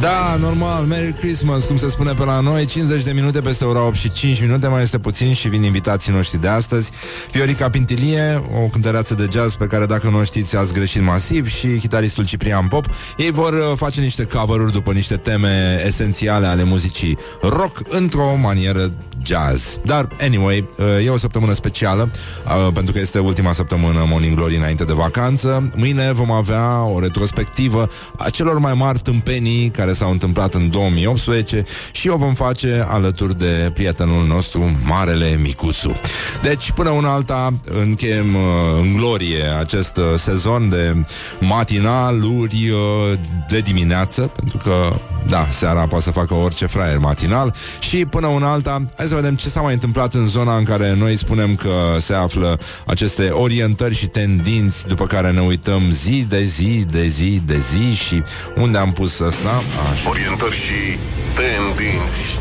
da, 0.00 0.36
normal, 0.40 0.84
Merry 0.84 1.12
Christmas, 1.12 1.64
cum 1.64 1.76
se 1.76 1.88
spune 1.88 2.12
pe 2.12 2.24
la 2.24 2.40
noi 2.40 2.64
50 2.64 3.02
de 3.02 3.12
minute 3.12 3.40
peste 3.40 3.64
ora 3.64 3.86
8 3.86 3.94
și 3.94 4.10
5 4.10 4.40
minute 4.40 4.68
Mai 4.68 4.82
este 4.82 4.98
puțin 4.98 5.32
și 5.32 5.48
vin 5.48 5.62
invitații 5.62 6.12
noștri 6.12 6.40
de 6.40 6.48
astăzi. 6.48 6.90
Viorica 7.32 7.70
Pintilie, 7.70 8.42
o 8.64 8.66
cântăreață 8.66 9.14
de 9.14 9.28
jazz 9.32 9.54
Pe 9.54 9.64
care 9.66 9.86
dacă 9.86 10.08
nu 10.08 10.18
o 10.18 10.24
știți 10.24 10.56
ați 10.56 10.72
greșit 10.72 11.02
masiv 11.02 11.48
Și 11.48 11.66
chitaristul 11.66 12.24
Ciprian 12.26 12.68
Pop. 12.68 12.86
Ei 13.16 13.30
vor 13.30 13.52
uh, 13.52 13.72
face 13.74 14.00
niște 14.00 14.24
cover 14.24 14.60
după 14.60 14.92
niște 14.92 15.16
teme 15.16 15.82
esențiale 15.86 16.46
ale 16.46 16.64
muzicii 16.64 17.18
rock 17.42 17.80
Într-o 17.88 18.36
manieră 18.40 18.92
jazz. 19.22 19.78
Dar, 19.84 20.08
anyway, 20.20 20.68
uh, 20.78 21.06
e 21.06 21.10
o 21.10 21.18
săptămână 21.18 21.52
specială 21.52 22.08
uh, 22.46 22.72
Pentru 22.74 22.92
că 22.92 22.98
este 22.98 23.18
ultima 23.18 23.52
săptămână 23.52 24.04
Morning 24.08 24.36
Glory 24.36 24.56
înainte 24.56 24.84
de 24.84 24.92
vacanță. 24.92 25.70
Mâine 25.76 26.12
vom 26.12 26.30
avea 26.30 26.82
o 26.82 27.00
retrospectivă 27.00 27.88
A 28.16 28.30
celor 28.30 28.51
mai 28.58 28.74
mari 28.74 28.98
tâmpenii 28.98 29.70
Care 29.70 29.92
s-au 29.92 30.10
întâmplat 30.10 30.54
în 30.54 30.70
2018 30.70 31.64
Și 31.92 32.08
o 32.08 32.16
vom 32.16 32.34
face 32.34 32.86
alături 32.88 33.38
de 33.38 33.70
prietenul 33.74 34.26
nostru 34.26 34.78
Marele 34.84 35.38
Micuțu. 35.42 35.96
Deci, 36.42 36.70
până 36.70 36.90
una 36.90 37.12
alta 37.12 37.54
Încheiem 37.82 38.34
uh, 38.34 38.40
în 38.82 38.96
glorie 38.96 39.42
acest 39.58 39.96
uh, 39.96 40.04
sezon 40.16 40.68
de 40.68 40.94
matinaluri 41.40 42.70
uh, 42.70 43.18
de 43.48 43.58
dimineață 43.58 44.20
Pentru 44.20 44.56
că, 44.56 44.92
da, 45.28 45.46
seara 45.50 45.86
poate 45.86 46.04
să 46.04 46.10
facă 46.10 46.34
orice 46.34 46.66
fraier 46.66 46.98
matinal. 46.98 47.54
Și 47.80 48.04
până 48.04 48.26
una 48.26 48.52
alta, 48.52 48.86
hai 48.96 49.06
să 49.06 49.14
vedem 49.14 49.34
ce 49.34 49.48
s-a 49.48 49.60
mai 49.60 49.72
întâmplat 49.72 50.14
în 50.14 50.26
zona 50.26 50.56
în 50.56 50.64
care 50.64 50.94
noi 50.94 51.16
spunem 51.16 51.54
că 51.54 51.70
se 52.00 52.14
află 52.14 52.58
aceste 52.86 53.28
orientări 53.28 53.94
și 53.94 54.06
tendinți 54.06 54.86
după 54.86 55.06
care 55.06 55.30
ne 55.30 55.40
uităm 55.40 55.82
zi 55.90 56.26
de 56.28 56.44
zi, 56.44 56.84
de 56.90 57.06
zi, 57.06 57.42
de 57.46 57.58
zi 57.58 57.94
și 57.94 58.22
unde 58.56 58.78
am 58.78 58.92
pus 58.92 59.18
ăsta? 59.18 59.62
Așa. 59.92 60.08
Orientări 60.08 60.54
și 60.56 60.98
tendinți. 61.34 62.38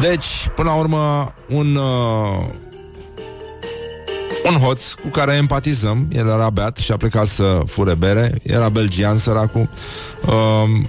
Deci, 0.00 0.48
până 0.54 0.68
la 0.68 0.76
urmă, 0.76 1.34
un... 1.48 1.76
Uh, 1.76 2.44
un 4.50 4.58
hoț 4.58 4.92
cu 4.92 5.08
care 5.08 5.32
empatizăm 5.32 6.08
El 6.12 6.26
era 6.26 6.50
beat 6.50 6.76
și 6.76 6.92
a 6.92 6.96
plecat 6.96 7.26
să 7.26 7.62
fure 7.66 7.94
bere 7.94 8.34
Era 8.42 8.68
belgian 8.68 9.18
săracul 9.18 9.68
uh, 10.26 10.86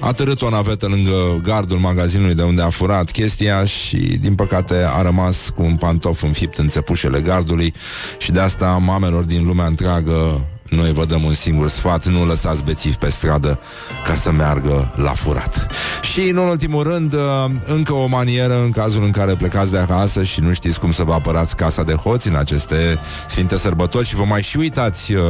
a 0.00 0.12
târât 0.12 0.42
o 0.42 0.50
navetă 0.50 0.86
lângă 0.86 1.40
gardul 1.42 1.78
magazinului 1.78 2.34
de 2.34 2.42
unde 2.42 2.62
a 2.62 2.70
furat 2.70 3.10
chestia 3.10 3.64
și, 3.64 3.96
din 3.96 4.34
păcate, 4.34 4.74
a 4.88 5.02
rămas 5.02 5.48
cu 5.54 5.62
un 5.62 5.76
pantof 5.76 6.22
înfipt 6.22 6.58
în 6.58 6.68
țepușele 6.68 7.20
gardului 7.20 7.74
și 8.18 8.32
de 8.32 8.40
asta 8.40 8.66
mamelor 8.66 9.24
din 9.24 9.46
lumea 9.46 9.66
întreagă 9.66 10.40
noi 10.74 10.92
vă 10.92 11.04
dăm 11.04 11.22
un 11.24 11.34
singur 11.34 11.68
sfat, 11.68 12.06
nu 12.06 12.26
lăsați 12.26 12.64
bețivi 12.64 12.96
pe 12.96 13.10
stradă 13.10 13.58
ca 14.04 14.14
să 14.14 14.32
meargă 14.32 14.92
la 14.96 15.10
furat. 15.10 15.66
Și, 16.02 16.20
în 16.20 16.36
ultimul 16.36 16.82
rând, 16.82 17.12
uh, 17.12 17.20
încă 17.66 17.92
o 17.92 18.06
manieră 18.06 18.62
în 18.62 18.70
cazul 18.70 19.04
în 19.04 19.10
care 19.10 19.34
plecați 19.34 19.70
de 19.70 19.78
acasă 19.78 20.22
și 20.22 20.40
nu 20.40 20.52
știți 20.52 20.80
cum 20.80 20.92
să 20.92 21.02
vă 21.02 21.12
apărați 21.12 21.56
casa 21.56 21.82
de 21.82 21.92
hoți 21.92 22.28
în 22.28 22.36
aceste 22.36 22.98
sfinte 23.26 23.56
sărbători 23.56 24.06
și 24.06 24.14
vă 24.14 24.24
mai 24.24 24.42
și 24.42 24.56
uitați, 24.56 25.12
uh, 25.12 25.20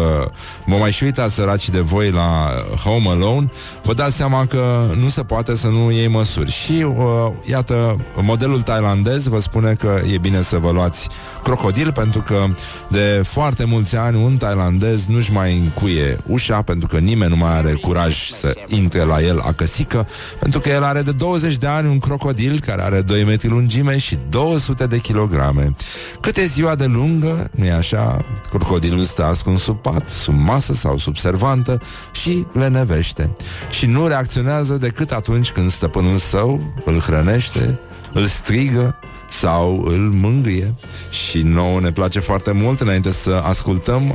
vă 0.66 0.76
mai 0.76 0.92
și 0.92 1.04
uitați 1.04 1.34
săraci 1.34 1.68
de 1.68 1.80
voi 1.80 2.10
la 2.10 2.50
Home 2.84 3.08
Alone, 3.08 3.50
vă 3.82 3.94
dați 3.94 4.16
seama 4.16 4.46
că 4.46 4.82
nu 5.00 5.08
se 5.08 5.22
poate 5.22 5.56
să 5.56 5.68
nu 5.68 5.90
iei 5.90 6.08
măsuri. 6.08 6.50
Și, 6.50 6.72
uh, 6.72 7.32
iată, 7.50 7.96
modelul 8.16 8.62
tailandez 8.62 9.26
vă 9.26 9.40
spune 9.40 9.74
că 9.74 10.00
e 10.12 10.18
bine 10.18 10.42
să 10.42 10.58
vă 10.58 10.70
luați 10.70 11.08
crocodil, 11.42 11.92
pentru 11.92 12.20
că 12.20 12.44
de 12.88 13.22
foarte 13.26 13.64
mulți 13.64 13.96
ani 13.96 14.22
un 14.22 14.36
tailandez 14.36 15.06
nu-și 15.06 15.32
mai 15.34 15.58
încuie 15.58 16.18
ușa 16.26 16.62
pentru 16.62 16.88
că 16.88 16.98
nimeni 16.98 17.30
nu 17.30 17.36
mai 17.36 17.56
are 17.56 17.72
curaj 17.72 18.30
să 18.30 18.54
intre 18.68 19.02
la 19.02 19.22
el 19.22 19.40
acăsică, 19.40 20.08
pentru 20.38 20.60
că 20.60 20.68
el 20.68 20.82
are 20.82 21.02
de 21.02 21.12
20 21.12 21.56
de 21.56 21.66
ani 21.66 21.88
un 21.88 21.98
crocodil 21.98 22.60
care 22.60 22.82
are 22.82 23.00
2 23.00 23.24
metri 23.24 23.48
lungime 23.48 23.98
și 23.98 24.18
200 24.30 24.86
de 24.86 24.98
kilograme. 24.98 25.74
Cât 26.20 26.36
e 26.36 26.44
ziua 26.44 26.74
de 26.74 26.84
lungă, 26.84 27.50
nu-i 27.54 27.70
așa? 27.70 28.24
Crocodilul 28.50 29.04
stă 29.04 29.24
ascuns 29.24 29.62
sub 29.62 29.76
pat, 29.76 30.08
sub 30.08 30.34
masă 30.34 30.74
sau 30.74 30.98
sub 30.98 31.16
servantă 31.16 31.80
și 32.12 32.46
le 32.52 32.68
nevește. 32.68 33.30
Și 33.70 33.86
nu 33.86 34.06
reacționează 34.06 34.74
decât 34.74 35.10
atunci 35.10 35.50
când 35.50 35.70
stăpânul 35.70 36.18
său 36.18 36.74
îl 36.84 36.98
hrănește, 36.98 37.78
îl 38.12 38.26
strigă 38.26 38.96
sau 39.28 39.84
îl 39.84 40.10
mângâie 40.20 40.74
și 41.10 41.42
nouă 41.42 41.80
ne 41.80 41.92
place 41.92 42.20
foarte 42.20 42.52
mult 42.52 42.80
înainte 42.80 43.12
să 43.12 43.42
ascultăm, 43.44 44.08
uh, 44.08 44.14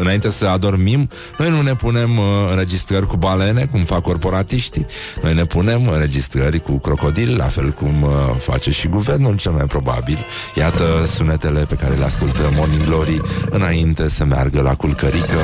înainte 0.00 0.30
să 0.30 0.46
adormim, 0.46 1.08
noi 1.38 1.50
nu 1.50 1.62
ne 1.62 1.74
punem 1.74 2.18
uh, 2.18 2.24
înregistrări 2.50 3.06
cu 3.06 3.16
balene, 3.16 3.68
cum 3.70 3.80
fac 3.80 4.02
corporatiștii, 4.02 4.86
noi 5.22 5.34
ne 5.34 5.44
punem 5.44 5.88
înregistrări 5.88 6.60
cu 6.60 6.78
crocodili, 6.78 7.36
la 7.36 7.44
fel 7.44 7.70
cum 7.70 8.02
uh, 8.02 8.10
face 8.38 8.70
și 8.70 8.88
guvernul 8.88 9.36
cel 9.36 9.52
mai 9.52 9.64
probabil. 9.64 10.18
Iată 10.54 10.84
sunetele 11.06 11.60
pe 11.60 11.74
care 11.74 11.94
le 11.94 12.04
ascultă 12.04 12.50
Morning 12.56 12.84
Glory 12.84 13.20
înainte 13.50 14.08
să 14.08 14.24
meargă 14.24 14.60
la 14.60 14.74
culcărică 14.74 15.38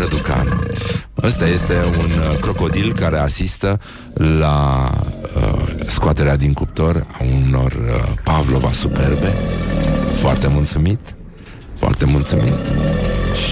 Răducan. 0.00 0.70
Ăsta 1.22 1.46
este 1.46 1.74
un 1.98 2.10
uh, 2.10 2.38
crocodil 2.40 2.92
care 2.92 3.18
asistă 3.18 3.80
la 4.14 4.90
uh, 5.36 5.64
scoaterea 5.86 6.36
din 6.36 6.52
cuptor 6.52 7.06
a 7.20 7.24
unor 7.44 7.72
uh, 7.72 8.12
Pavlova 8.56 8.74
superbe. 8.74 9.32
Foarte 10.14 10.46
mulțumit, 10.46 11.00
foarte 11.78 12.04
mulțumit. 12.04 12.72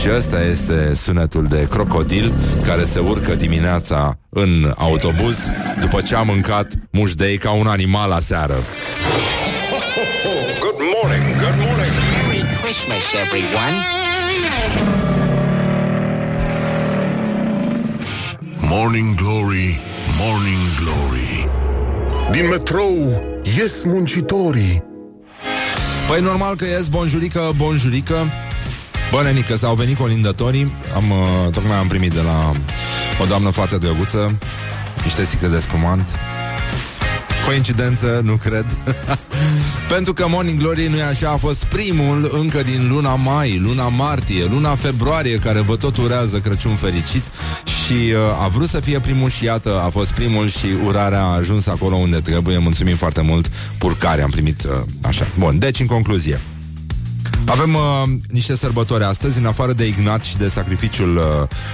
Și 0.00 0.08
ăsta 0.16 0.42
este 0.42 0.94
sunetul 0.94 1.46
de 1.46 1.66
crocodil 1.70 2.32
care 2.66 2.84
se 2.84 2.98
urcă 2.98 3.34
dimineața 3.34 4.18
în 4.28 4.72
autobuz 4.76 5.46
după 5.80 6.00
ce 6.00 6.14
a 6.14 6.22
mâncat 6.22 6.72
mușdei 6.90 7.36
ca 7.36 7.50
un 7.50 7.66
animal 7.66 8.08
la 8.08 8.18
seară. 8.18 8.54
Good 10.60 10.78
morning, 10.94 11.24
good 11.42 11.58
morning. 11.66 11.92
everyone. 13.24 13.74
Morning 18.58 19.14
Glory, 19.14 19.80
Morning 20.18 20.66
Glory 20.80 21.48
Din 22.30 22.48
metrou 22.48 23.22
ies 23.56 23.84
muncitorii 23.84 24.92
Păi 26.08 26.20
normal 26.20 26.54
că 26.54 26.64
ies, 26.64 26.88
bonjurică, 26.88 27.52
bonjurică. 27.56 28.14
Bă, 29.10 29.22
nenică, 29.22 29.56
s-au 29.56 29.74
venit 29.74 29.96
colindătorii. 29.96 30.72
Am, 30.94 31.10
uh, 31.10 31.52
Tocmai 31.52 31.76
am 31.76 31.86
primit 31.86 32.12
de 32.12 32.20
la 32.20 32.52
o 33.22 33.24
doamnă 33.24 33.50
foarte 33.50 33.78
drăguță 33.78 34.38
Niște 35.02 35.24
sticle 35.24 35.48
de 35.48 35.58
spumant. 35.58 36.08
Coincidență, 37.46 38.20
nu 38.24 38.34
cred. 38.34 38.66
Pentru 39.94 40.12
că 40.12 40.28
Morning 40.28 40.58
Glory 40.58 40.86
nu 40.86 40.96
e 40.96 41.02
așa 41.02 41.30
A 41.30 41.36
fost 41.36 41.64
primul 41.64 42.30
încă 42.40 42.62
din 42.62 42.88
luna 42.88 43.14
mai 43.14 43.58
Luna 43.58 43.88
martie, 43.88 44.44
luna 44.44 44.74
februarie 44.74 45.38
Care 45.38 45.60
vă 45.60 45.76
tot 45.76 45.96
urează 45.96 46.38
Crăciun 46.38 46.74
fericit 46.74 47.22
Și 47.86 47.92
uh, 47.92 48.42
a 48.42 48.48
vrut 48.48 48.68
să 48.68 48.80
fie 48.80 49.00
primul 49.00 49.30
Și 49.30 49.44
iată, 49.44 49.80
a 49.84 49.88
fost 49.88 50.12
primul 50.12 50.48
și 50.48 50.66
urarea 50.84 51.22
A 51.22 51.34
ajuns 51.34 51.66
acolo 51.66 51.96
unde 51.96 52.20
trebuie. 52.20 52.58
Mulțumim 52.58 52.96
foarte 52.96 53.20
mult, 53.20 53.50
purcare 53.78 54.22
am 54.22 54.30
primit 54.30 54.64
uh, 54.64 54.70
Așa, 55.02 55.26
bun, 55.38 55.58
deci 55.58 55.80
în 55.80 55.86
concluzie. 55.86 56.40
Avem 57.46 57.74
uh, 57.74 57.80
niște 58.30 58.56
sărbători 58.56 59.04
astăzi, 59.04 59.38
în 59.38 59.46
afară 59.46 59.72
de 59.72 59.86
Ignat 59.86 60.22
și 60.22 60.36
de 60.36 60.48
sacrificiul 60.48 61.16
uh, 61.16 61.22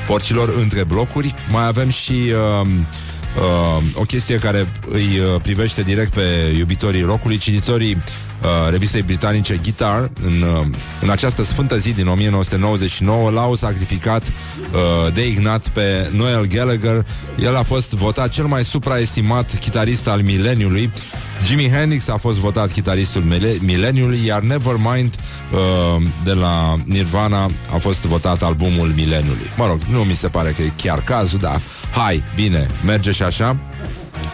porcilor 0.06 0.54
între 0.60 0.84
blocuri, 0.84 1.34
mai 1.50 1.66
avem 1.66 1.88
și 1.88 2.12
uh, 2.12 2.66
uh, 3.36 3.82
o 3.94 4.02
chestie 4.02 4.38
care 4.38 4.72
îi 4.88 5.18
uh, 5.18 5.40
privește 5.42 5.82
direct 5.82 6.12
pe 6.12 6.54
iubitorii 6.56 7.02
rockului, 7.02 7.36
cititorii 7.36 7.94
uh, 7.94 8.02
revistei 8.70 9.02
britanice 9.02 9.60
Guitar, 9.62 10.10
în, 10.24 10.42
uh, 10.42 10.66
în 11.00 11.10
această 11.10 11.42
sfântă 11.42 11.76
zi 11.76 11.92
din 11.92 12.08
1999, 12.08 13.30
l-au 13.30 13.54
sacrificat 13.54 14.22
uh, 14.26 15.12
de 15.12 15.28
Ignat 15.28 15.68
pe 15.68 16.10
Noel 16.12 16.46
Gallagher. 16.46 17.06
El 17.42 17.56
a 17.56 17.62
fost 17.62 17.90
votat 17.90 18.28
cel 18.28 18.44
mai 18.44 18.64
supraestimat 18.64 19.58
chitarist 19.58 20.08
al 20.08 20.20
mileniului. 20.22 20.90
Jimi 21.44 21.70
Hendrix 21.70 22.08
a 22.08 22.16
fost 22.16 22.38
votat 22.38 22.72
chitaristul 22.72 23.22
mileniului, 23.60 24.24
iar 24.26 24.40
Nevermind 24.40 25.14
uh, 25.52 26.02
de 26.24 26.32
la 26.32 26.76
Nirvana 26.84 27.50
a 27.74 27.76
fost 27.78 28.04
votat 28.04 28.42
albumul 28.42 28.92
mileniului. 28.94 29.50
Mă 29.56 29.66
rog, 29.66 29.80
nu 29.90 29.98
mi 29.98 30.14
se 30.14 30.28
pare 30.28 30.50
că 30.50 30.62
e 30.62 30.72
chiar 30.76 31.02
cazul, 31.02 31.38
dar 31.38 31.60
hai, 31.90 32.22
bine, 32.34 32.66
merge 32.84 33.10
și 33.10 33.22
așa. 33.22 33.56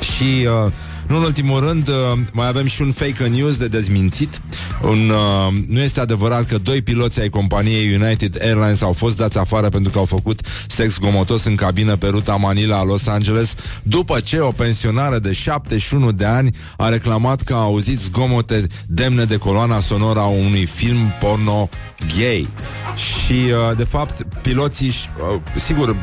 Și 0.00 0.48
uh, 0.64 0.72
nu 1.09 1.16
în 1.16 1.22
ultimul 1.22 1.61
rând, 1.61 1.88
uh, 1.88 1.94
mai 2.32 2.48
avem 2.48 2.66
și 2.66 2.82
un 2.82 2.92
fake 2.92 3.26
news 3.26 3.57
de 3.57 3.68
dezmințit. 3.68 4.40
Un, 4.82 5.11
uh, 5.11 5.64
nu 5.68 5.80
este 5.80 6.00
adevărat 6.00 6.46
că 6.46 6.59
doi 6.59 6.82
piloți 6.82 7.20
ai 7.20 7.28
companiei 7.28 7.94
United 7.94 8.38
Airlines 8.42 8.82
au 8.82 8.92
fost 8.92 9.16
dați 9.16 9.38
afară 9.38 9.68
pentru 9.68 9.90
că 9.92 9.98
au 9.98 10.04
făcut 10.04 10.40
sex 10.68 10.98
gomotos 10.98 11.44
în 11.44 11.54
cabină 11.54 11.96
pe 11.96 12.07
ruta 12.07 12.34
Manila-Los 12.34 13.07
Angeles, 13.07 13.54
după 13.82 14.20
ce 14.20 14.38
o 14.38 14.50
pensionară 14.50 15.18
de 15.18 15.32
71 15.32 16.12
de 16.12 16.24
ani 16.24 16.57
a 16.76 16.88
reclamat 16.88 17.42
că 17.42 17.54
a 17.54 17.61
auzit 17.61 17.98
zgomote 18.00 18.66
demne 18.86 19.24
de 19.24 19.36
coloana 19.36 19.80
sonoră 19.80 20.18
a 20.20 20.26
unui 20.26 20.66
film 20.66 21.14
porno 21.20 21.68
gay. 22.16 22.48
Și, 22.96 23.32
uh, 23.32 23.76
de 23.76 23.84
fapt, 23.84 24.22
piloții, 24.42 24.88
uh, 24.88 25.40
sigur, 25.54 25.96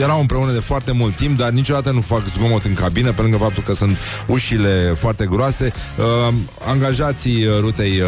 erau 0.00 0.20
împreună 0.20 0.52
de 0.52 0.60
foarte 0.60 0.92
mult 0.92 1.16
timp, 1.16 1.38
dar 1.38 1.50
niciodată 1.50 1.90
nu 1.90 2.00
fac 2.00 2.26
zgomot 2.26 2.62
în 2.62 2.72
cabină, 2.72 3.12
pe 3.12 3.22
lângă 3.22 3.36
faptul 3.36 3.62
că 3.62 3.74
sunt 3.74 3.98
ușile 4.26 4.94
foarte 4.96 5.26
groase. 5.30 5.72
Uh, 5.96 6.34
angajații 6.64 7.46
rutei 7.60 8.00
uh, 8.00 8.06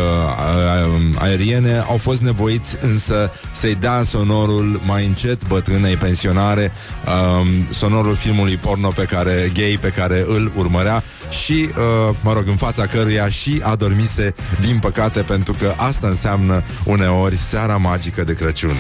aeriene 1.19 1.85
au 1.89 1.97
fost 1.97 2.23
nevoiți 2.23 2.77
însă 2.81 3.33
să-i 3.53 3.75
dea 3.75 4.03
sonorul 4.03 4.81
mai 4.85 5.07
încet 5.07 5.47
bătrânei 5.47 5.97
pensionare, 5.97 6.73
uh, 7.07 7.47
sonorul 7.71 8.17
filmului 8.17 8.57
porno 8.57 8.89
pe 8.89 9.05
care, 9.05 9.51
gay 9.55 9.79
pe 9.81 9.89
care 9.89 10.25
îl 10.29 10.53
urmărea 10.57 11.03
și, 11.45 11.53
uh, 11.53 12.17
mă 12.23 12.33
rog, 12.33 12.49
în 12.49 12.57
fața 12.57 12.87
căruia 12.87 13.29
și 13.29 13.61
adormise, 13.63 14.35
din 14.61 14.79
păcate, 14.79 15.23
pentru 15.23 15.53
că 15.53 15.75
asta 15.77 16.07
înseamnă 16.07 16.63
uneori 16.85 17.37
seara 17.37 17.77
magică 17.77 18.25
de 18.25 18.35
Crăciun. 18.35 18.77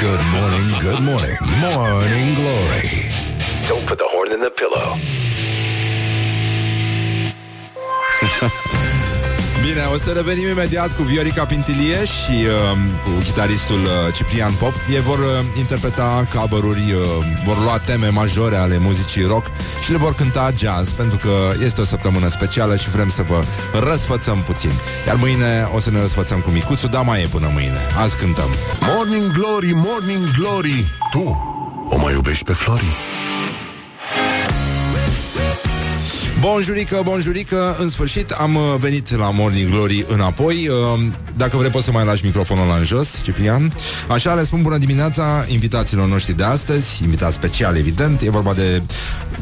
Good 0.00 0.20
morning, 0.34 0.70
good 0.82 1.00
morning, 1.08 1.38
morning 1.62 1.89
glory 2.34 2.88
Don't 3.66 3.86
put 3.86 3.98
the 3.98 4.06
horn 4.06 4.32
in 4.32 4.40
the 4.40 4.50
pillow 4.50 4.88
Bine, 9.62 9.84
o 9.94 9.98
să 9.98 10.10
revenim 10.10 10.48
imediat 10.48 10.96
cu 10.96 11.02
Viorica 11.02 11.44
Pintilie 11.44 12.04
și 12.04 12.30
uh, 12.30 12.76
cu 13.04 13.10
chitaristul 13.24 13.82
uh, 13.82 14.14
Ciprian 14.14 14.52
Pop. 14.52 14.74
Ei 14.90 15.00
vor 15.00 15.18
uh, 15.18 15.24
interpreta 15.58 16.26
cover 16.34 16.64
uh, 16.64 16.76
vor 17.44 17.58
lua 17.62 17.78
teme 17.78 18.08
majore 18.08 18.56
ale 18.56 18.78
muzicii 18.78 19.24
rock 19.24 19.46
și 19.82 19.90
le 19.90 19.96
vor 19.96 20.14
cânta 20.14 20.52
jazz, 20.56 20.90
pentru 20.90 21.16
că 21.16 21.64
este 21.64 21.80
o 21.80 21.84
săptămână 21.84 22.28
specială 22.28 22.76
și 22.76 22.90
vrem 22.90 23.08
să 23.08 23.22
vă 23.22 23.44
răsfățăm 23.90 24.42
puțin. 24.46 24.72
Iar 25.06 25.16
mâine 25.16 25.68
o 25.74 25.78
să 25.78 25.90
ne 25.90 26.00
răsfățăm 26.00 26.40
cu 26.40 26.50
micuțul, 26.50 26.88
dar 26.88 27.02
mai 27.04 27.22
e 27.22 27.26
până 27.26 27.50
mâine. 27.52 27.78
Azi 28.02 28.16
cântăm. 28.16 28.50
Morning 28.80 29.32
Glory, 29.32 29.72
Morning 29.74 30.30
Glory 30.38 30.92
Tu 31.10 31.49
o 31.90 31.98
mai 31.98 32.12
iubești 32.12 32.44
pe 32.44 32.52
Flori? 32.52 32.96
Bonjurică, 36.40 37.00
bonjurică, 37.04 37.76
în 37.78 37.90
sfârșit 37.90 38.30
am 38.30 38.54
uh, 38.54 38.62
venit 38.78 39.16
la 39.16 39.30
Morning 39.30 39.70
Glory 39.70 40.04
înapoi. 40.08 40.68
Uh, 40.68 41.00
Dacă 41.36 41.56
vrei 41.56 41.70
poți 41.70 41.84
să 41.84 41.92
mai 41.92 42.04
lași 42.04 42.24
microfonul 42.24 42.66
la 42.66 42.74
în 42.74 42.84
jos, 42.84 43.22
Ciprian. 43.22 43.74
Așa, 44.08 44.34
le 44.34 44.44
spun 44.44 44.62
bună 44.62 44.78
dimineața 44.78 45.44
invitațiilor 45.48 46.08
noștri 46.08 46.36
de 46.36 46.44
astăzi 46.44 47.02
Invitat 47.02 47.32
special, 47.32 47.76
evident, 47.76 48.20
e 48.20 48.30
vorba 48.30 48.54
de 48.54 48.82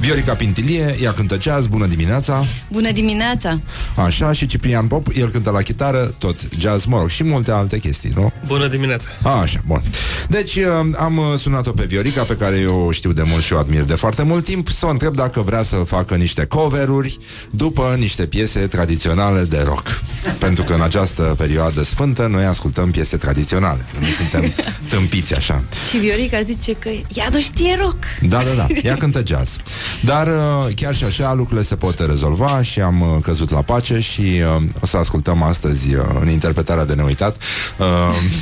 Viorica 0.01 0.35
Pintilie, 0.35 0.97
ea 1.03 1.13
cântă 1.13 1.37
jazz, 1.41 1.67
bună 1.67 1.87
dimineața! 1.87 2.45
Bună 2.69 2.91
dimineața! 2.91 3.61
Așa, 3.97 4.33
și 4.33 4.47
Ciprian 4.47 4.87
Pop, 4.87 5.07
el 5.17 5.31
cântă 5.31 5.51
la 5.51 5.63
chitară, 5.63 6.15
tot 6.19 6.37
jazz, 6.59 6.85
mă 6.85 6.99
rog, 6.99 7.09
și 7.09 7.25
multe 7.25 7.51
alte 7.51 7.79
chestii, 7.79 8.13
nu? 8.15 8.33
Bună 8.47 8.67
dimineața! 8.67 9.09
A, 9.23 9.31
așa, 9.31 9.61
bun. 9.67 9.81
Deci 10.29 10.57
uh, 10.57 10.65
am 10.97 11.21
sunat-o 11.37 11.71
pe 11.71 11.85
Viorica, 11.85 12.23
pe 12.23 12.37
care 12.37 12.57
eu 12.57 12.85
o 12.87 12.91
știu 12.91 13.13
de 13.13 13.23
mult 13.27 13.43
și 13.43 13.53
o 13.53 13.59
admir 13.59 13.83
de 13.83 13.95
foarte 13.95 14.23
mult 14.23 14.45
timp. 14.45 14.69
Să 14.69 14.87
o 14.87 14.89
întreb 14.89 15.15
dacă 15.15 15.41
vrea 15.41 15.63
să 15.63 15.77
facă 15.77 16.15
niște 16.15 16.45
cover 16.45 16.88
coveruri 16.89 17.19
după 17.51 17.95
niște 17.99 18.27
piese 18.27 18.67
tradiționale 18.67 19.43
de 19.43 19.63
rock. 19.67 20.03
Pentru 20.39 20.65
că 20.65 20.73
în 20.75 20.81
această 20.81 21.35
perioadă 21.39 21.83
sfântă 21.83 22.27
noi 22.27 22.45
ascultăm 22.45 22.91
piese 22.91 23.17
tradiționale. 23.17 23.85
Nu 24.01 24.07
suntem 24.07 24.53
tâmpiți 24.91 25.35
așa. 25.35 25.63
Și 25.91 25.97
Viorica 25.97 26.41
zice 26.41 26.73
că 26.73 26.89
ea 27.15 27.29
nu 27.33 27.41
știe 27.41 27.77
rock. 27.81 27.97
Da, 28.21 28.43
da, 28.43 28.55
da. 28.57 28.67
Ea 28.83 28.97
cântă 28.97 29.23
jazz. 29.27 29.57
Dar 30.05 30.27
uh, 30.27 30.75
chiar 30.75 30.95
și 30.95 31.05
așa 31.05 31.33
lucrurile 31.33 31.67
se 31.67 31.77
pot 31.77 31.99
rezolva 31.99 32.63
și 32.63 32.81
am 32.81 33.01
uh, 33.01 33.23
căzut 33.23 33.51
la 33.51 33.63
pace 33.63 34.01
și 34.01 34.21
uh, 34.57 34.63
o 34.81 34.87
să 34.87 34.97
ascultăm 34.97 35.43
astăzi 35.43 35.95
în 36.21 36.29
interpretarea 36.29 36.85
de 36.85 36.95
neuitat 36.95 37.37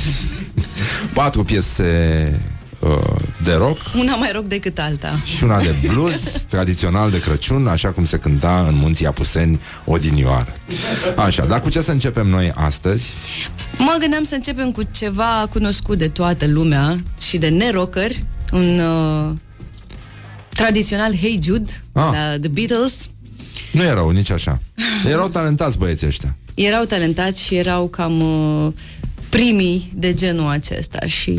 patru 1.13 1.43
piese 1.43 2.31
uh, 2.33 2.56
de 3.43 3.53
rock. 3.53 3.81
Una 3.97 4.15
mai 4.15 4.29
rock 4.33 4.45
decât 4.45 4.79
alta. 4.79 5.19
Și 5.25 5.43
una 5.43 5.61
de 5.61 5.75
blues, 5.87 6.21
tradițional 6.49 7.11
de 7.11 7.19
Crăciun, 7.19 7.67
așa 7.67 7.89
cum 7.89 8.05
se 8.05 8.17
cânta 8.17 8.65
în 8.67 8.75
munții 8.75 9.05
Apuseni 9.05 9.59
odinioară. 9.85 10.55
Așa, 11.15 11.45
dar 11.45 11.61
cu 11.61 11.69
ce 11.69 11.81
să 11.81 11.91
începem 11.91 12.27
noi 12.27 12.51
astăzi? 12.55 13.13
Mă 13.77 13.95
gândeam 13.99 14.23
să 14.23 14.35
începem 14.35 14.71
cu 14.71 14.81
ceva 14.91 15.47
cunoscut 15.49 15.97
de 15.97 16.07
toată 16.07 16.47
lumea 16.47 17.03
și 17.21 17.37
de 17.37 17.47
nerocări, 17.47 18.25
un 18.51 18.79
uh, 18.79 19.35
tradițional 20.49 21.15
Hey 21.15 21.39
Jude, 21.43 21.71
ah. 21.91 22.03
la 22.11 22.39
The 22.39 22.49
Beatles. 22.49 22.93
Nu 23.71 23.83
erau 23.83 24.09
nici 24.09 24.29
așa. 24.29 24.59
Erau 25.05 25.27
talentați 25.27 25.77
băieții 25.77 26.07
ăștia. 26.07 26.35
Erau 26.53 26.83
talentați 26.83 27.41
și 27.41 27.55
erau 27.55 27.87
cam 27.87 28.21
uh, 28.21 28.73
primii 29.29 29.91
de 29.95 30.13
genul 30.13 30.49
acesta 30.49 31.07
și... 31.07 31.31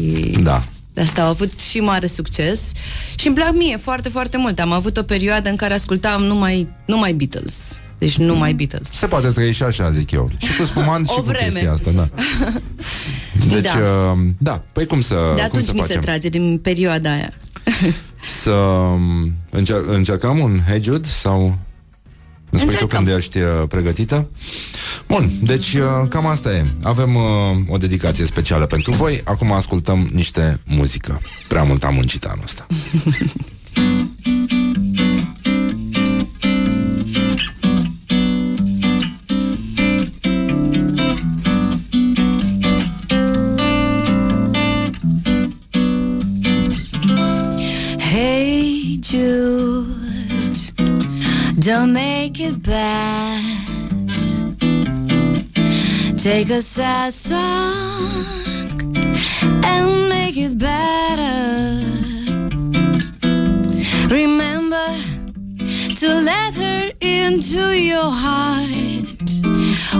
Da. 0.42 0.62
De 0.98 1.04
asta 1.04 1.22
au 1.22 1.28
avut 1.28 1.58
și 1.58 1.80
mare 1.80 2.06
succes 2.06 2.72
și 3.16 3.26
îmi 3.26 3.36
plac 3.36 3.52
mie 3.54 3.76
foarte, 3.76 4.08
foarte 4.08 4.36
mult. 4.36 4.58
Am 4.58 4.72
avut 4.72 4.96
o 4.96 5.02
perioadă 5.02 5.48
în 5.48 5.56
care 5.56 5.74
ascultam 5.74 6.22
numai, 6.22 6.68
numai 6.86 7.12
Beatles. 7.12 7.80
Deci 7.98 8.16
numai 8.16 8.52
Beatles. 8.52 8.88
Se 8.92 9.06
poate 9.06 9.28
trăi 9.28 9.52
și 9.52 9.62
așa, 9.62 9.90
zic 9.90 10.10
eu. 10.10 10.30
Și 10.38 10.56
cu 10.56 10.64
spumant 10.64 11.08
și 11.08 11.14
cu 11.14 11.22
vreme. 11.22 11.48
chestia 11.48 11.72
asta, 11.72 11.90
da. 11.90 12.08
Deci, 13.54 13.62
da. 13.72 13.78
Uh, 13.78 14.18
da, 14.38 14.62
păi 14.72 14.86
cum 14.86 15.00
să 15.00 15.32
De 15.36 15.40
atunci 15.42 15.64
cum 15.66 15.66
să 15.66 15.72
mi 15.74 15.80
facem? 15.80 15.94
se 16.00 16.06
trage 16.06 16.28
din 16.28 16.58
perioada 16.62 17.10
aia. 17.12 17.32
să 18.42 18.50
um, 18.50 19.32
încer- 19.50 19.86
încercăm 19.86 20.38
un 20.38 20.60
Hey 20.68 20.82
Jude 20.82 21.08
sau... 21.08 21.58
Îmi 22.50 22.60
spui 22.60 22.74
tu 22.74 22.86
când 22.86 23.08
ești 23.08 23.38
uh, 23.38 23.62
pregătită? 23.68 24.28
Bun, 25.06 25.30
deci 25.42 25.74
uh, 25.74 26.08
cam 26.08 26.26
asta 26.26 26.52
e. 26.52 26.64
Avem 26.82 27.14
uh, 27.14 27.22
o 27.68 27.76
dedicație 27.76 28.24
specială 28.24 28.66
pentru 28.66 28.92
voi. 28.92 29.20
Acum 29.24 29.52
ascultăm 29.52 30.08
niște 30.12 30.60
muzică. 30.64 31.20
Prea 31.48 31.62
mult 31.62 31.84
am 31.84 31.94
muncit 31.94 32.24
anul 32.24 32.44
ăsta. 32.44 32.66
Take 56.16 56.50
a 56.50 56.60
sad 56.60 57.12
song 57.12 57.36
and 59.64 60.08
make 60.08 60.36
it 60.36 60.58
better. 60.58 61.80
Remember 64.12 64.88
to 65.96 66.08
let 66.20 66.54
her 66.54 66.90
into 67.00 67.76
your 67.76 68.10
heart 68.10 69.30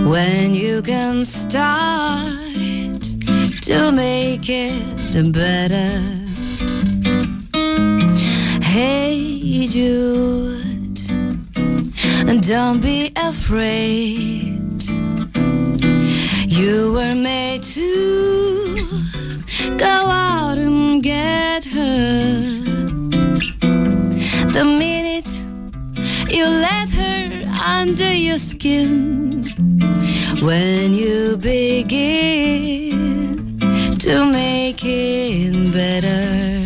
when 0.06 0.54
you 0.54 0.82
can 0.82 1.24
start 1.24 2.52
to 3.62 3.92
make 3.92 4.48
it 4.48 5.32
better. 5.32 6.00
Hey, 8.62 9.14
Jude, 12.28 12.42
don't 12.42 12.82
be 12.82 13.10
afraid. 13.16 14.84
You 16.46 16.92
were 16.92 17.14
made 17.14 17.62
to 17.62 18.76
go 19.78 19.86
out 19.86 20.58
and 20.58 21.02
get 21.02 21.64
her. 21.64 22.34
The 24.52 24.64
minute 24.64 25.30
you 26.30 26.44
let 26.44 26.90
her 26.90 27.44
under 27.64 28.12
your 28.12 28.36
skin, 28.38 29.46
when 30.42 30.92
you 30.92 31.38
begin 31.38 31.98
to 34.00 34.26
make 34.30 34.84
it 34.84 35.72
better. 35.72 36.57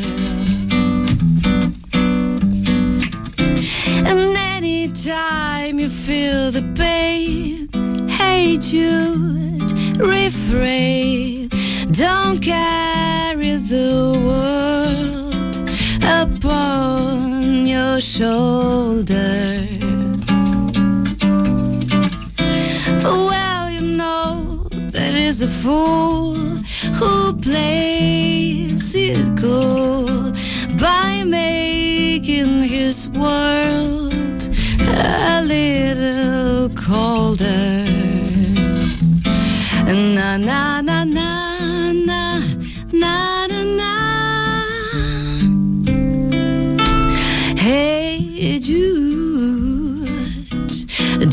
You, 8.71 9.59
refrain. 9.97 11.49
Don't 11.91 12.41
carry 12.41 13.57
the 13.57 14.21
world 14.29 15.57
upon 16.05 17.67
your 17.67 18.01
shoulder. 18.01 19.67
For 23.01 23.17
well 23.31 23.71
you 23.71 23.97
know 23.97 24.69
that 24.71 25.15
is 25.15 25.43
a 25.43 25.49
fool 25.49 26.35
who 26.99 27.33
plays 27.41 28.95
it 28.95 29.37
cool 29.37 30.33
by 30.79 31.25
making 31.25 32.63
his 32.63 33.09
world 33.09 34.49
a 34.81 35.43
little 35.43 36.69
colder. 36.77 38.12
Na 39.93 40.39
na 40.39 40.81
na 40.81 41.05
na 41.05 41.93
na 41.93 42.41
na 42.93 43.47
na 43.47 43.63
na. 43.79 43.93
Hey 47.59 48.59
Jude, 48.59 50.09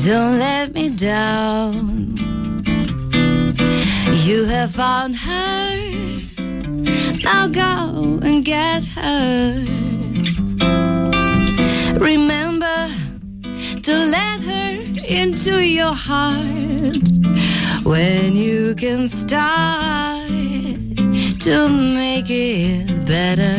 don't 0.04 0.40
let 0.40 0.74
me 0.74 0.90
down. 0.90 2.16
You 4.28 4.44
have 4.44 4.72
found 4.72 5.16
her, 5.16 5.92
now 7.24 7.48
go 7.48 8.20
and 8.22 8.44
get 8.44 8.84
her. 8.88 9.64
Remember 11.98 12.90
to 13.84 13.94
let 14.18 14.42
her 14.42 14.78
into 15.08 15.64
your 15.64 15.94
heart 15.94 17.08
when 17.90 18.36
you 18.36 18.76
can 18.76 19.08
start 19.08 20.28
to 21.40 21.68
make 21.68 22.30
it 22.30 23.04
better. 23.08 23.58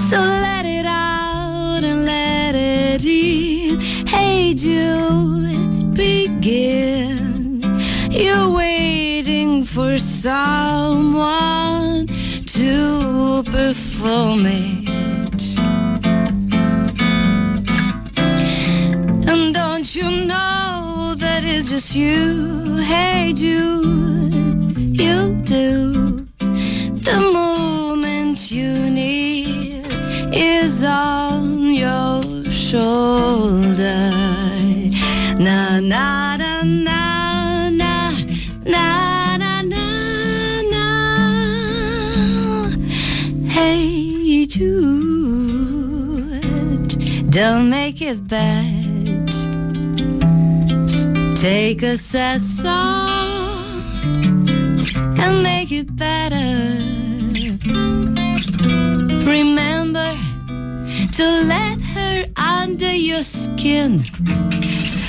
So 0.00 0.18
let 0.18 0.66
it 0.66 0.84
out 0.84 1.84
and 1.84 2.04
let 2.04 2.56
it 2.56 3.04
in. 3.04 3.78
Hey, 4.08 4.52
Jude, 4.54 5.94
begin. 5.94 7.62
You're 8.10 8.50
waiting 8.50 9.62
for 9.62 9.96
someone 9.96 11.28
to 12.58 13.44
perform 13.44 14.46
it. 14.46 14.83
It's 21.56 21.70
just 21.70 21.94
you? 21.94 22.76
Hey, 22.78 23.32
Jude, 23.32 24.34
you 25.00 25.40
do. 25.44 26.26
The 26.40 27.30
moment 27.32 28.50
you 28.50 28.90
need 28.90 29.86
is 30.32 30.82
on 30.82 31.72
your 31.72 32.22
shoulder. 32.50 34.10
Na 35.38 35.78
na 35.78 36.36
na 36.36 36.62
na 36.64 37.70
na 37.70 38.10
na 38.64 39.36
na 39.36 39.62
na 39.62 39.86
na. 40.72 40.86
Hey 43.48 44.44
Jude, 44.46 45.70
don't 47.30 47.70
make 47.70 48.02
it 48.02 48.26
bad. 48.26 48.73
Take 51.44 51.82
a 51.82 51.94
sad 51.98 52.40
song 52.40 53.60
and 55.18 55.42
make 55.42 55.70
it 55.72 55.94
better. 55.94 56.80
Remember 59.30 60.16
to 61.12 61.24
let 61.52 61.78
her 61.92 62.24
under 62.38 62.94
your 62.94 63.22
skin 63.22 64.00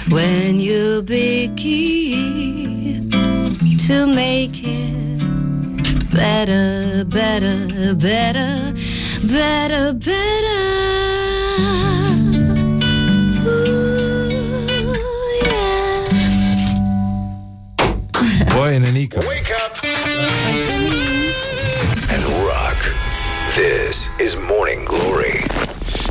when 0.09 0.59
you 0.59 1.03
begin 1.03 3.09
to 3.87 4.05
make 4.05 4.61
it 4.61 5.21
better, 6.11 7.05
better, 7.05 7.95
better, 7.95 8.73
better, 9.23 9.93
better. 9.93 11.24
Băi, 18.57 18.77
nenică 18.77 19.19
Wake 19.25 19.53
up 19.65 19.75
and 22.13 22.23
rock. 22.23 22.79
This 23.55 24.09
is 24.19 24.35
Morning 24.35 24.83
Glory. 24.83 25.24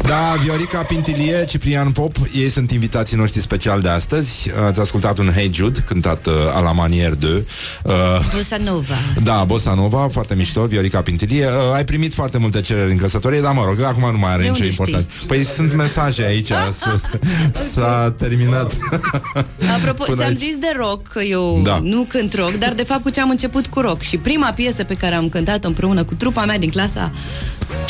Da, 0.06 0.34
Viorica 0.42 0.82
Pintilie, 0.82 1.44
Ciprian 1.44 1.90
Pop 1.90 2.16
Ei 2.34 2.48
sunt 2.48 2.70
invitații 2.70 3.16
noștri 3.16 3.40
special 3.40 3.80
de 3.80 3.88
astăzi 3.88 4.50
Ați 4.66 4.80
ascultat 4.80 5.18
un 5.18 5.30
Hey 5.34 5.50
Jude 5.54 5.80
Cântat 5.86 6.26
uh, 6.26 6.32
a 6.54 6.60
la 6.60 6.72
manier 6.72 7.12
de 7.14 7.46
uh, 7.84 7.92
Bossa 8.34 8.56
Nova. 8.64 8.94
Da, 9.22 9.44
Bossa 9.46 9.74
Nova, 9.74 10.08
foarte 10.12 10.34
mișto 10.34 10.64
Viorica 10.66 11.02
Pintilie 11.02 11.46
uh, 11.46 11.52
Ai 11.74 11.84
primit 11.84 12.14
foarte 12.14 12.38
multe 12.38 12.60
cereri 12.60 12.90
în 12.90 12.96
căsătorie 12.96 13.40
Dar 13.40 13.52
mă 13.52 13.64
rog, 13.66 13.80
acum 13.80 14.10
nu 14.12 14.18
mai 14.18 14.32
are 14.32 14.42
De 14.42 14.48
nicio 14.48 14.62
unde 14.62 14.66
importanță 14.70 15.08
Păi 15.26 15.44
sunt 15.44 15.74
mesaje 15.74 16.24
aici 16.24 16.50
s- 16.80 17.72
S-a 17.72 18.14
terminat 18.18 18.72
Apropo, 19.76 20.04
Până 20.04 20.16
ți-am 20.16 20.28
aici. 20.28 20.38
zis 20.38 20.56
de 20.56 20.72
rock 20.76 21.08
că 21.08 21.20
eu 21.20 21.60
Da. 21.64 21.80
nu 21.82 22.04
cânt 22.08 22.34
rock, 22.34 22.52
dar 22.52 22.72
de 22.72 22.82
fapt 22.82 23.02
cu 23.02 23.10
ce 23.10 23.20
am 23.20 23.30
început 23.30 23.66
cu 23.66 23.80
rock. 23.80 24.00
Și 24.02 24.16
prima 24.16 24.52
piesă 24.52 24.84
pe 24.84 24.94
care 24.94 25.14
am 25.14 25.28
cântat-o 25.28 25.66
împreună 25.68 26.04
cu 26.04 26.14
trupa 26.14 26.44
mea 26.44 26.58
din 26.58 26.70
clasa 26.70 27.10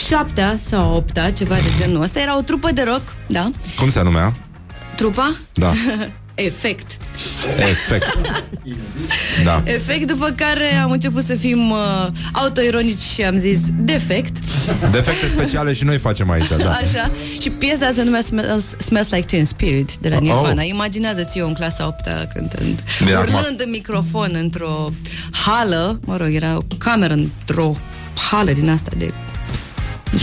7 0.08 0.58
sau 0.68 0.94
8 0.94 1.18
ceva 1.34 1.54
de 1.54 1.70
genul 1.80 2.02
ăsta, 2.04 2.20
era 2.20 2.36
o 2.36 2.40
trupă 2.40 2.70
de 2.72 2.82
rock, 2.82 3.02
da? 3.26 3.50
Cum 3.78 3.90
se 3.90 4.02
numea? 4.02 4.34
Trupa? 4.96 5.34
Da, 5.54 5.72
Efect. 6.34 6.86
efect 7.58 8.18
Da, 9.44 9.62
Efect, 9.64 10.06
după 10.06 10.30
care 10.36 10.74
am 10.74 10.90
început 10.90 11.22
să 11.24 11.34
fim 11.34 11.70
uh, 11.70 12.06
autoironici 12.32 12.98
și 13.14 13.22
am 13.22 13.38
zis 13.38 13.58
defect, 13.78 14.36
defecte 14.90 15.26
speciale 15.26 15.72
și 15.72 15.84
noi 15.84 15.98
facem 15.98 16.30
aici 16.30 16.48
da. 16.48 16.70
așa, 16.82 17.10
și 17.40 17.50
piesa 17.50 17.90
se 17.94 18.02
numea 18.02 18.20
Smells, 18.20 18.64
Smells 18.78 19.10
Like 19.10 19.26
Teen 19.26 19.44
Spirit 19.44 19.96
de 19.96 20.08
la 20.08 20.14
Oh. 20.16 20.20
Nirvana. 20.22 20.62
Imaginează-ți 20.62 21.38
eu 21.38 21.46
în 21.46 21.54
clasa 21.54 21.86
8 21.86 22.08
cântând, 22.32 22.82
Bine, 22.98 23.16
urlând 23.16 23.36
acum- 23.36 23.54
în 23.64 23.70
microfon 23.70 24.30
într-o 24.40 24.90
hală, 25.46 26.00
mă 26.04 26.16
rog, 26.16 26.28
era 26.34 26.56
o 26.56 26.60
cameră 26.78 27.12
într-o 27.12 27.76
hală 28.30 28.52
din 28.52 28.70
asta 28.70 28.90
de 28.98 29.12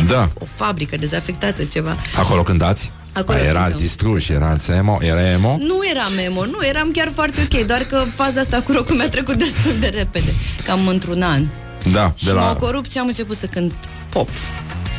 Da, 0.08 0.28
o 0.40 0.46
fabrică 0.56 0.98
dezafectată, 0.98 1.64
ceva. 1.64 1.98
acolo 2.18 2.44
cântați? 2.44 2.92
Acolo 3.14 3.38
A, 3.38 3.42
erați 3.42 3.64
cântăm. 3.64 3.82
distruși, 3.82 4.32
erați 4.32 4.72
emo, 4.72 4.98
era 5.02 5.30
emo? 5.32 5.56
Nu 5.60 5.80
eram 5.96 6.12
emo, 6.26 6.46
nu, 6.46 6.58
eram 6.70 6.92
chiar 6.92 7.12
foarte 7.14 7.48
ok, 7.52 7.66
doar 7.66 7.82
că 7.90 7.98
faza 8.16 8.40
asta 8.42 8.62
cu 8.62 8.72
rocul 8.72 8.96
mi-a 8.96 9.10
trecut 9.10 9.36
destul 9.38 9.72
de 9.80 9.88
repede, 9.88 10.34
cam 10.66 10.88
într-un 10.88 11.22
an. 11.22 11.46
Da, 11.92 12.14
Și 12.18 12.26
de 12.26 12.32
m-au 12.32 12.46
la 12.46 12.54
corupt 12.56 12.92
și 12.92 12.98
am 12.98 13.08
început 13.08 13.36
să 13.38 13.46
cânt 13.46 13.74
pop. 14.10 14.30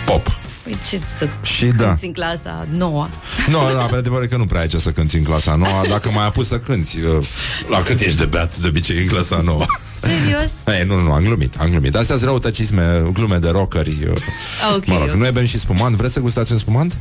pop 0.06 0.40
Păi 0.62 0.78
ce 0.90 0.96
să 1.18 1.28
și 1.42 1.64
da. 1.66 1.96
în 2.02 2.12
clasa 2.12 2.66
noua? 2.70 3.10
Nu, 3.50 3.62
no, 3.62 3.72
da, 3.74 3.82
pe 3.84 3.96
adevăr 3.96 4.26
că 4.26 4.36
nu 4.36 4.46
prea 4.46 4.60
ai 4.60 4.66
ce 4.68 4.78
să 4.78 4.90
cânti 4.90 5.16
în 5.16 5.22
clasa 5.24 5.54
noua, 5.54 5.84
dacă 5.88 6.10
mai 6.10 6.26
apus 6.26 6.48
să 6.48 6.58
cânti. 6.58 7.00
Uh, 7.00 7.26
la 7.70 7.82
cât 7.82 8.00
ești 8.00 8.18
de 8.18 8.24
beat 8.24 8.56
de 8.56 8.68
obicei 8.68 8.98
în 9.02 9.06
clasa 9.06 9.40
noua? 9.40 9.66
Serios? 10.08 10.52
Ei, 10.66 10.84
nu, 10.86 11.00
nu, 11.00 11.12
am 11.12 11.22
glumit, 11.22 11.56
am 11.58 11.68
glumit. 11.68 11.94
Astea 11.94 12.16
sunt 12.16 12.28
răutăcisme, 12.28 13.10
glume 13.12 13.36
de 13.36 13.48
rockeri. 13.48 13.98
Uh, 14.10 14.76
okay, 14.76 14.82
mă 14.86 14.94
rog, 14.94 15.02
okay. 15.02 15.18
noi 15.18 15.30
bem 15.30 15.44
și 15.44 15.58
spumant. 15.58 15.96
Vreți 15.96 16.12
să 16.12 16.20
gustați 16.20 16.52
un 16.52 16.58
spumant? 16.58 16.98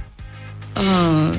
Uh, 0.78 1.38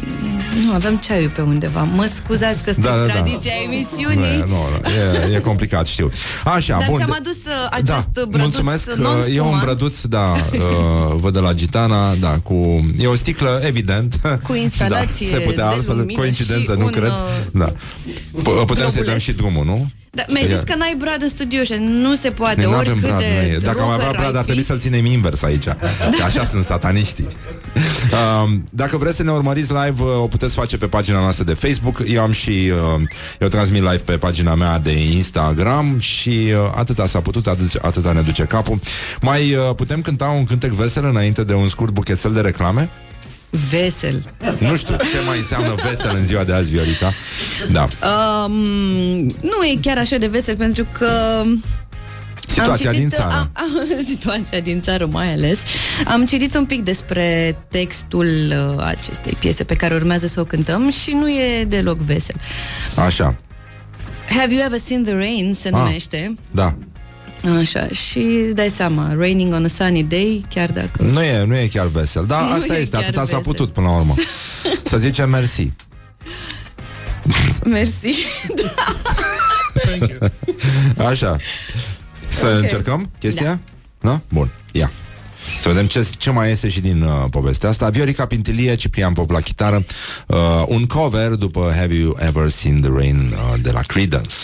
nu, 0.65 0.73
avem 0.75 0.97
ceaiul 0.97 1.31
pe 1.31 1.41
undeva. 1.41 1.83
Mă 1.83 2.11
scuzați 2.15 2.63
că 2.63 2.73
sunt 2.73 2.85
da, 2.85 2.91
da, 2.91 3.07
da. 3.07 3.13
tradiția 3.13 3.53
da. 3.57 3.73
emisiunii. 3.73 4.37
Nu, 4.37 4.45
nu, 4.47 4.89
e, 5.31 5.35
e 5.35 5.39
complicat, 5.39 5.87
știu. 5.87 6.11
Așa, 6.45 6.79
Dar 6.79 6.89
bun. 6.89 6.97
ți-am 6.97 7.17
adus 7.19 7.37
uh, 7.47 7.67
acest 7.71 8.09
da, 8.13 8.25
brăduț 8.25 8.41
Mulțumesc, 8.41 8.91
e 9.35 9.41
un 9.41 9.59
brăduț, 9.61 10.05
da, 10.05 10.33
uh, 10.53 11.15
văd 11.17 11.33
de 11.33 11.39
la 11.39 11.53
Gitana, 11.53 12.15
da, 12.15 12.39
cu... 12.43 12.55
E 12.99 13.07
o 13.07 13.17
sticlă, 13.17 13.61
evident. 13.65 14.41
Cu 14.43 14.55
instalație 14.55 15.27
da, 15.31 15.37
se 15.37 15.43
putea 15.43 15.69
de 15.69 15.75
altfel, 15.75 16.13
coincidență, 16.17 16.75
nu 16.75 16.85
un, 16.85 16.91
cred. 16.91 17.11
Uh, 17.11 17.17
da. 17.53 17.73
P- 18.43 18.67
putem 18.67 18.91
să-i 18.91 19.05
dăm 19.05 19.19
și 19.19 19.33
drumul, 19.33 19.65
nu? 19.65 19.91
Da, 20.15 20.25
mi-ai 20.29 20.47
zis 20.47 20.59
că 20.59 20.75
n-ai 20.75 20.95
brad 20.99 21.23
în 21.23 21.29
studio 21.29 21.63
și 21.63 21.75
nu 21.79 22.15
se 22.15 22.31
poate, 22.31 22.63
păi 22.63 22.75
oricât 22.75 23.01
brad, 23.01 23.19
de 23.19 23.59
Dacă 23.63 23.81
am 23.81 23.89
avea 23.89 24.11
brad, 24.11 24.37
ar 24.37 24.45
trebui 24.45 24.63
să-l 24.63 24.79
ținem 24.79 25.05
invers 25.05 25.43
aici. 25.43 25.65
Da. 26.19 26.25
Așa 26.25 26.45
sunt 26.45 26.65
sataniștii. 26.65 27.29
Uh, 28.13 28.53
dacă 28.71 28.97
vreți 28.97 29.17
să 29.17 29.23
ne 29.23 29.31
urmăriți 29.31 29.73
live, 29.73 30.03
uh, 30.03 30.23
o 30.23 30.27
puteți 30.27 30.55
face 30.55 30.79
pe 30.79 30.87
pagina 30.87 31.21
noastră 31.21 31.45
de 31.45 31.55
Facebook. 31.55 32.03
Eu 32.07 32.23
am 32.23 32.33
și 32.33 32.51
uh, 32.51 33.03
eu 33.39 33.49
transmit 33.49 33.83
live 33.83 34.03
pe 34.05 34.19
pagina 34.19 34.55
mea 34.55 34.79
de 34.79 34.93
Instagram 34.93 35.99
și 35.99 36.29
uh, 36.29 36.73
atâta 36.75 37.07
s-a 37.07 37.21
putut, 37.21 37.47
aduce, 37.47 37.79
atâta 37.83 38.13
ne 38.13 38.21
duce 38.21 38.45
capul. 38.45 38.81
Mai 39.21 39.55
uh, 39.55 39.75
putem 39.77 40.01
cânta 40.01 40.25
un 40.25 40.45
cântec 40.45 40.71
vesel 40.71 41.05
înainte 41.05 41.45
de 41.45 41.55
un 41.55 41.69
scurt 41.69 41.93
buchețel 41.93 42.33
de 42.33 42.41
reclame? 42.41 42.91
Vesel. 43.71 44.33
Nu 44.59 44.77
știu 44.77 44.97
ce 44.97 45.19
mai 45.27 45.39
înseamnă 45.39 45.75
vesel 45.75 46.17
în 46.17 46.25
ziua 46.25 46.45
de 46.45 46.53
azi, 46.53 46.71
Viorica. 46.71 47.13
Da. 47.71 47.83
Um, 47.83 48.53
nu 49.41 49.65
e 49.73 49.79
chiar 49.81 49.99
așa 49.99 50.17
de 50.17 50.27
vesel 50.27 50.57
pentru 50.57 50.87
că 50.93 51.43
Situația 52.47 52.91
citit, 52.91 53.09
din 53.09 53.19
țară. 53.19 53.31
A, 53.33 53.51
a, 53.53 53.65
situația 54.13 54.61
din 54.61 54.81
țară 54.81 55.07
mai 55.07 55.33
ales. 55.33 55.63
Am 56.05 56.25
citit 56.25 56.55
un 56.55 56.65
pic 56.65 56.83
despre 56.83 57.57
textul 57.69 58.53
uh, 58.77 58.85
acestei 58.85 59.37
piese 59.39 59.65
pe 59.65 59.75
care 59.75 59.95
urmează 59.95 60.27
să 60.27 60.41
o 60.41 60.45
cântăm 60.45 60.91
și 60.91 61.11
nu 61.11 61.31
e 61.31 61.65
deloc 61.65 61.99
vesel. 61.99 62.37
Așa. 62.97 63.37
Have 64.29 64.53
you 64.55 64.63
ever 64.65 64.79
seen 64.79 65.03
the 65.03 65.15
rain 65.15 65.55
se 65.55 65.69
ah, 65.69 65.75
numește. 65.75 66.35
Da. 66.51 66.77
Așa, 67.59 67.89
și 67.89 68.19
îți 68.19 68.55
dai 68.55 68.71
seama, 68.71 69.15
raining 69.15 69.53
on 69.53 69.65
a 69.65 69.69
sunny 69.69 70.03
day, 70.03 70.45
chiar 70.49 70.73
dacă... 70.73 71.03
Nu 71.03 71.23
e, 71.23 71.45
nu 71.45 71.57
e 71.57 71.67
chiar 71.67 71.87
vesel, 71.87 72.27
dar 72.27 72.43
nu 72.49 72.53
asta 72.53 72.77
este, 72.77 72.97
atâta 72.97 73.21
vesel. 73.21 73.35
s-a 73.37 73.41
putut 73.41 73.73
până 73.73 73.87
la 73.87 73.97
urmă. 73.97 74.15
Să 74.83 74.99
zicem 74.99 75.31
mersi. 75.31 75.71
Mersi. 77.65 78.15
da. 80.97 81.07
Așa. 81.07 81.37
Să 82.29 82.47
okay. 82.47 82.61
încercăm 82.61 83.11
chestia? 83.19 83.61
Da. 84.01 84.11
da? 84.11 84.21
Bun, 84.29 84.51
ia. 84.73 84.91
Să 85.63 85.69
vedem 85.69 85.87
ce, 85.87 86.07
ce 86.19 86.31
mai 86.31 86.51
este 86.51 86.69
și 86.69 86.81
din 86.81 87.03
uh, 87.03 87.25
povestea 87.31 87.69
asta. 87.69 87.89
Viorica 87.89 88.27
Pintilie, 88.27 88.75
Ciprian 88.75 89.13
Pop 89.13 89.31
la 89.31 89.41
chitară, 89.41 89.85
uh, 90.27 90.65
un 90.67 90.87
cover 90.87 91.29
după 91.29 91.73
Have 91.77 91.95
You 91.95 92.17
Ever 92.21 92.49
Seen 92.49 92.81
the 92.81 92.91
Rain 92.95 93.33
uh, 93.33 93.61
de 93.63 93.71
la 93.71 93.81
Creedence. 93.81 94.35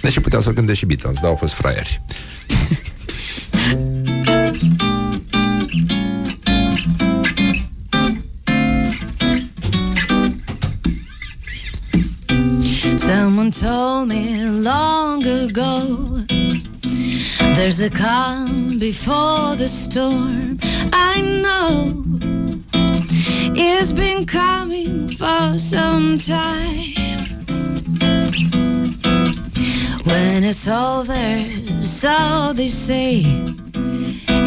Deși 0.00 0.20
puteau 0.20 0.40
să 0.40 0.52
cânte 0.52 0.74
și 0.74 0.86
Beatles, 0.86 1.20
dar 1.20 1.30
au 1.30 1.36
fost 1.36 1.52
fraieri. 1.52 2.02
Someone 12.96 13.50
told 13.50 14.08
me 14.08 14.44
long 14.62 15.24
ago 15.26 16.24
There's 17.56 17.80
a 17.80 17.90
calm 17.90 18.78
before 18.78 19.56
the 19.56 19.66
storm 19.66 20.58
I 20.92 21.20
know 21.42 22.04
It's 23.54 23.92
been 23.92 24.26
coming 24.26 25.08
for 25.08 25.58
some 25.58 26.18
time 26.18 27.39
When 30.04 30.44
it's 30.44 30.66
over, 30.66 31.44
so 31.82 32.52
they 32.54 32.68
say. 32.68 33.24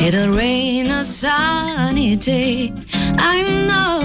It'll 0.06 0.34
rain 0.36 0.92
a 0.92 1.04
sunny 1.04 2.16
day. 2.16 2.74
I 3.18 3.44
know. 3.68 4.02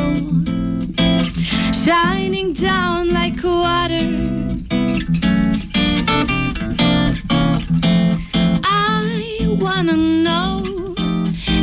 Shining 1.72 2.52
down 2.52 3.12
like 3.12 3.42
water. 3.42 4.08
I 8.64 9.56
wanna 9.58 9.96
know 9.96 10.94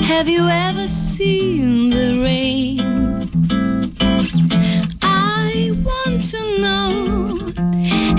Have 0.07 0.27
you 0.27 0.47
ever 0.47 0.87
seen 0.87 1.91
the 1.91 2.19
rain? 2.23 2.79
I 5.01 5.71
want 5.83 6.23
to 6.31 6.61
know 6.61 7.04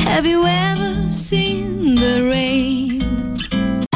Have 0.09 0.27
you 0.27 0.45
ever 0.47 1.11
seen 1.11 1.95
the 1.95 2.29
rain. 2.31 3.03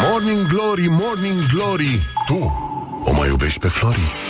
Morning 0.08 0.42
Glory, 0.48 0.88
Morning 0.88 1.38
Glory 1.52 2.02
Tu 2.26 2.38
o 3.04 3.12
mai 3.12 3.28
iubești 3.28 3.58
pe 3.58 3.68
Flori? 3.68 4.29